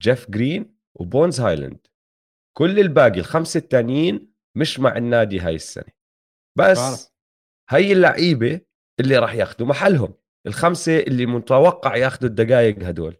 [0.02, 1.86] جيف جرين وبونز هايلاند.
[2.56, 5.92] كل الباقي الخمسة الثانيين مش مع النادي هاي السنة.
[6.58, 6.78] بس.
[7.70, 8.60] هي اللعيبة
[9.00, 10.14] اللي راح ياخذوا محلهم
[10.46, 13.16] الخمسة اللي متوقع ياخذوا الدقائق هدول.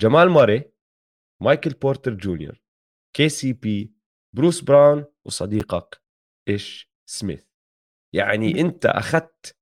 [0.00, 0.69] جمال ماري
[1.42, 2.60] مايكل بورتر جونيور
[3.16, 3.94] KCP
[4.36, 6.02] بروس براون وصديقك
[6.48, 7.44] إيش؟ سميث.
[8.14, 9.56] يعني أنت أخذت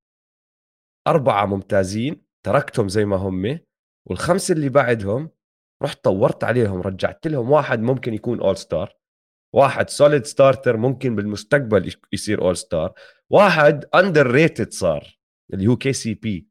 [1.07, 3.59] أربعة ممتازين تركتهم زي ما هم
[4.09, 5.29] والخمسه اللي بعدهم
[5.83, 7.51] رحت طورت عليهم رجعت لهم.
[7.51, 8.93] واحد ممكن يكون all star
[9.55, 12.93] واحد solid starter ممكن بالمستقبل يصير all star
[13.29, 15.19] واحد underrated صار
[15.53, 16.49] اللي هو كي سي بي.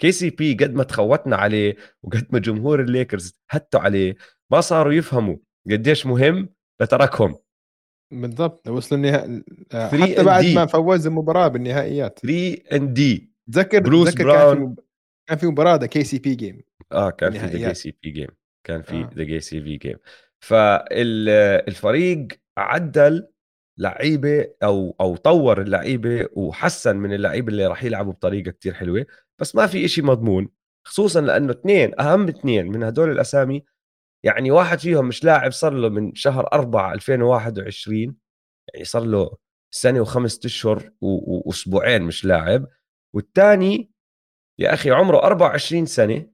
[0.00, 4.16] كي سي بي قد ما تخوتنا عليه وقد ما جمهور الليكرز هتوا عليه
[4.52, 5.36] ما صاروا يفهموا
[5.70, 6.48] قديش مهم
[6.80, 7.36] لتركهم
[8.12, 10.44] بالضبط وصلوا النهائي 3 حتى بعد.
[10.44, 14.76] ما فوز المباراة بالنهائيات 3 ان دي تذكر بروس تذكر براون.
[15.28, 16.60] كان في مباراة كي سي بي جيم
[16.92, 17.68] آه كان في ذا.
[17.68, 18.28] جي سي بي جيم
[18.66, 19.08] كان في.
[19.14, 19.96] ذا جي سي في جيم
[20.44, 22.28] فالفريق
[22.58, 23.28] عدل
[23.78, 29.06] لعيبة أو أو طور اللعيبة وحسن من اللعيبة اللي راح يلعبوا بطريقة كتير حلوة
[29.40, 30.48] بس ما في إشي مضمون
[30.86, 33.64] خصوصا لأنه اثنين أهم اثنين من هدول الأسامي
[34.22, 38.16] يعني واحد فيهم مش لاعب صار له من شهر 4 2021
[38.74, 39.36] يعني صار له
[39.70, 42.66] سنة وخمسة أشهر وأسبوعين مش لاعب
[43.14, 43.90] والثاني
[44.58, 46.30] يا أخي عمره 24 سنة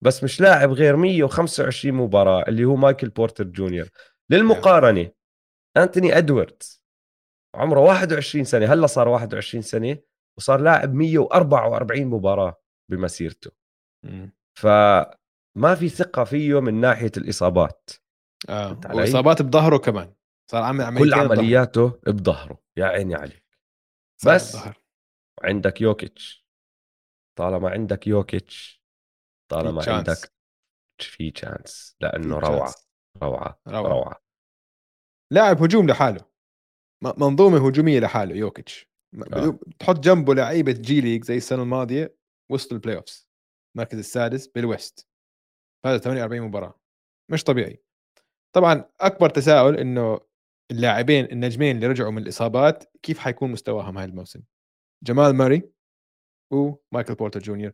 [0.00, 3.88] بس مش لاعب غير 125 مباراة اللي هو مايكل بورتر جونيور.
[4.30, 5.10] للمقارنة
[5.76, 6.82] أنتوني إدواردز
[7.54, 9.98] عمره 21 سنة هلأ صار 21 سنة
[10.38, 12.60] وصار لاعب 144 مباراة
[12.90, 13.50] بمسيرته
[14.58, 14.66] ف
[15.56, 17.90] ما في ثقة فيه من ناحية الإصابات
[18.48, 20.14] آه؟ وإصابات بظهره كمان
[20.50, 21.38] صار عامل كل عمليتين بظهره.
[21.38, 23.44] عملياته بظهره يا عيني عليك
[24.26, 24.78] بس بظهر.
[25.42, 26.46] عندك يوكيتش
[27.38, 28.82] طالما عندك يوكيتش
[29.50, 29.90] طالما في.
[29.90, 30.32] عندك
[30.98, 32.82] في chance لأنه في روعة chance.
[33.22, 33.88] روعة روعة.
[33.88, 34.22] روعة
[35.32, 36.20] لاعب هجوم لحاله
[37.02, 38.95] م- منظومة هجومية لحاله يوكيتش م-
[39.32, 39.58] آه.
[39.78, 42.16] تحط جنبه لعيبة جي ليج زي السنة الماضية
[42.50, 43.28] وسط ال playoffs
[43.76, 45.08] المركز السادس بال West.
[45.84, 46.80] فاز 48 مباراة.
[47.30, 47.82] مش طبيعي.
[48.54, 50.20] طبعا أكبر تساؤل إنه
[50.70, 54.42] اللاعبين النجمين اللي رجعوا من الإصابات كيف حيكون مستواهم هاي الموسم؟
[55.04, 55.70] جمال ماري
[56.52, 57.72] ومايكل بورتر جونيور.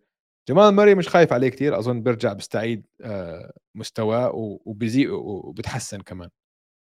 [0.48, 4.30] جمال ماري مش خايف عليه كثير أظن بيرجع بيستعيد آه، مستواه
[4.64, 6.30] وبيزيد وبتحسن كمان.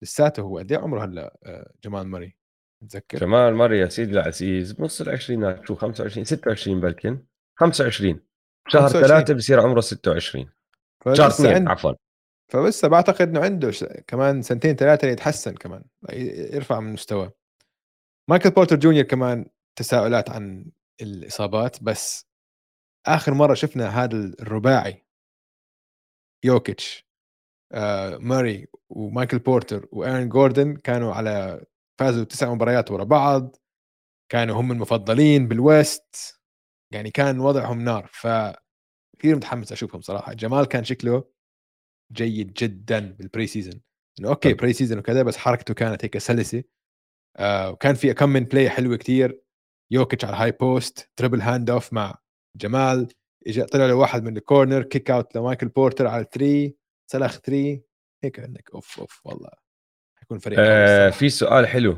[0.03, 0.57] لساته هو.
[0.57, 2.35] قد إيه عمره هلأ آه، جمال ماري
[2.84, 3.18] متذكر.
[3.19, 7.26] جمال مري يا سيدي العزيز بنص العشرينات شو؟ 25 26 بلكن.
[7.60, 8.19] 25
[8.68, 9.07] شهر 25.
[9.07, 11.93] ثلاثة بصير عمره 26 شهر فلسه اثنين عند- عفوا.
[12.51, 13.72] فلسه بعتقد إنه عنده.
[14.07, 15.84] كمان سنتين ثلاثة يتحسن كمان
[16.53, 17.34] يرفع من مستواه.
[18.30, 19.45] مايكل بورتر جونيور كمان
[19.76, 22.27] تساؤلات عن الإصابات بس
[23.07, 25.05] آخر مرة شفنا هذا الرباعي.
[26.45, 27.07] يوكيتش
[27.72, 31.65] آه ماري ومايكل بورتر وايرن جوردن كانوا على
[31.99, 33.55] فازوا تسع مباريات ورا بعض
[34.31, 36.39] كانوا هم المفضلين بال West
[36.93, 38.27] يعني كان وضعهم نار ف
[39.19, 40.33] كثير متحمس أشوفهم صراحة.
[40.33, 41.23] جمال كان شكله
[42.13, 43.81] جيد جدا بال preseason
[44.19, 44.53] إنه okay.
[44.53, 46.63] preseason وكذا بس حركته كانت هيك سلسة.
[47.37, 49.41] آه وكان في كم من play حلوة كثير
[49.91, 52.17] يوكيتش على ال high post dribble handoff مع
[52.57, 53.07] جمال.
[53.47, 56.73] اجى طلع له واحد من ال corner kick out لمايكل بورتر على 3
[57.11, 57.81] سلخ 3
[58.23, 59.62] هيك انك أوف أوف والله.
[60.23, 61.09] حيكون فريق آه.
[61.09, 61.97] في سؤال حلو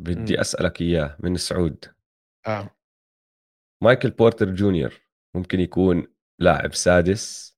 [0.00, 0.40] بدي مم.
[0.40, 1.84] أسألك إياه من سعود
[2.46, 2.70] آه
[3.82, 5.00] مايكل بورتر جونيور
[5.36, 6.06] ممكن يكون
[6.38, 7.56] لاعب سادس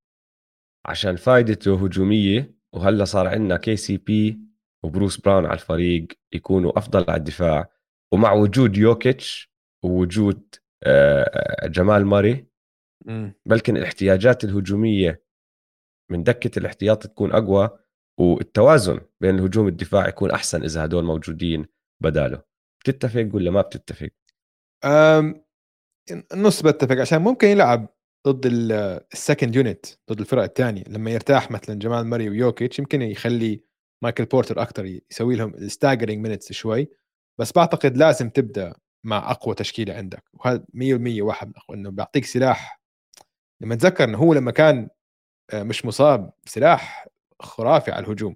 [0.85, 4.39] عشان فائدته هجومية وهلأ صار عندنا KCP
[4.83, 7.69] وبروس براون على الفريق يكونوا أفضل على الدفاع
[8.13, 9.51] ومع وجود يوكيتش
[9.83, 12.47] ووجود آه، جمال ماري
[13.05, 13.33] مم.
[13.45, 15.23] بلكن الاحتياجات الهجومية
[16.09, 17.79] من دكة الاحتياط تكون أقوى
[18.21, 21.65] والتوازن بين الهجوم والدفاع يكون أحسن إذا هدول موجودين
[22.03, 22.41] بداله.
[22.79, 24.09] بتتفق ولا ما بتتفق؟
[26.33, 27.87] النص بتفق عشان ممكن يلعب
[28.27, 28.45] ضد
[29.13, 33.63] ال second unit ضد الفرق الثانية لما يرتاح مثلا جمال موري ويوكيتش يمكن يخلي
[34.03, 36.87] مايكل بورتر أكثر يسوي لهم ال staggering minutes شوي.
[37.39, 38.73] بس بعتقد لازم تبدأ
[39.03, 40.23] مع أقوى تشكيلة عندك.
[40.33, 42.81] وهذا 100% واحد من أقوى إنه بيعطيك سلاح.
[43.61, 44.89] لما اتذكر إنه هو لما كان
[45.53, 47.07] آه، مش مصاب سلاح
[47.41, 48.35] خرافي على الهجوم.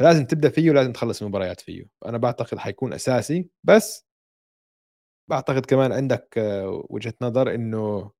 [0.00, 1.88] فلازم تبدأ فيه ولازم تخلص المباريات فيه.
[2.06, 4.08] أنا بعتقد حيكون أساسي بس
[5.30, 8.12] بعتقد كمان عندك آه، وجهة نظر إنه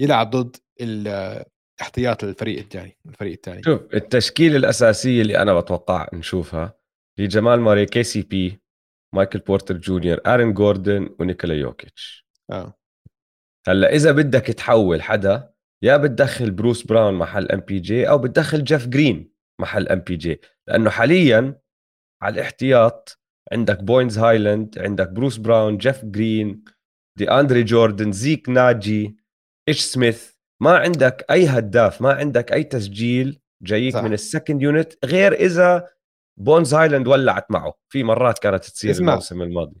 [0.00, 1.44] يلعب ضد ال-
[1.80, 3.62] احتياط الفريق الثاني الفريق الثاني.
[3.62, 6.78] شوف التشكيلة الأساسية اللي أنا بتوقع نشوفها
[7.18, 8.60] هي جمال موري KCP
[9.14, 12.26] مايكل بورتر جونيور آرون جوردن ونيكولا يوكيتش.
[12.50, 12.74] آه.
[13.68, 19.32] هلأ إذا بدك تحول حدا يا بتدخل بروس براون محل MPJ أو بتدخل جيف جرين
[19.60, 21.60] محل MPJ لأنه حاليا
[22.22, 23.20] على الاحتياط
[23.52, 26.64] عندك بونز هايلاند عندك بروس براون جيف جرين
[27.18, 29.16] دي أندري جوردان زيك ناجي
[29.68, 30.34] إيش سميث.
[30.62, 34.02] ما عندك أي هداف ما عندك أي تسجيل جايك صح.
[34.02, 35.88] من ال second unit غير إذا
[36.40, 37.74] بونز هايلاند ولعت معه.
[37.88, 39.12] في مرات كانت تصير اسمع.
[39.12, 39.76] الموسم الماضي.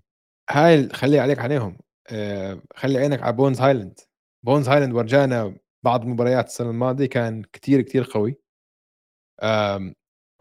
[0.50, 1.78] هاي خلي عليك عليهم.
[2.10, 3.98] آه خلي عينك على بونز هايلاند.
[4.44, 8.36] بونز هايلاند ورجانا بعض مباريات السنة الماضية كان كتير كتير قوي.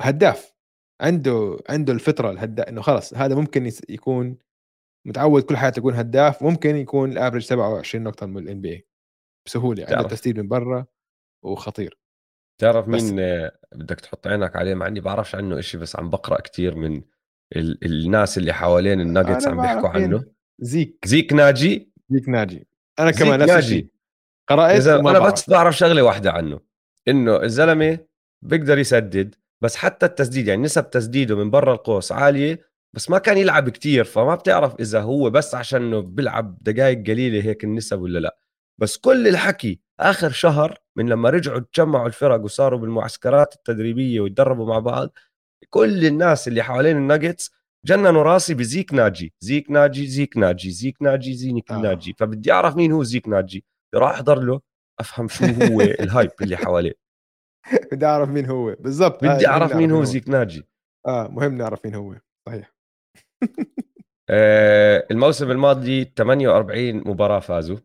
[0.02, 0.54] هداف.
[1.02, 4.38] عنده عنده الفطرة الهداف إنه خلص هذا ممكن يكون
[5.08, 8.88] متعود كل حياته يكون هداف ممكن يكون ال average تبعه 20 نقطة من ال NBA
[9.48, 10.08] بسهولة عنده.
[10.08, 10.86] تسديد من برا
[11.46, 12.00] وخطير.
[12.62, 16.42] تعرف مين آه، بدك تحط عينك عليه؟ مع إني بعرفش عنه إشي بس عم بقرأ
[16.42, 17.02] كتير من
[17.56, 19.90] ال- الناس اللي حوالين الناجتس عم بيحكوا.
[19.90, 20.24] عنه.
[20.60, 21.06] زيك.
[21.06, 22.68] زيك ناجي؟ زيك ناجي.
[23.00, 23.60] أنا كمان نفس ناجي.
[23.76, 23.93] الشيء
[25.00, 25.34] وما أنا بعرف.
[25.34, 26.60] بس بعرف شغلة واحدة عنه
[27.08, 28.00] إنه الزلمة
[28.42, 33.38] بيقدر يسدد بس حتى التسديد يعني نسب تسديده من برا القوس عالية بس ما كان
[33.38, 38.20] يلعب كتير فما بتعرف إذا هو بس عشان إنه بيلعب دقائق قليلة هيك النسب ولا
[38.20, 38.38] لا
[38.78, 44.80] بس كل الحكي آخر شهر من لما رجعوا تجمعوا الفرق وصاروا بالمعسكرات التدريبية ويتدربوا مع
[44.80, 45.10] بعض
[45.70, 47.52] كل الناس اللي حوالين الناجتس
[47.86, 51.78] جننوا راسي بزيك ناجي زيك ناجي زيك ناجي زيك ناجي زيك آه.
[51.78, 53.66] ناجي فبدي أعرف مين هو زيك ناجي
[53.96, 54.62] راح أحضر له
[55.00, 56.94] أفهم شو هو ال hype اللي حواليه.
[57.92, 58.76] بدي أعرف مين هو.
[58.80, 59.24] بالضبط.
[59.24, 60.68] هاي بدي أعرف مين هو زيك ناجي.
[61.08, 62.16] آه مهم نعرف مين هو.
[62.48, 62.74] صحيح.
[64.30, 67.78] آه الموسم الماضي 48 مباراة فازوا.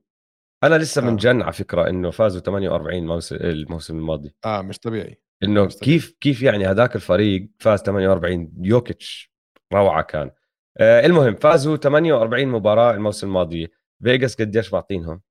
[0.65, 1.05] أنا لسه آه.
[1.05, 4.35] من جن على فكرة إنه فازوا 48 موسم الموسم الماضي.
[4.45, 5.21] آه مش طبيعي.
[5.43, 5.99] إنه مش طبيعي.
[5.99, 9.33] كيف كيف يعني هذاك الفريق فاز 48 يوكيتش
[9.73, 10.31] روعة كان.
[10.79, 13.73] آه المهم فازوا 48 مباراة الموسم الماضي.
[14.03, 15.23] فيجاس قديش معطينهم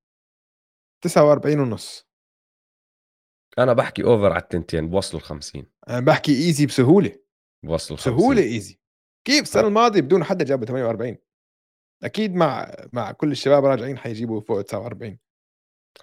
[1.00, 2.08] 49 ونص.
[3.58, 7.18] أنا بحكي over على التنتين بوصلوا ال 50 أنا بحكي easy بسهولة.
[7.64, 8.80] بوصلوا ال 50 بسهوله easy
[9.24, 9.68] كيف السنة آه.
[9.68, 11.16] الماضية بدون حدا جابوا 48
[12.04, 15.18] أكيد مع مع كل الشباب راجعين حيجيبوا فوق 49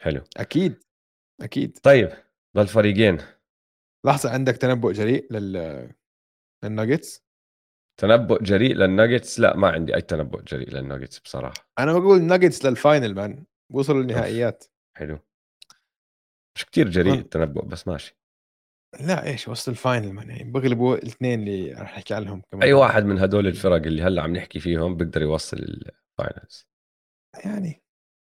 [0.02, 0.22] حلو.
[0.38, 0.84] أكيد
[1.42, 1.78] أكيد.
[1.84, 2.10] طيب
[2.56, 3.18] للفريقين.
[4.06, 5.92] لحظة عندك تنبؤ جريء لل
[6.64, 7.26] للناجتس؟
[8.02, 11.70] تنبؤ جريء للناجتس؟ لا ما عندي أي تنبؤ جريء للناجتس بصراحة.
[11.80, 13.46] أنا بقول ناجتس لل final man.
[13.72, 14.64] وصلوا النهائيات.
[14.98, 15.20] حلو.
[16.58, 18.18] مش كتير جريء من- التنبؤ بس ماشي.
[19.02, 22.64] لا إيش وصلوا ال final man يعني بغلبوا الاثنين اللي رح نحكي عنهم كمان.
[22.64, 26.68] أي واحد من هدول الفرق اللي هلأ عم نحكي فيهم بيقدر يوصل ال finals
[27.46, 27.84] يعني.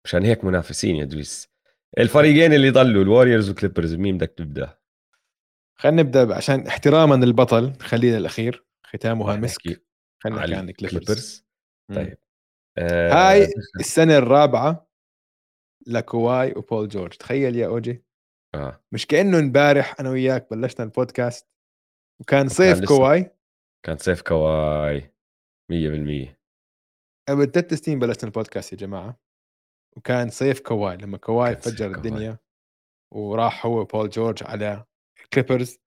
[0.06, 1.48] مشان هيك منافسين يا دويس
[1.98, 4.78] الفريقين اللي ضلوا الوريورز وكليبرز مين بدك تبدأ؟
[5.80, 9.82] خلينا نبدأ عشان احتراما للبطل خلينا الأخير ختامها مسك.
[10.22, 11.44] خلينا نحكي عن الكليبرز.
[11.94, 12.18] طيب.
[12.78, 13.46] آه هاي
[13.80, 14.89] السنة الرابعة
[15.86, 17.16] لكواي وبول جورج.
[17.16, 18.04] تخيل يا أوجي.
[18.54, 18.80] آه.
[18.92, 21.48] مش كأنه امبارح أنا وياك بلشنا البودكاست
[22.20, 22.86] وكان صيف لسه.
[22.86, 23.36] كواي.
[23.86, 25.14] كان صيف كواي
[25.72, 26.40] 100%
[27.28, 29.20] قبل ثلاث سنين بلشنا البودكاست يا جماعة
[29.96, 30.96] وكان صيف كواي.
[30.96, 31.96] لما كواي صيف فجر كواي.
[31.96, 32.38] الدنيا
[33.14, 34.84] وراح هو بول جورج على
[35.24, 35.78] الكليبرز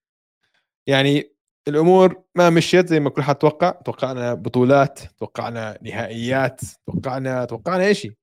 [0.88, 1.34] يعني
[1.68, 3.72] الأمور ما مشيت زي ما كل حد توقع.
[3.72, 8.14] توقعنا بطولات توقعنا نهائيات توقعنا توقعنا شيء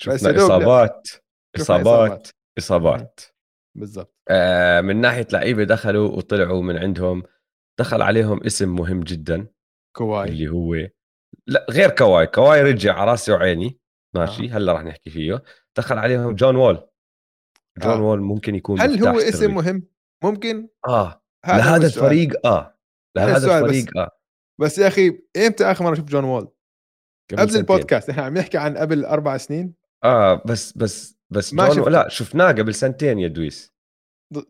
[0.00, 0.36] شفنا.
[0.36, 1.08] إصابات
[1.56, 2.28] إصابات.
[2.58, 3.20] إصابات
[3.78, 4.14] بالضبط.
[4.28, 7.22] آه من ناحية لعيبة دخلوا وطلعوا من عندهم
[7.80, 9.46] دخل عليهم اسم مهم جدا
[9.96, 10.28] كواي.
[10.28, 10.74] اللي هو
[11.46, 12.26] لا غير كواي.
[12.26, 13.78] كواي رجع على راسي وعيني.
[14.14, 14.56] ماشي آه.
[14.56, 15.42] هلا رح نحكي فيه.
[15.78, 16.88] دخل عليهم جون وول.
[17.78, 18.02] جون آه.
[18.02, 19.18] وول ممكن يكون هل هو.
[19.18, 19.88] اسم مهم؟
[20.24, 21.22] ممكن؟ آه.
[21.46, 21.86] لهذا.
[21.86, 22.78] الفريق آه.
[23.18, 23.64] هذا لهذا بس.
[23.64, 24.10] الفريق آه.
[24.60, 26.48] بس يا أخي إمتى آخر مرة شفت جون وول؟
[27.32, 27.56] قبل.
[27.56, 28.10] البودكاست.
[28.10, 29.77] إحنا عم نحكي عن قبل أربع سنين.
[30.04, 31.92] آه بس بس بس ما جون.
[31.92, 33.74] لا شفناه قبل سنتين يا دويس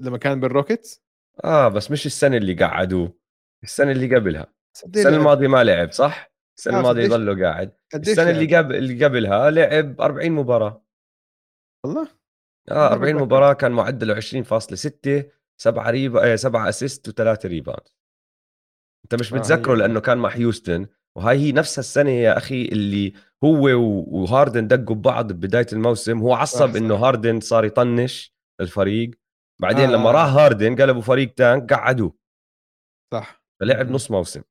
[0.00, 1.02] لما كان بالروكيتس
[1.44, 3.18] آه بس مش السنة اللي قعدوه
[3.62, 4.46] السنة اللي قبلها
[4.86, 5.16] السنة.
[5.16, 10.00] الماضية ما لعب صح السنة آه، الماضية ضله قاعد السنة؟ اللي قبل اللي قبلها لعب
[10.00, 10.84] 40 مباراة
[11.84, 12.08] والله
[12.70, 13.24] آه أنا 40 بتذكر.
[13.24, 15.24] مباراة كان معدله 20.6
[15.60, 17.88] 7 ريبا 7 assist و3 rebound
[19.04, 20.86] أنت مش آه، متذكره هي- لأنه كان مع هيوستن
[21.18, 23.12] وهاي هي نفس السنة يا أخي اللي
[23.44, 23.68] هو
[24.08, 26.76] وهاردن دقوا ببعض ببداية الموسم هو عصب.
[26.76, 29.10] إنه هاردن صار يطنش الفريق
[29.60, 30.12] بعدين آه، لما آه.
[30.12, 32.14] راح هاردن قلبوا فريق tank قعدوه
[33.12, 33.90] صح فلعب.
[33.90, 34.42] نص موسم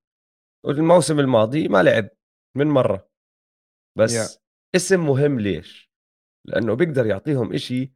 [0.66, 2.10] والموسم الماضي ما لعب
[2.58, 3.10] من مرة
[3.98, 4.28] بس يا.
[4.76, 5.92] اسم مهم ليش؟
[6.46, 7.94] لأنه بيقدر يعطيهم إشي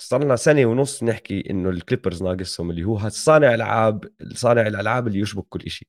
[0.00, 5.18] صار لنا سنة ونص نحكي إنه الكليبرز ناقصهم اللي هو صانع العاب صانع الألعاب اللي
[5.18, 5.88] يشبك كل إشي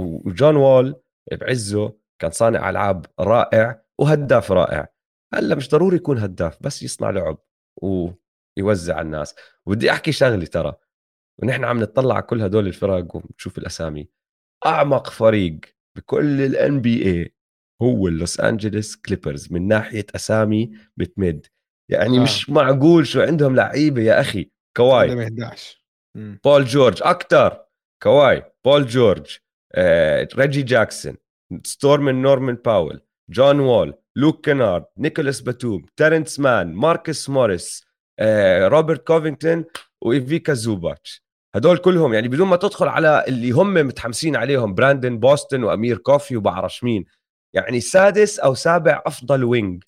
[0.00, 1.00] وجون وول
[1.40, 4.88] بعزه كان صانع ألعاب رائع وهداف رائع.
[5.34, 7.38] هلأ مش ضروري يكون هداف بس يصنع لعب
[7.82, 9.34] ويوزع على الناس.
[9.66, 10.74] ودي أحكي شغله ترى
[11.42, 14.08] ونحن عم نطلع على كل هدول الفرق ونشوف الأسامي.
[14.66, 15.60] أعمق فريق
[15.96, 17.34] بكل ال NBA
[17.82, 21.46] هو اللوس انجلوس كليبرز من ناحية أسامي بتمد.
[21.90, 22.22] يعني آه.
[22.22, 24.50] مش معقول شو عندهم لعيبة يا أخي.
[24.76, 25.10] كواي.
[25.10, 25.84] عندهم 11
[26.16, 26.40] مم.
[26.44, 27.64] بول جورج أكثر
[28.02, 28.52] كواي.
[28.64, 29.38] بول جورج
[30.34, 31.16] ريجي جاكسون
[31.64, 37.90] ستورمن نورمان باول جون وول لوك كينارد نيكولاس باتوم تيرنس مان ماركس موريس
[38.20, 39.64] آه، روبرت كوفينغتون
[40.02, 41.24] وإيفيكا زوباتش.
[41.54, 46.36] هدول كلهم يعني بدون ما تدخل على اللي هم متحمسين عليهم براندن بوستن وأمير كوفي
[46.36, 47.04] وبعرش مين.
[47.54, 49.84] يعني سادس أو سابع أفضل wing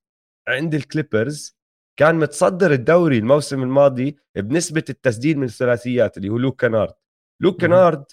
[0.49, 1.57] عند الكليبرز.
[1.97, 6.95] كان متصدر الدوري الموسم الماضي بنسبة التسديد من الثلاثيات اللي هو لوك كنارد.
[7.41, 7.61] لوك.
[7.61, 8.05] كنارد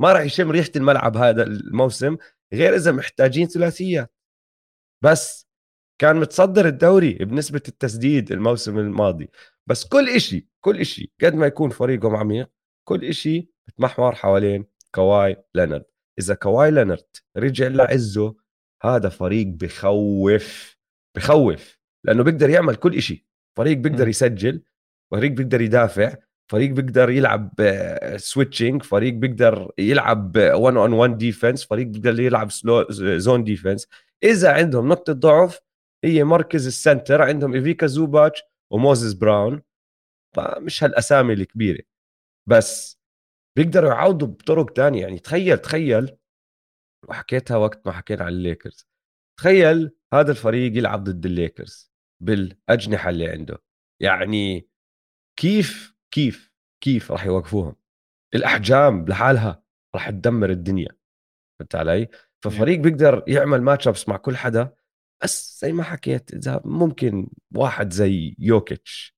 [0.00, 2.16] ما راح يشم ريحة الملعب هذا الموسم
[2.54, 4.12] غير إذا محتاجين ثلاثيات.
[5.02, 5.48] بس
[6.00, 9.30] كان متصدر الدوري بنسبة التسديد الموسم الماضي.
[9.66, 12.50] بس كل إشي كل إشي قد ما يكون فريقهم عميق
[12.88, 15.84] كل إشي بتمحور حوالين كواي لينارد.
[16.18, 17.06] إذا كواي لينارد
[17.36, 18.36] رجع لعزه
[18.82, 20.76] هذا فريق بخوف
[21.16, 23.26] بخوف لأنه بيقدر يعمل كل إشي.
[23.56, 24.08] فريق بيقدر.
[24.08, 24.62] يسجل
[25.10, 26.16] فريق بيقدر يدافع
[26.50, 27.50] فريق بيقدر يلعب
[28.16, 32.86] switching فريق بيقدر يلعب 1 on 1 defense فريق بيقدر يلعب slow
[33.18, 33.88] zone defense
[34.24, 35.60] إذا عندهم نقطة ضعف
[36.04, 38.42] هي مركز ال center عندهم إيفيكا زوباتش
[38.72, 39.62] وموزيس براون.
[40.36, 41.82] فمش هالأسامي الكبيرة.
[42.48, 43.00] بس
[43.56, 45.02] بيقدروا يعوضوا بطرق تانية.
[45.02, 46.16] يعني تخيل تخيل
[47.08, 48.86] وحكيتها وقت ما حكينا عن الليكرز.
[49.38, 51.92] تخيل هذا الفريق يلعب ضد الليكرز
[52.22, 53.62] بالأجنحة اللي عنده.
[54.02, 54.68] يعني
[55.38, 57.76] كيف كيف كيف راح يوقفوهم؟
[58.34, 59.62] الأحجام لحالها
[59.94, 60.88] راح تدمر الدنيا.
[61.58, 62.08] فهمت علي؟
[62.44, 64.74] ففريق بيقدر يعمل ماتش ابس مع كل حدا
[65.22, 69.16] بس زي ما حكيت إذا ممكن واحد زي يوكيتش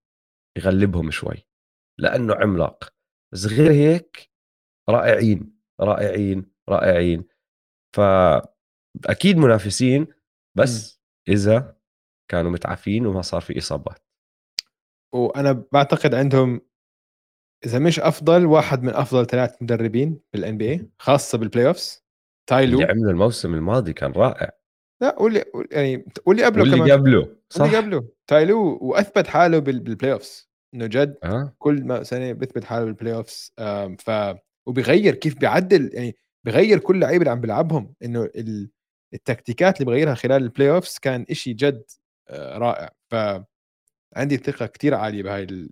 [0.58, 1.46] يغلبهم شوي
[1.98, 2.94] لأنه عملاق.
[3.32, 4.30] بس غير هيك
[4.88, 7.24] رائعين رائعين رائعين.
[7.96, 10.06] فاكيد منافسين
[10.58, 11.76] بس إذا
[12.30, 13.98] كانوا متعافين وما صار في إصابات.
[15.14, 16.65] وأنا بعتقد عندهم
[17.66, 22.04] إذا مش أفضل واحد من أفضل ثلاث مدربين بال NBA خاصة بال play offs
[22.48, 24.50] تايلو اللي عمله الموسم الماضي كان رائع.
[25.02, 26.92] لا واللي يعني واللي قبله واللي كمان.
[26.92, 27.64] قبله صح.
[27.64, 32.84] اللي قبله تايلو وأثبت حاله بال playoffs إنه جد أه؟ كل ما سنة بيثبت حاله
[32.84, 33.52] بال playoffs
[33.98, 34.10] ف
[34.66, 37.94] وبيغير كيف بيعدل يعني بيغير كل لعيبه اللي عم بيلعبهم.
[38.04, 38.30] إنه
[39.14, 41.84] التكتيكات اللي بغيرها خلال ال playoffs كان إشي جد
[42.28, 42.90] آه، رائع.
[43.10, 43.14] ف
[44.16, 45.68] عندي ثقة كثير عالية بهاي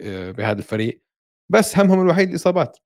[0.00, 1.03] آه، بهذا الفريق.
[1.52, 2.78] بس همهم الوحيد الإصابات.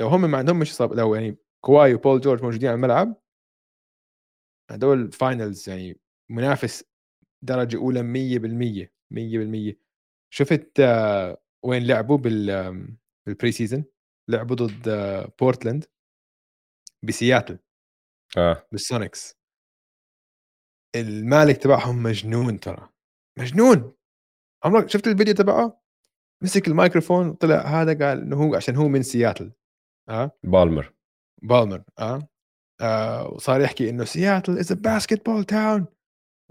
[0.00, 3.16] لو هم ما عندهم مش إصابة لو يعني كواي وبول جورج موجودين على الملعب
[4.70, 6.00] هدول finals يعني
[6.30, 6.84] منافس
[7.44, 9.78] درجة أولى 100% 100%
[10.34, 12.46] شفت آه، وين لعبوا بال
[13.26, 13.84] بال preseason
[14.30, 14.90] لعبوا ضد
[15.40, 15.84] بورتلاند
[17.02, 17.58] بسياتل.
[18.38, 18.66] آه.
[18.72, 19.34] بالسونيكس.
[20.96, 22.88] المالك تبعهم مجنون ترى.
[23.38, 23.92] مجنون!
[24.64, 25.80] عمرك شفت الفيديو تبعه؟
[26.42, 29.52] مسك الميكروفون طلع هذا قال إنه هو عشان هو من سياتل
[30.08, 30.30] آه.
[30.44, 30.94] بالمر.
[31.42, 32.28] بالمر آه,
[32.80, 35.86] آه وصار يحكي إنه سياتل is basketball town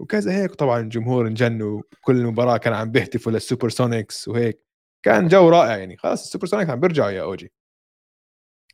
[0.00, 0.54] وكذا هيك.
[0.54, 4.64] طبعا الجمهور انجن وكل المباراة كان عم بيهتفوا للسوبر سونيكس وهيك.
[5.04, 5.96] كان جو رائع يعني.
[5.96, 7.52] خلاص السوبر سونيكس عم بيرجعوا يا اوجي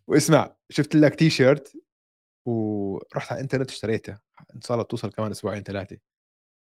[0.07, 1.77] واسمع شفت لك تي شيرت
[2.47, 4.19] ورحت على الإنترنت اشتريته.
[4.57, 5.99] إن شاء الله توصل كمان أسبوعين ثلاثة.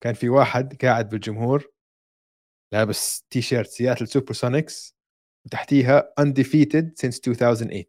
[0.03, 1.71] كان في واحد قاعد بالجمهور
[2.73, 4.97] لابس تي شيرت سياتل سوبر سونيكس
[5.45, 7.83] وتحتيها undefeated since 2008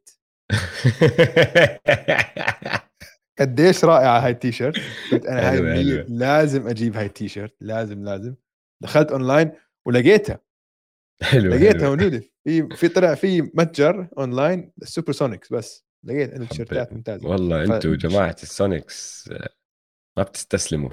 [3.39, 4.81] قديش رائعة هاي التي شيرت
[5.13, 8.35] قلت أنا هاي لازم أجيب هاي التي شيرت لازم لازم.
[8.83, 9.53] دخلت اونلاين
[9.87, 10.41] ولقيتها.
[11.23, 12.23] حلو لقيتها موجودة.
[12.45, 15.87] في في طلع في متجر اونلاين السوبر سونيكس بس.
[16.05, 17.29] لقيت عنده تيشيرتات ممتازة.
[17.29, 17.71] والله ف...
[17.71, 19.31] أنتم جماعة السونيكس
[20.19, 20.91] ما بتستسلموا.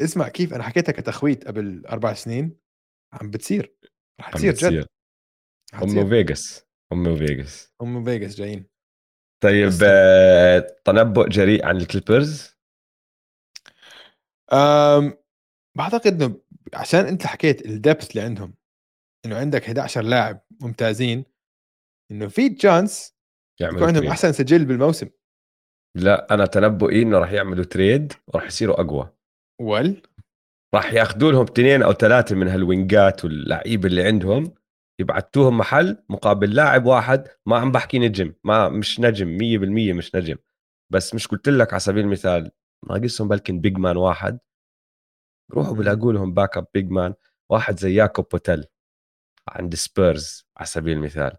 [0.00, 2.56] اسمع كيف أنا حكيتها كتخويت قبل أربع سنين.
[3.12, 3.76] عم بتصير
[4.20, 4.86] رح تصير جد.
[5.74, 8.66] هم فيغاس هم فيغاس هم فيغاس جايين.
[9.42, 12.56] طيب آه، تنبؤ جريء عن الكليبرز؟
[14.52, 15.14] أم
[15.76, 16.40] بعتقد إنه
[16.74, 18.54] عشان أنت حكيت الدبث اللي عندهم
[19.26, 21.24] إنه عندك 11 لاعب ممتازين
[22.10, 23.16] إنه في تشانس
[23.60, 24.10] يكون عندهم تريد.
[24.10, 25.08] أحسن سجل بالموسم.
[25.96, 29.12] لا أنا تنبؤي إنه راح يعملوا تريد وراح يصيروا أقوى.
[29.60, 30.02] ول
[30.74, 34.54] راح ياخذوا لهم اثنين أو ثلاثة من هالوينجات واللعيبة اللي عندهم
[35.00, 40.36] يبعتوهم محل مقابل لاعب واحد ما عم بحكي نجم ما مش نجم 100% مش نجم.
[40.90, 42.50] بس مش قلت لك على سبيل المثال
[42.90, 44.38] ناقصهم بلكن big man واحد.
[45.52, 47.14] روحوا بلاقوا لهم backup big man
[47.50, 48.64] واحد زي ياكوب بوتيل
[49.48, 51.36] عند سبيرز على سبيل المثال.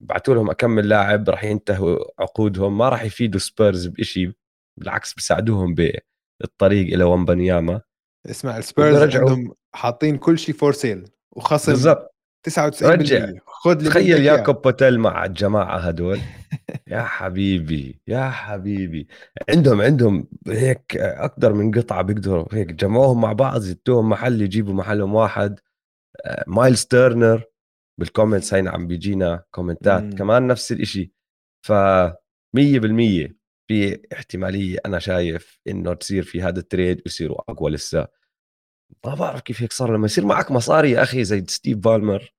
[0.00, 4.32] بعثوا لهم اكم لاعب راح ينتهوا عقودهم ما راح يفيدوا سبيرز بشيء
[4.80, 7.80] بالعكس بيساعدوهم بالطريق إلى ويمبانياما
[8.26, 12.14] اسمع السبيرز عندهم حاطين كل شيء for sale وخصم بالضبط.
[12.48, 13.32] 99% رجع.
[13.46, 16.20] خذ تخيل ياكوب بوتيل مع الجماعة هدول.
[16.86, 19.08] يا حبيبي يا حبيبي.
[19.48, 25.14] عندهم عندهم هيك أكثر من قطعة بيقدروا هيك جمعوهم مع بعض زدتوهم محل يجيبوا محلهم
[25.14, 25.60] واحد.
[26.46, 27.42] مايلز تيرنر
[28.00, 30.10] بال comments هين عم بيجينا كومنتات مم.
[30.12, 31.10] كمان نفس الشيء
[31.66, 31.72] ف
[32.56, 33.34] 100%
[33.68, 38.08] في احتماليه أنا شايف إنه تصير في هذا ال trade ويصيروا أقوى لسه.
[39.06, 42.34] ما بعرف كيف هيك صار لما يصير معك مصاري يا أخي زي ستيف بالمر.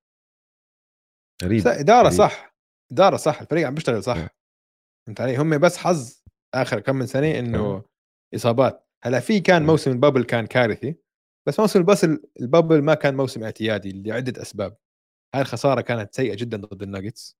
[1.43, 2.17] غريب إدارة غريب.
[2.17, 2.55] صح
[2.91, 4.27] إدارة صح الفريق عم بيشتغل صح.
[5.07, 6.23] فهمت علي؟ هم بس حظ
[6.53, 7.83] آخر كم من سنة إنه
[8.35, 8.87] إصابات.
[9.03, 10.95] هلأ في كان موسم ال bubble كان كارثي
[11.47, 12.03] بس موسم الباس
[12.41, 14.77] ال bubble ما كان موسم اعتيادي لعدة أسباب.
[15.35, 17.37] هاي الخسارة كانت سيئة جدا ضد الناجتس.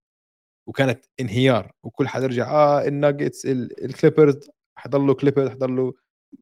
[0.68, 5.92] وكانت انهيار وكل حد يرجع آه الناجتس الكليبرز حضلوا كليبرز حضلوا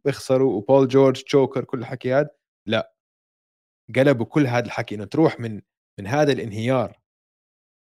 [0.06, 2.30] بيخسروا وبول جورج choker كل الحكي هذا
[2.68, 2.94] لا.
[3.96, 5.62] قلبوا كل هذا الحكي إنه تروح من
[6.00, 7.00] من هذا الانهيار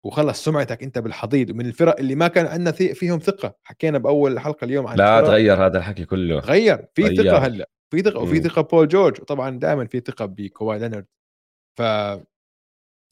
[0.05, 3.55] وخلص سمعتك أنت بالحضيض ومن الفرق اللي ما كان عندنا فيهم ثقة.
[3.63, 6.39] حكينا بأول حلقة اليوم عن لا تغير هذا الحكي كله.
[6.39, 7.15] غير في.
[7.15, 7.69] ثقة هلأ.
[7.91, 11.05] في ثقة وفي ثقة بول جورج وطبعا دائما في ثقة بكواي لينارد
[11.77, 11.81] ف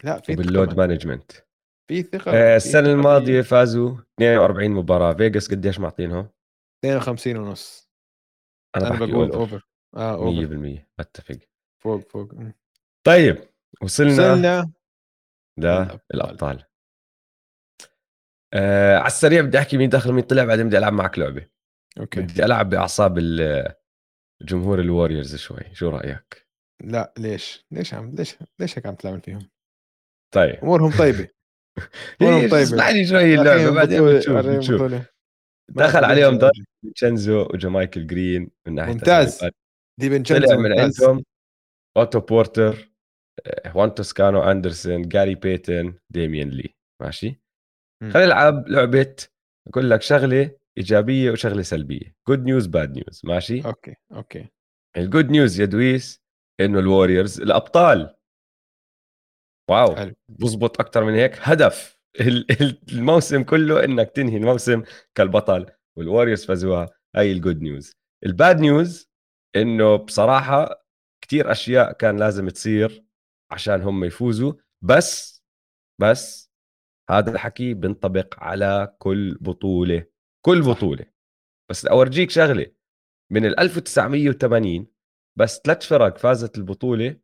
[0.04, 1.32] لا في باللود مانجمنت.
[1.88, 5.14] في ثقة آه السنة الماضية فازوا 42 مباراة.
[5.14, 6.30] فيغاس قديش معطينهم؟
[6.86, 7.92] 52 ونص.
[8.76, 11.40] أنا, أنا بقول over آه over 100% أتفق.
[11.84, 12.34] فوق فوق.
[13.08, 13.38] طيب
[13.82, 14.72] وصلنا وصلنا
[16.14, 16.64] للأبطال.
[18.54, 21.48] آه على السريع بدي أحكي مين دخل مين طلع بعدين بدي ألعب معك لعبة.
[22.00, 22.22] okay.
[22.22, 23.20] بدي ألعب بأعصاب
[24.42, 25.64] جمهور الوريورز شوي.
[25.74, 26.48] شو رأيك؟
[26.84, 29.50] لا ليش؟ ليش عم ليش ليش هيك عم تعمل فيهم؟
[30.34, 30.56] طيب.
[30.56, 31.28] أمورهم طيبة.
[32.22, 35.02] اسمعني شوي اللعبة بعدين بتشوف, بتشوف.
[35.70, 36.40] دخل عليهم
[36.84, 39.50] ديفينشينزو وجامايكل جرين من ناحية ممتاز.
[40.00, 41.24] ديفينشينزو طلع من عندهم
[41.98, 42.92] أوتو بورتر
[43.66, 46.76] خوان توسكانو أندرسون جاري بيتن ديميان لي.
[47.02, 47.42] ماشي؟
[48.02, 49.16] خلينا نلعب لعبة
[49.68, 52.16] أقول لك شغلة إيجابية وشغلة سلبية.
[52.28, 54.48] good news bad news ماشي؟ okay okay.
[54.98, 56.22] ال good news يا دويس
[56.60, 58.16] إنه الوريورز الأبطال
[59.72, 59.96] واو.
[60.30, 61.38] بزبط أكثر من هيك.
[61.42, 61.98] هدف
[62.94, 64.84] الموسم كله إنك تنهي الموسم
[65.16, 65.66] كالبطل
[65.98, 66.90] والوريورز فازوها.
[67.16, 67.94] هاي ال good news
[68.26, 69.10] ال bad news
[69.56, 70.86] إنه بصراحة
[71.24, 73.06] كتير أشياء كان لازم تصير
[73.52, 74.54] عشان هم يفوزوا.
[74.82, 75.44] بس
[76.02, 76.52] بس
[77.10, 80.06] هذا الحكي بينطبق على كل بطولة
[80.46, 81.06] كل بطولة.
[81.70, 82.66] بس أورجيك شغلة.
[83.32, 84.88] من ال 1980
[85.38, 87.16] بس ثلاث فرق فازت البطولة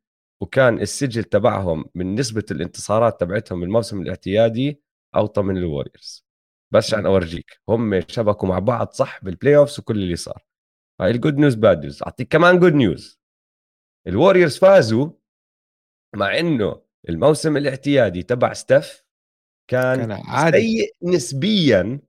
[0.42, 4.82] وكان السجل تبعهم من نسبة الانتصارات تبعتهم الموسم الاعتيادي
[5.16, 6.28] أوطى من الوريورز
[6.74, 10.46] بس عشان أورجيك هم شبكوا مع بعض صح بال playoffs وكل اللي صار.
[11.02, 13.20] هاي ال good news bad news أعطيك كمان good news
[14.08, 15.10] الوريورز فازوا
[16.16, 19.04] مع إنه الموسم الاعتيادي تبع ستيف
[19.70, 20.58] كاري, كان عادي.
[20.58, 22.00] سيء نسبيا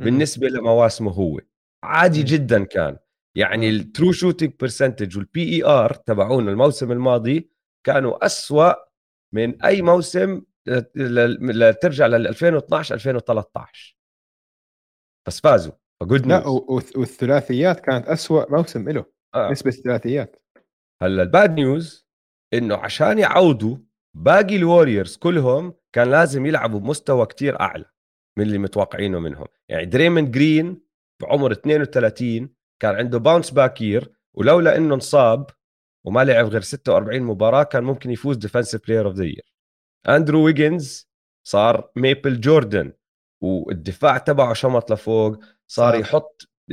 [0.00, 1.40] بالنسبة لمواسمه هو.
[1.84, 2.22] عادي.
[2.22, 2.98] جدا كان.
[3.36, 7.51] يعني ال true shooting percentage وال PER تبعون الموسم الماضي
[7.84, 8.72] كانوا أسوأ
[9.34, 10.42] من أي موسم
[11.82, 13.96] ترجع لل 2012 2013
[15.28, 15.72] بس فازوا.
[16.00, 16.46] ف good لا
[16.96, 19.04] والثلاثيات كانت أسوأ موسم له
[19.34, 19.50] آه.
[19.50, 20.42] نسبة الثلاثيات.
[21.02, 22.06] هلأ ال bad news
[22.54, 23.76] إنه عشان يعوضوا
[24.16, 27.84] باقي الوريورز كلهم كان لازم يلعبوا بمستوى كتير أعلى
[28.38, 29.46] من اللي متوقعينه منهم.
[29.68, 30.82] يعني دريموند جرين
[31.22, 35.50] بعمر 32 كان عنده bounce back year ولولا إنه انصاب
[36.06, 39.52] وما لعب غير 46 مباراة كان ممكن يفوز defensive player of the year
[40.08, 41.08] اندرو ويجنز
[41.46, 42.92] صار maple Jordan
[43.42, 46.48] والدفاع تبعه شمط لفوق صار يحط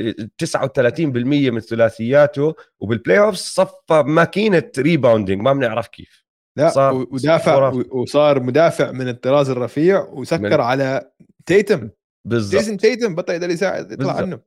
[1.50, 6.24] من ثلاثياته وبالبلاي اوف صفى ماكينة rebounding ما بنعرف كيف.
[6.58, 10.60] لا صار ودافع وصار مدافع من الطراز الرفيع وسكر من...
[10.60, 11.12] على
[11.46, 11.90] تيتم
[12.26, 12.60] بالضبط.
[12.60, 14.40] جيسون تيتم بطل يقدر يساعد يطلع عنه.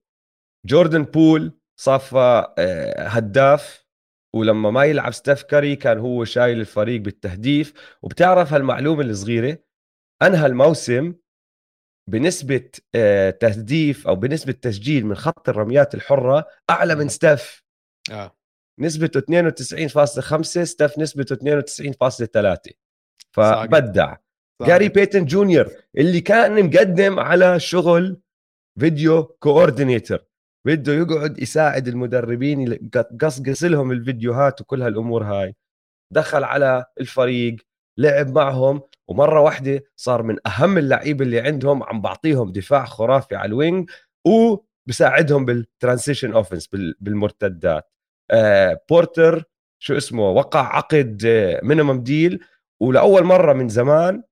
[0.65, 3.82] جوردن بول صفى آه، هداف
[4.35, 7.73] ولما ما يلعب ستيف كاري كان هو شايل الفريق بالتهديف.
[8.01, 9.57] وبتعرف هالمعلومة الصغيره
[10.22, 11.14] انهى الموسم
[12.10, 17.64] بنسبة آه، تهديف أو بنسبة تسجيل من خط الرميات الحرة أعلى من ستيف
[18.11, 18.38] آه.
[18.80, 22.73] نسبته 92.5 ستيف نسبته 92.3
[23.31, 24.15] فبدع.
[24.61, 28.22] جاري بيتن جونيور اللي كان مقدم على شغل
[28.80, 30.19] video coordinator
[30.65, 35.56] بده يقعد يساعد المدربين يقصقص لهم الفيديوهات وكل هالأمور هاي.
[36.14, 37.56] دخل على الفريق
[37.98, 43.48] لعب معهم ومرة واحدة صار من أهم اللعيبة اللي عندهم عم بعطيهم دفاع خرافي على
[43.49, 43.89] ال wing
[44.27, 46.68] وبساعدهم بال transition offense
[46.99, 47.90] بالمرتدات.
[48.31, 49.44] آه بورتر
[49.80, 51.26] شو اسمه وقع عقد
[51.64, 52.39] minimum deal
[52.81, 54.23] ولأول مرة من زمان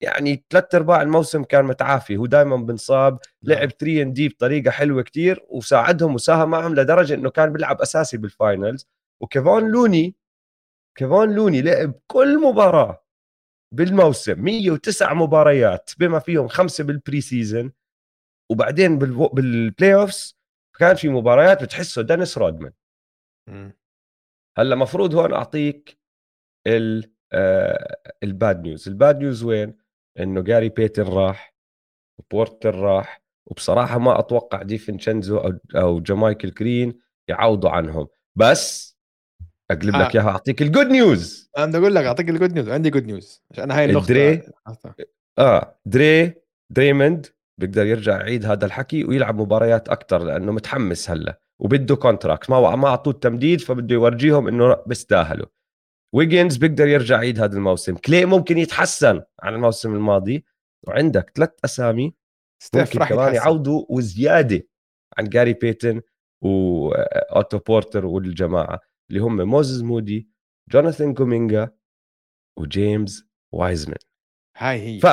[0.00, 5.02] يعني ثلاث أرباع الموسم كان متعافي هو دائما بنصاب لعب 3 and D بطريقة حلوة
[5.02, 8.88] كتير وساعدهم وساهم معهم لدرجة إنه كان بيلعب أساسي بال finals
[9.22, 10.16] وكيفون لوني
[10.98, 13.04] كيفون لوني لعب كل مباراة
[13.74, 17.72] بالموسم 109 مباريات بما فيهم خمسة بال preseason
[18.50, 20.38] وبعدين بال playoffs
[20.78, 22.72] كان في مباريات بتحسه دينيس رودمان.
[24.58, 25.98] هلأ مفروض هون أعطيك
[28.22, 29.83] ال bad news ال bad news وين؟
[30.20, 31.54] إنه جاري بيتن راح
[32.18, 36.98] وبورتر راح وبصراحة ما أتوقع ديفنشنزو أو أو جامايكل جرين
[37.28, 38.06] يعوضوا عنهم.
[38.36, 38.94] بس
[39.70, 40.20] أقلب لك آه.
[40.20, 43.70] إياها أعطيك الجود نيوز أنا بدي أقول لك أعطيك الجود نيوز عندي جود نيوز عشان
[43.70, 44.42] هاي النقطه دري؟
[45.38, 45.78] آه.
[45.86, 46.34] دري
[46.70, 47.26] دريموند
[47.58, 52.88] بيقدر يرجع يعيد هذا الحكي ويلعب مباريات أكثر لأنه متحمس هلا وبده contract ما ما
[52.88, 55.46] أعطوه التمديد فبده يورجيهم إنه بيستاهلوا
[56.14, 57.96] ويجنز بيقدر يرجع يعيد هذا الموسم.
[57.96, 60.44] كلاي ممكن يتحسن عن الموسم الماضي.
[60.86, 62.14] وعندك ثلاث أسامي
[62.62, 64.68] ستيف راح كمان يعوضوا وزيادة
[65.18, 66.00] عن جاري بيتن
[66.44, 68.80] واوتو بورتر والجماعة
[69.10, 70.28] اللي هم موزز مودي
[70.70, 71.70] جوناثان كومينجا
[72.58, 73.98] وجيمس وايزمان.
[74.56, 75.00] هاي هي.
[75.00, 75.06] ف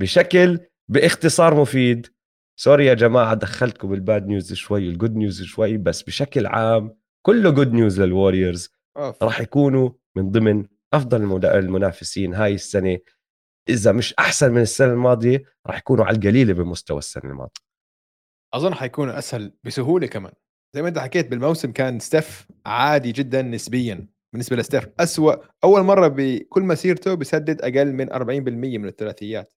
[0.00, 2.06] بشكل باختصار مفيد
[2.58, 6.96] sorry يا جماعة دخلتكم بال bad news شوي ال good news شوي بس بشكل عام
[7.26, 12.98] كله good news لل Warriors راح يكونوا من ضمن أفضل المنافسين هاي السنة.
[13.68, 17.66] إذا مش أحسن من السنة الماضية راح يكونوا على القليلة بمستوى السنة الماضية.
[18.54, 20.32] أظن حيكونوا أسهل بسهولة كمان.
[20.74, 24.08] زي ما أنت حكيت بالموسم كان ستيف عادي جدا نسبيا.
[24.32, 25.34] بالنسبة لستيف أسوأ
[25.64, 29.52] أول مرة بكل مسيرته بيسدد أقل من 40% من الثلاثيات.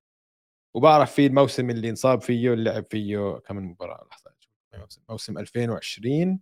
[0.76, 4.07] وبعرف في الموسم اللي انصاب فيه لعب فيه كم مباراة.
[4.11, 4.31] لحظة
[5.10, 6.40] موسم 2020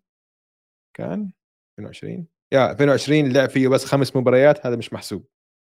[0.93, 1.31] كان
[1.79, 5.27] 2020 يا 2020 لعب فيه بس خمس مباريات هذا مش محسوب.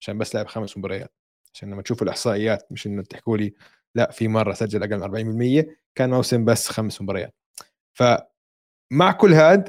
[0.01, 1.13] عشان بس لعب خمس مباريات.
[1.55, 3.55] عشان لما تشوفوا الإحصائيات مش إنه تحكوا لي
[3.95, 7.35] لا في مرة سجل أقل من 40% كان موسم بس خمس مباريات.
[7.93, 9.69] فمع كل هاد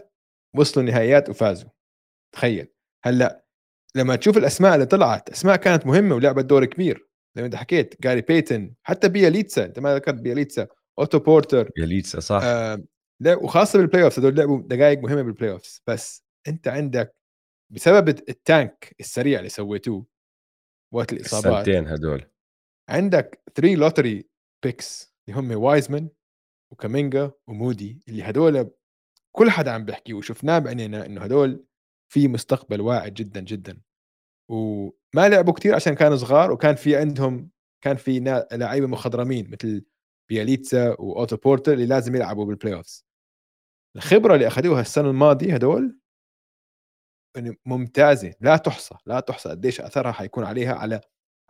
[0.56, 1.70] وصلوا النهائيات وفازوا.
[2.36, 2.68] تخيل.
[3.04, 3.46] هلأ
[3.96, 7.10] لما تشوف الأسماء اللي طلعت أسماء كانت مهمة ولعبت دور كبير.
[7.36, 10.68] زي ما أنت حكيت جاري بيتن حتى بياليتسا أنت ما ذكرت بياليتسا
[11.00, 12.42] أوتو بورتر بياليتسا صح.
[12.44, 12.84] آه
[13.28, 17.16] وخاصة بال playoffs هذول لعبوا دقائق مهمة بال playoffs بس أنت عندك
[17.74, 20.06] بسبب ال tank السريع اللي سويتوه
[20.94, 22.26] وقت الإصابات السنتين هدول.
[22.90, 24.30] عندك 3 lottery
[24.64, 26.10] picks اللي هم وايزمان
[26.72, 28.72] وكامينجا ومودي اللي هدول
[29.36, 31.66] كل حدا عم بيحكي وشفناه بعينينا إنه هدول
[32.12, 33.82] في مستقبل واعد جدا جدا.
[34.52, 37.50] وما لعبوا كثير عشان كانوا صغار وكان في عندهم
[37.84, 38.20] كان في
[38.52, 39.86] لعيبة مخضرمين مثل
[40.30, 43.06] بياليتسا واوتو بورتر اللي لازم يلعبوا بال playoffs
[43.96, 46.00] الخبرة اللي أخذوها السنة الماضية هدول
[47.66, 51.02] ممتازة لا تحصى لا تحصى قديش أثرها حيكون عليها على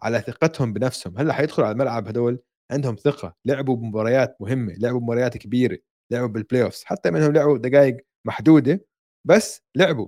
[0.02, 1.18] على ثقتهم بنفسهم.
[1.18, 2.40] هلأ حيدخلوا على الملعب هدول
[2.72, 5.78] عندهم ثقة لعبوا بمباريات مهمة لعبوا مباريات كبيرة
[6.12, 7.98] لعبوا بال playoffs حتى منهم لعبوا دقائق
[8.28, 8.86] محدودة
[9.26, 10.08] بس لعبوا.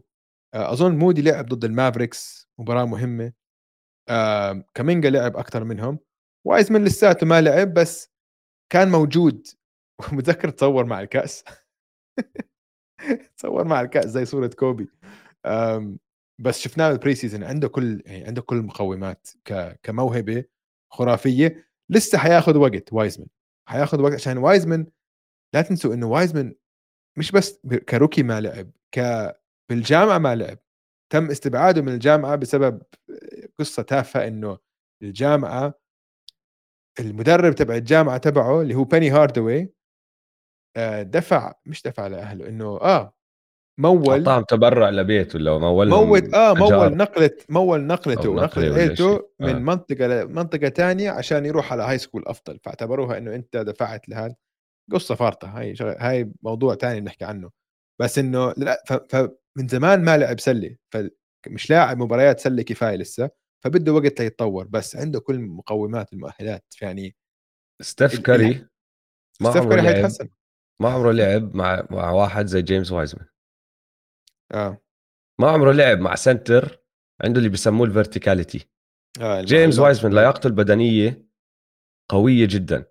[0.53, 3.33] آه، أظن مودي لعب ضد ال Mavericks مباراة مهمة.
[4.09, 5.99] آه كامينجا لعب أكثر منهم.
[6.47, 8.11] وايزمن لساته ما لعب بس
[8.73, 9.47] كان موجود.
[10.13, 11.43] ومتذكر تصور مع الكأس.
[13.37, 14.89] تصور مع الكأس زي صورة كوبي.
[16.39, 17.43] بس شفناه بال preseason.
[17.43, 19.27] عنده كل يعني عنده كل المقومات
[19.83, 20.43] كموهبة
[20.91, 21.67] خرافية.
[21.89, 23.27] لسه حياخذ وقت وايزمن.
[23.69, 24.85] حياخذ وقت عشان وايزمن
[25.53, 26.53] لا تنسوا إنه وايزمن
[27.17, 27.59] مش بس
[27.89, 28.99] ك rookie ما لعب ك
[29.69, 30.59] بالجامعة ما لعب.
[31.11, 32.81] تم استبعاده من الجامعة بسبب
[33.59, 34.57] قصة تافهة إنه
[35.03, 35.73] الجامعة
[36.99, 39.73] المدرب تبع الجامعة تبعه اللي هو بيني هاردوي
[40.77, 43.13] آه، دفع مش دفع لأهله إنه آه
[43.81, 44.19] مول.
[44.19, 49.59] اعطاهم تبرع لبيته ولا مول مول آه مول نقلة مول نقلته ونقل عيلته من آه.
[49.59, 52.59] منطقة لمنطقه ثانية عشان يروح على high school أفضل.
[52.63, 54.35] فاعتبروها إنه أنت دفعت لهذا
[54.91, 55.47] قصة فارطة.
[55.47, 57.49] هاي شغل هاي موضوع ثاني نحكي عنه.
[58.01, 60.75] بس إنه لا فمن زمان ما لعب سلة.
[60.93, 63.29] فمش لاعب مباريات سلة كفاية لسه.
[63.63, 64.67] فبده وقت ليتطور.
[64.67, 66.65] بس عنده كل مقومات المؤهلات.
[66.81, 67.15] يعني
[67.81, 68.65] ستيف كاري
[69.41, 70.29] ما ستيف كاري حيتحسن.
[70.81, 73.25] ما عمره لعب مع مع واحد زي جيمس وايزمان.
[74.53, 74.81] آه.
[75.39, 76.81] ما عمره لعب مع center
[77.23, 78.69] عنده اللي بسموه ال verticality.
[79.21, 81.25] آه جيمس وايزمان لياقته البدنية
[82.09, 82.85] قوية جدا.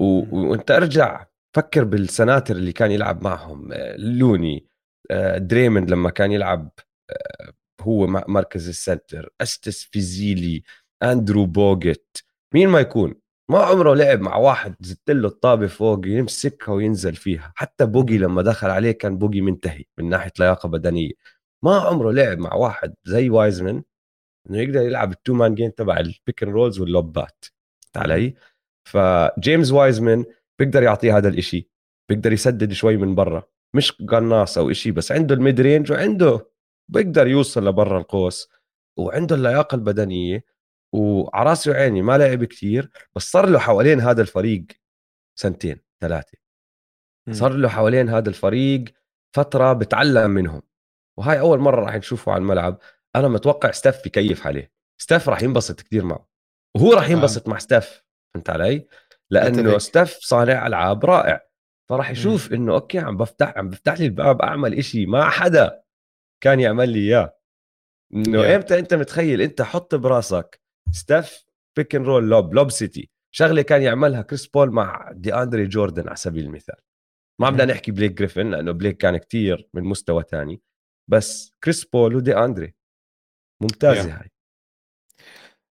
[0.00, 0.36] و...
[0.50, 1.26] وانت ارجع
[1.56, 4.66] فكر بالسناتر اللي كان يلعب معهم آه، لوني
[5.10, 6.70] آه، دريموند لما كان يلعب
[7.10, 10.62] آه، هو مركز ال center فستس إيزيلي
[11.02, 12.24] أندرو بوجت
[12.54, 13.14] مين ما يكون؟
[13.50, 17.52] ما عمره لعب مع واحد زدت له الطابة فوق يمسكها وينزل فيها.
[17.56, 21.12] حتى بوجي لما دخل عليه كان بوجي منتهي من ناحية لياقة بدنية.
[21.64, 23.82] ما عمره لعب مع واحد زي وايزمان
[24.50, 27.44] إنه يقدر يلعب ال two man game تبع ال pick rolls واللوبات
[27.96, 28.34] علي؟
[28.88, 30.24] فجيمس وايزمان
[30.58, 31.68] بيقدر يعطيه هذا الإشي.
[32.08, 33.42] بيقدر يسدد شوي من برا.
[33.74, 36.50] مش قناص أو إشي بس عنده ال mid range وعنده
[36.88, 38.48] بيقدر يوصل لبرا القوس
[38.98, 40.44] وعنده اللياقة البدنية.
[40.92, 44.64] وعراسي وعيني ما لعب كثير بس صار له حوالين هذا الفريق
[45.38, 46.38] سنتين ثلاثة.
[47.30, 48.84] صار له حوالين هذا الفريق
[49.36, 50.62] فترة بتعلم منهم.
[51.18, 52.78] وهاي أول مرة راح نشوفه على الملعب.
[53.16, 54.72] أنا متوقع ستاف يكيف عليه.
[55.02, 56.28] ستاف راح ينبسط كثير معه.
[56.76, 58.04] وهو راح ينبسط مع ستاف
[58.34, 58.86] فهمت علي؟
[59.30, 61.40] لأنه ستاف صانع ألعاب رائع.
[61.88, 65.82] فراح يشوف إنه okay عم بفتح عم بفتح لي الباب أعمل إشي ما حدا
[66.42, 67.36] كان يعمل لي إياه.
[68.14, 68.56] إنه.
[68.56, 70.61] إمتى أنت متخيل أنت حط براسك
[70.92, 71.44] ستاف
[71.76, 76.06] pick and roll lob Lob City شغلة كان يعملها كريس بول مع دي اندري جوردن
[76.06, 76.76] على سبيل المثال.
[77.40, 80.62] ما بدنا نحكي بليك جريفن لأنه بليك كان كتير من مستوى تاني.
[81.10, 82.74] بس كريس بول ودي اندري
[83.62, 84.20] ممتازة yeah.
[84.20, 84.30] هاي.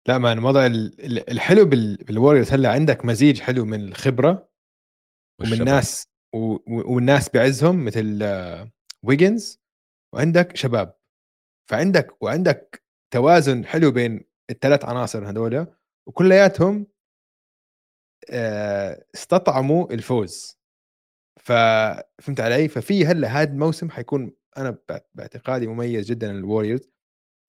[0.07, 0.65] لا man الوضع
[1.05, 4.49] الحلو بال Warriors هلأ عندك مزيج حلو من الخبرة
[5.41, 6.07] ومن ناس
[6.67, 8.23] والناس بعزهم مثل
[9.03, 9.59] ويجنز
[10.13, 10.97] وعندك شباب.
[11.69, 12.83] فعندك وعندك
[13.13, 15.67] توازن حلو بين الثلاث عناصر هذول
[16.07, 16.87] وكلياتهم
[19.15, 20.57] استطعموا الفوز.
[21.39, 24.77] ففهمت علي؟ ففي هلأ هذا الموسم حيكون أنا
[25.15, 26.89] باعتقادي مميز جدا الوريورز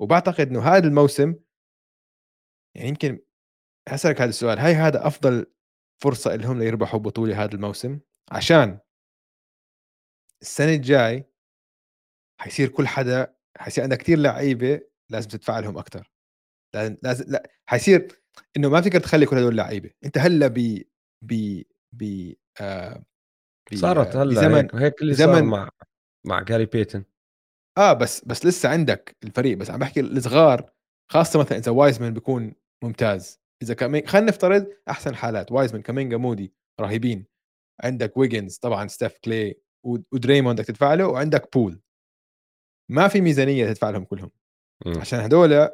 [0.01, 1.35] وبعتقد إنه هذا الموسم
[2.75, 3.19] يعني يمكن
[3.89, 5.47] هسألك هذا السؤال هاي هذا أفضل
[6.03, 8.01] فرصة لهم ليربحوا بطولة هذا الموسم؟
[8.31, 8.79] عشان
[10.43, 11.25] السنة الجاي
[12.41, 14.81] حيصير كل حدا حيصير عندك كثير لعيبة
[15.11, 16.11] لازم تدفع لهم أكثر
[16.75, 18.09] لازم لازم لا حيصير
[18.57, 19.91] إنه ما فيك تخلي كل هدول لعيبة.
[20.05, 20.83] أنت هلأ ب
[21.25, 21.63] ب
[21.93, 23.05] ب آه
[23.75, 25.71] صارت هلأ بزمن هيك هيك اللي زمن صار مع
[26.27, 27.05] مع جاري بيتن
[27.79, 29.57] آه بس بس لسه عندك الفريق.
[29.57, 30.71] بس عم بحكي الصغار
[31.13, 32.55] خاصة مثلا إذا وايزمان بيكون
[32.85, 33.41] ممتاز.
[33.63, 35.53] إذا كمان خلينا نفترض أحسن حالات.
[35.53, 37.27] وايزمان كامينجا مودي رهيبين.
[37.85, 41.81] عندك ويجنز طبعا ستيف كلي ودريموند بدك تدفع له وعندك بول
[42.91, 44.31] ما في ميزانية تدفع لهم كلهم.
[44.87, 44.99] م.
[44.99, 45.69] عشان هدول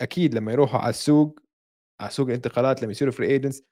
[0.00, 1.40] أكيد لما يروحوا على السوق
[2.00, 3.62] على سوق الانتقالات لما يصيروا free agents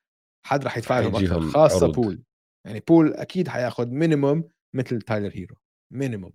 [0.47, 1.95] حد راح يدفع لهم أكثر خاصة عروض.
[1.95, 2.23] بول
[2.67, 5.57] يعني بول أكيد حياخذ minimum مثل تايلر هيرو
[5.93, 6.33] minimum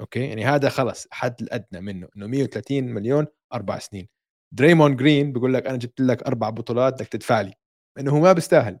[0.00, 4.08] okay؟ يعني هذا خلص حد الأدنى منه إنه 130 مليون أربع سنين.
[4.54, 7.54] دريمون جرين بيقول لك أنا جبت لك أربع بطولات بدك تدفع لي
[7.98, 8.78] انه هو ما بيستاهل.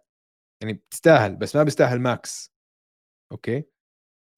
[0.62, 2.52] يعني بتستاهل بس ما بيستاهل max
[3.32, 3.64] okay?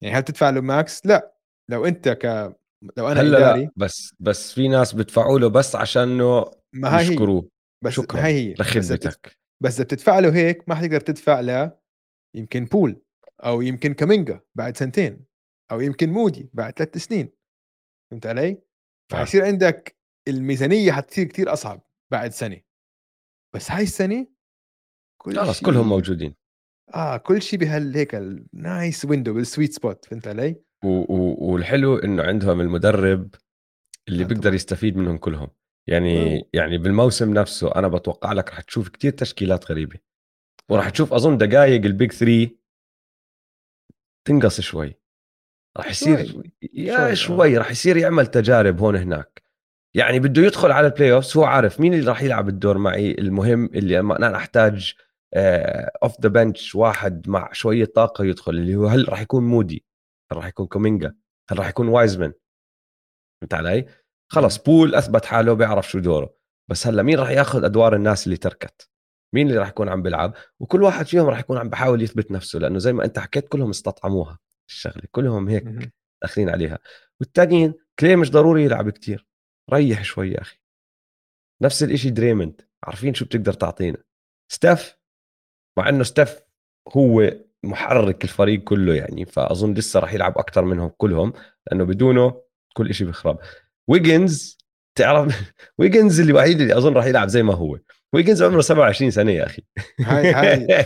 [0.03, 1.37] يعني هل تدفع له max لا.
[1.71, 2.55] لو أنت ك
[2.97, 7.49] لو أنا هلأ لا بس بس في ناس بدفعوا له بس عشانه ما هي يشكروه.
[7.83, 8.19] بس شكرا.
[8.25, 8.53] هي هي.
[8.53, 9.37] لخدمتك.
[9.63, 11.77] بس إذا بتدفع له هيك ما حتقدر تدفع له
[12.35, 13.01] يمكن بول
[13.43, 15.25] أو يمكن كامينجا بعد سنتين
[15.71, 17.29] أو يمكن مودي بعد ثلاث سنين.
[18.11, 18.61] فهمت علي؟
[19.11, 19.95] فحيصير عندك
[20.27, 21.81] الميزانية حتصير كتير أصعب
[22.11, 22.61] بعد سنة.
[23.55, 24.27] بس هاي السنة
[25.21, 26.35] كل خلص شي- كلهم موجودين.
[26.95, 31.97] آه كل شيء بهال هيك ال nice window بال sweet spot فهمت علي؟ و والحلو
[31.97, 33.35] إنه عندهم المدرب
[34.09, 34.53] اللي آه بيقدر.
[34.53, 35.47] يستفيد منهم كلهم
[35.87, 39.99] يعني و- يعني بالموسم نفسه أنا بتوقع لك رح تشوف كتير تشكيلات غريبة
[40.69, 40.89] وراح آه.
[40.89, 42.49] تشوف أظن دقائق البيج 3
[44.27, 44.95] تنقص شوي
[45.77, 46.51] راح يصير شوي.
[46.73, 47.13] يا شوي، آه.
[47.13, 49.41] شوي راح يصير يعمل تجارب هون هناك
[49.95, 53.65] يعني بده يدخل على ال playoffs هو عارف مين اللي راح يلعب الدور معي المهم
[53.65, 54.93] اللي أنا أحتاج
[56.03, 59.85] off the bench واحد مع شوية طاقة يدخل اللي هو هل راح يكون مودي
[60.31, 61.15] هل راح يكون كومينجا
[61.49, 62.33] هل راح يكون وايزمان
[63.41, 63.85] فهمت علي؟
[64.31, 66.35] خلص بول أثبت حاله بيعرف شو دوره.
[66.69, 68.89] بس هلأ مين راح ياخذ أدوار الناس اللي تركت؟
[69.33, 72.59] مين اللي راح يكون عم بيلعب؟ وكل واحد فيهم راح يكون عم بحاول يثبت نفسه
[72.59, 74.39] لأنه زي ما أنت حكيت كلهم استطعموها
[74.69, 75.93] الشغلة كلهم هيك.
[76.21, 76.79] داخلين عليها.
[77.19, 79.27] والتانيين كلي مش ضروري يلعب كتير.
[79.73, 80.57] ريح شوي يا أخي.
[81.61, 84.03] نفس الإشي دريموند عارفين شو بتقدر تعطينا.
[84.51, 84.97] ستيف
[85.77, 86.43] مع إنه ستيف
[86.97, 87.31] هو
[87.63, 89.25] محرك الفريق كله يعني.
[89.25, 91.33] فأظن لسه راح يلعب أكثر منهم كلهم
[91.67, 92.41] لأنه بدونه
[92.73, 93.39] كل إشي بخرب
[93.87, 94.57] ويجنز
[94.95, 97.79] تعرف ويجنز اللي الوحيد اللي أظن راح يلعب زي ما هو.
[98.13, 99.61] ويجنز عمره 27 سنة يا أخي.
[99.99, 100.85] هاي هاي.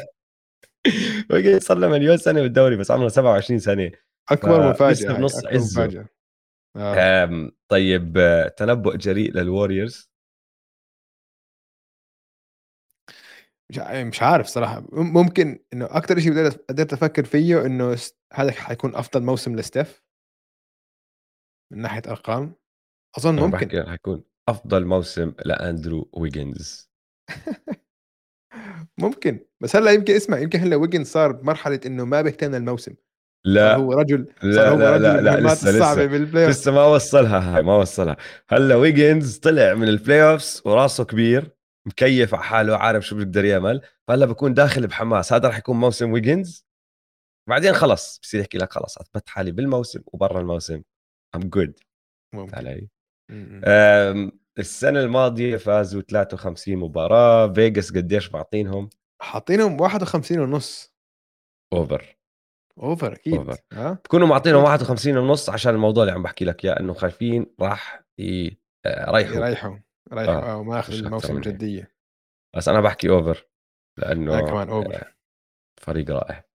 [1.31, 3.91] ويجنز صار له مليون سنة بالدوري بس عمره 27 سنة.
[4.29, 5.81] أكبر مفاجأة بنص عزه.
[5.83, 6.05] مفاجأة.
[6.77, 7.51] آه.
[7.67, 10.14] طيب آه، تنبؤ جريء للوريورز
[13.91, 14.83] مش عارف صراحة.
[14.91, 17.97] مم- ممكن إنه أكثر شيء قدرت أفكر فيه إنه
[18.33, 20.03] هذا حيكون أفضل موسم لستيف
[21.73, 22.53] من ناحية أرقام.
[23.17, 23.47] أظن ممكن.
[23.49, 26.89] بحكي رح يكون أفضل موسم لأندرو ويجنز
[28.97, 29.39] ممكن.
[29.61, 32.93] بس هلأ يمكن اسمع يمكن هلأ ويجنز صار بمرحله إنه ما بيهتم الموسم
[33.45, 33.75] لا.
[33.75, 36.05] هو رجل لا هو لا رجل لا, لا المهمات لسه لسه.
[36.49, 38.17] لسه ما وصلها هاي ما وصلها.
[38.49, 41.54] هلأ ويجنز طلع من ال playoffs وراسه كبير.
[41.87, 43.81] مكيف على حاله عارف شو بيقدر يعمل.
[44.07, 46.65] فهلأ بكون داخل بحماس هذا رح يكون موسم ويجنز
[47.49, 50.81] بعدين خلص بصير يحكي لك خلص أثبت حالي بالموسم وبرا الموسم.
[51.35, 51.79] I'm good
[52.53, 52.89] علي؟
[54.59, 57.53] السنة الماضية فازوا 53 مباراة.
[57.53, 58.89] فيجاس قديش معطينهم
[59.21, 60.93] حاطينهم 51 ونص.
[61.73, 62.17] اوفر
[62.79, 63.33] اوفر أكيد.
[63.33, 63.57] أوفر.
[63.73, 64.71] ها بكونوا معطينهم أكيد.
[64.71, 69.77] 51 ونص عشان الموضوع اللي عم بحكي لك إياه إنه خايفين راح آه، يريحوا يريحوا.
[70.11, 70.79] يريحوا آه، آه.
[70.79, 71.47] أكتر الموسم هيك.
[71.47, 71.95] جديه
[72.55, 73.47] بس أنا بحكي over
[73.97, 75.15] لأنه أنا كمان آه، over
[75.81, 76.45] فريق رائع.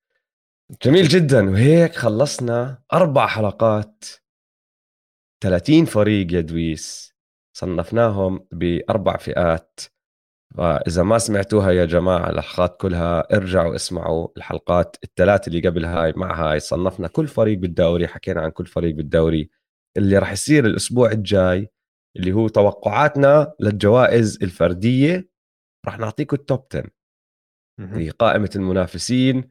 [0.84, 1.50] جميل جدا.
[1.50, 4.04] وهيك خلصنا أربع حلقات.
[5.42, 7.14] 30 فريق يا دويس.
[7.56, 9.80] صنفناهم بأربع فئات.
[10.56, 16.34] فإذا ما سمعتوها يا جماعة الحلقات كلها ارجعوا اسمعوا الحلقات الثلاث اللي قبل هاي مع
[16.34, 16.60] هاي.
[16.60, 19.50] صنفنا كل فريق بالدوري حكينا عن كل فريق بالدوري.
[19.96, 21.70] اللي راح يصير الأسبوع الجاي
[22.16, 25.28] اللي هو توقعاتنا للجوائز الفردية
[25.86, 26.90] راح نعطيكم التوب 10
[27.80, 27.94] مهم.
[27.94, 29.50] في قائمة المنافسين.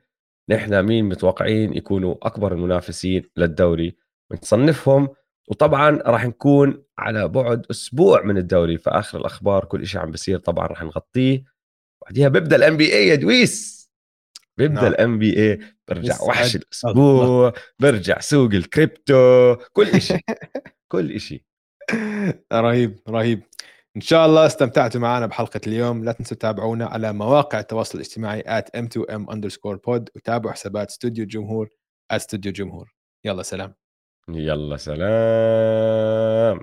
[0.50, 3.98] نحن مين متوقعين يكونوا أكبر المنافسين للدوري؟
[4.32, 5.10] بنصنفهم.
[5.50, 10.68] وطبعا راح نكون على بعد أسبوع من الدوري فآخر الأخبار كل شيء عم بيصير طبعا
[10.68, 11.44] راح نغطيه.
[12.06, 13.80] بعديها بيبدأ ال NBA يا دويس.
[14.58, 14.88] بيبدأ.
[14.88, 17.54] ال NBA برجع وحش الأسبوع.
[17.80, 20.20] برجع سوق الكريبتو كل شيء
[20.92, 21.44] كل شيء
[22.54, 23.44] رهيب رهيب.
[23.96, 26.04] إن شاء الله استمتعتوا معنا بحلقة اليوم.
[26.04, 31.70] لا تنسوا تتابعونا على مواقع التواصل الاجتماعي at m2m underscore pod وتابعوا حسابات استوديو الجمهور
[32.12, 32.94] استوديو الجمهور
[33.26, 33.76] يلا سلام.
[34.30, 36.60] يلا سلام.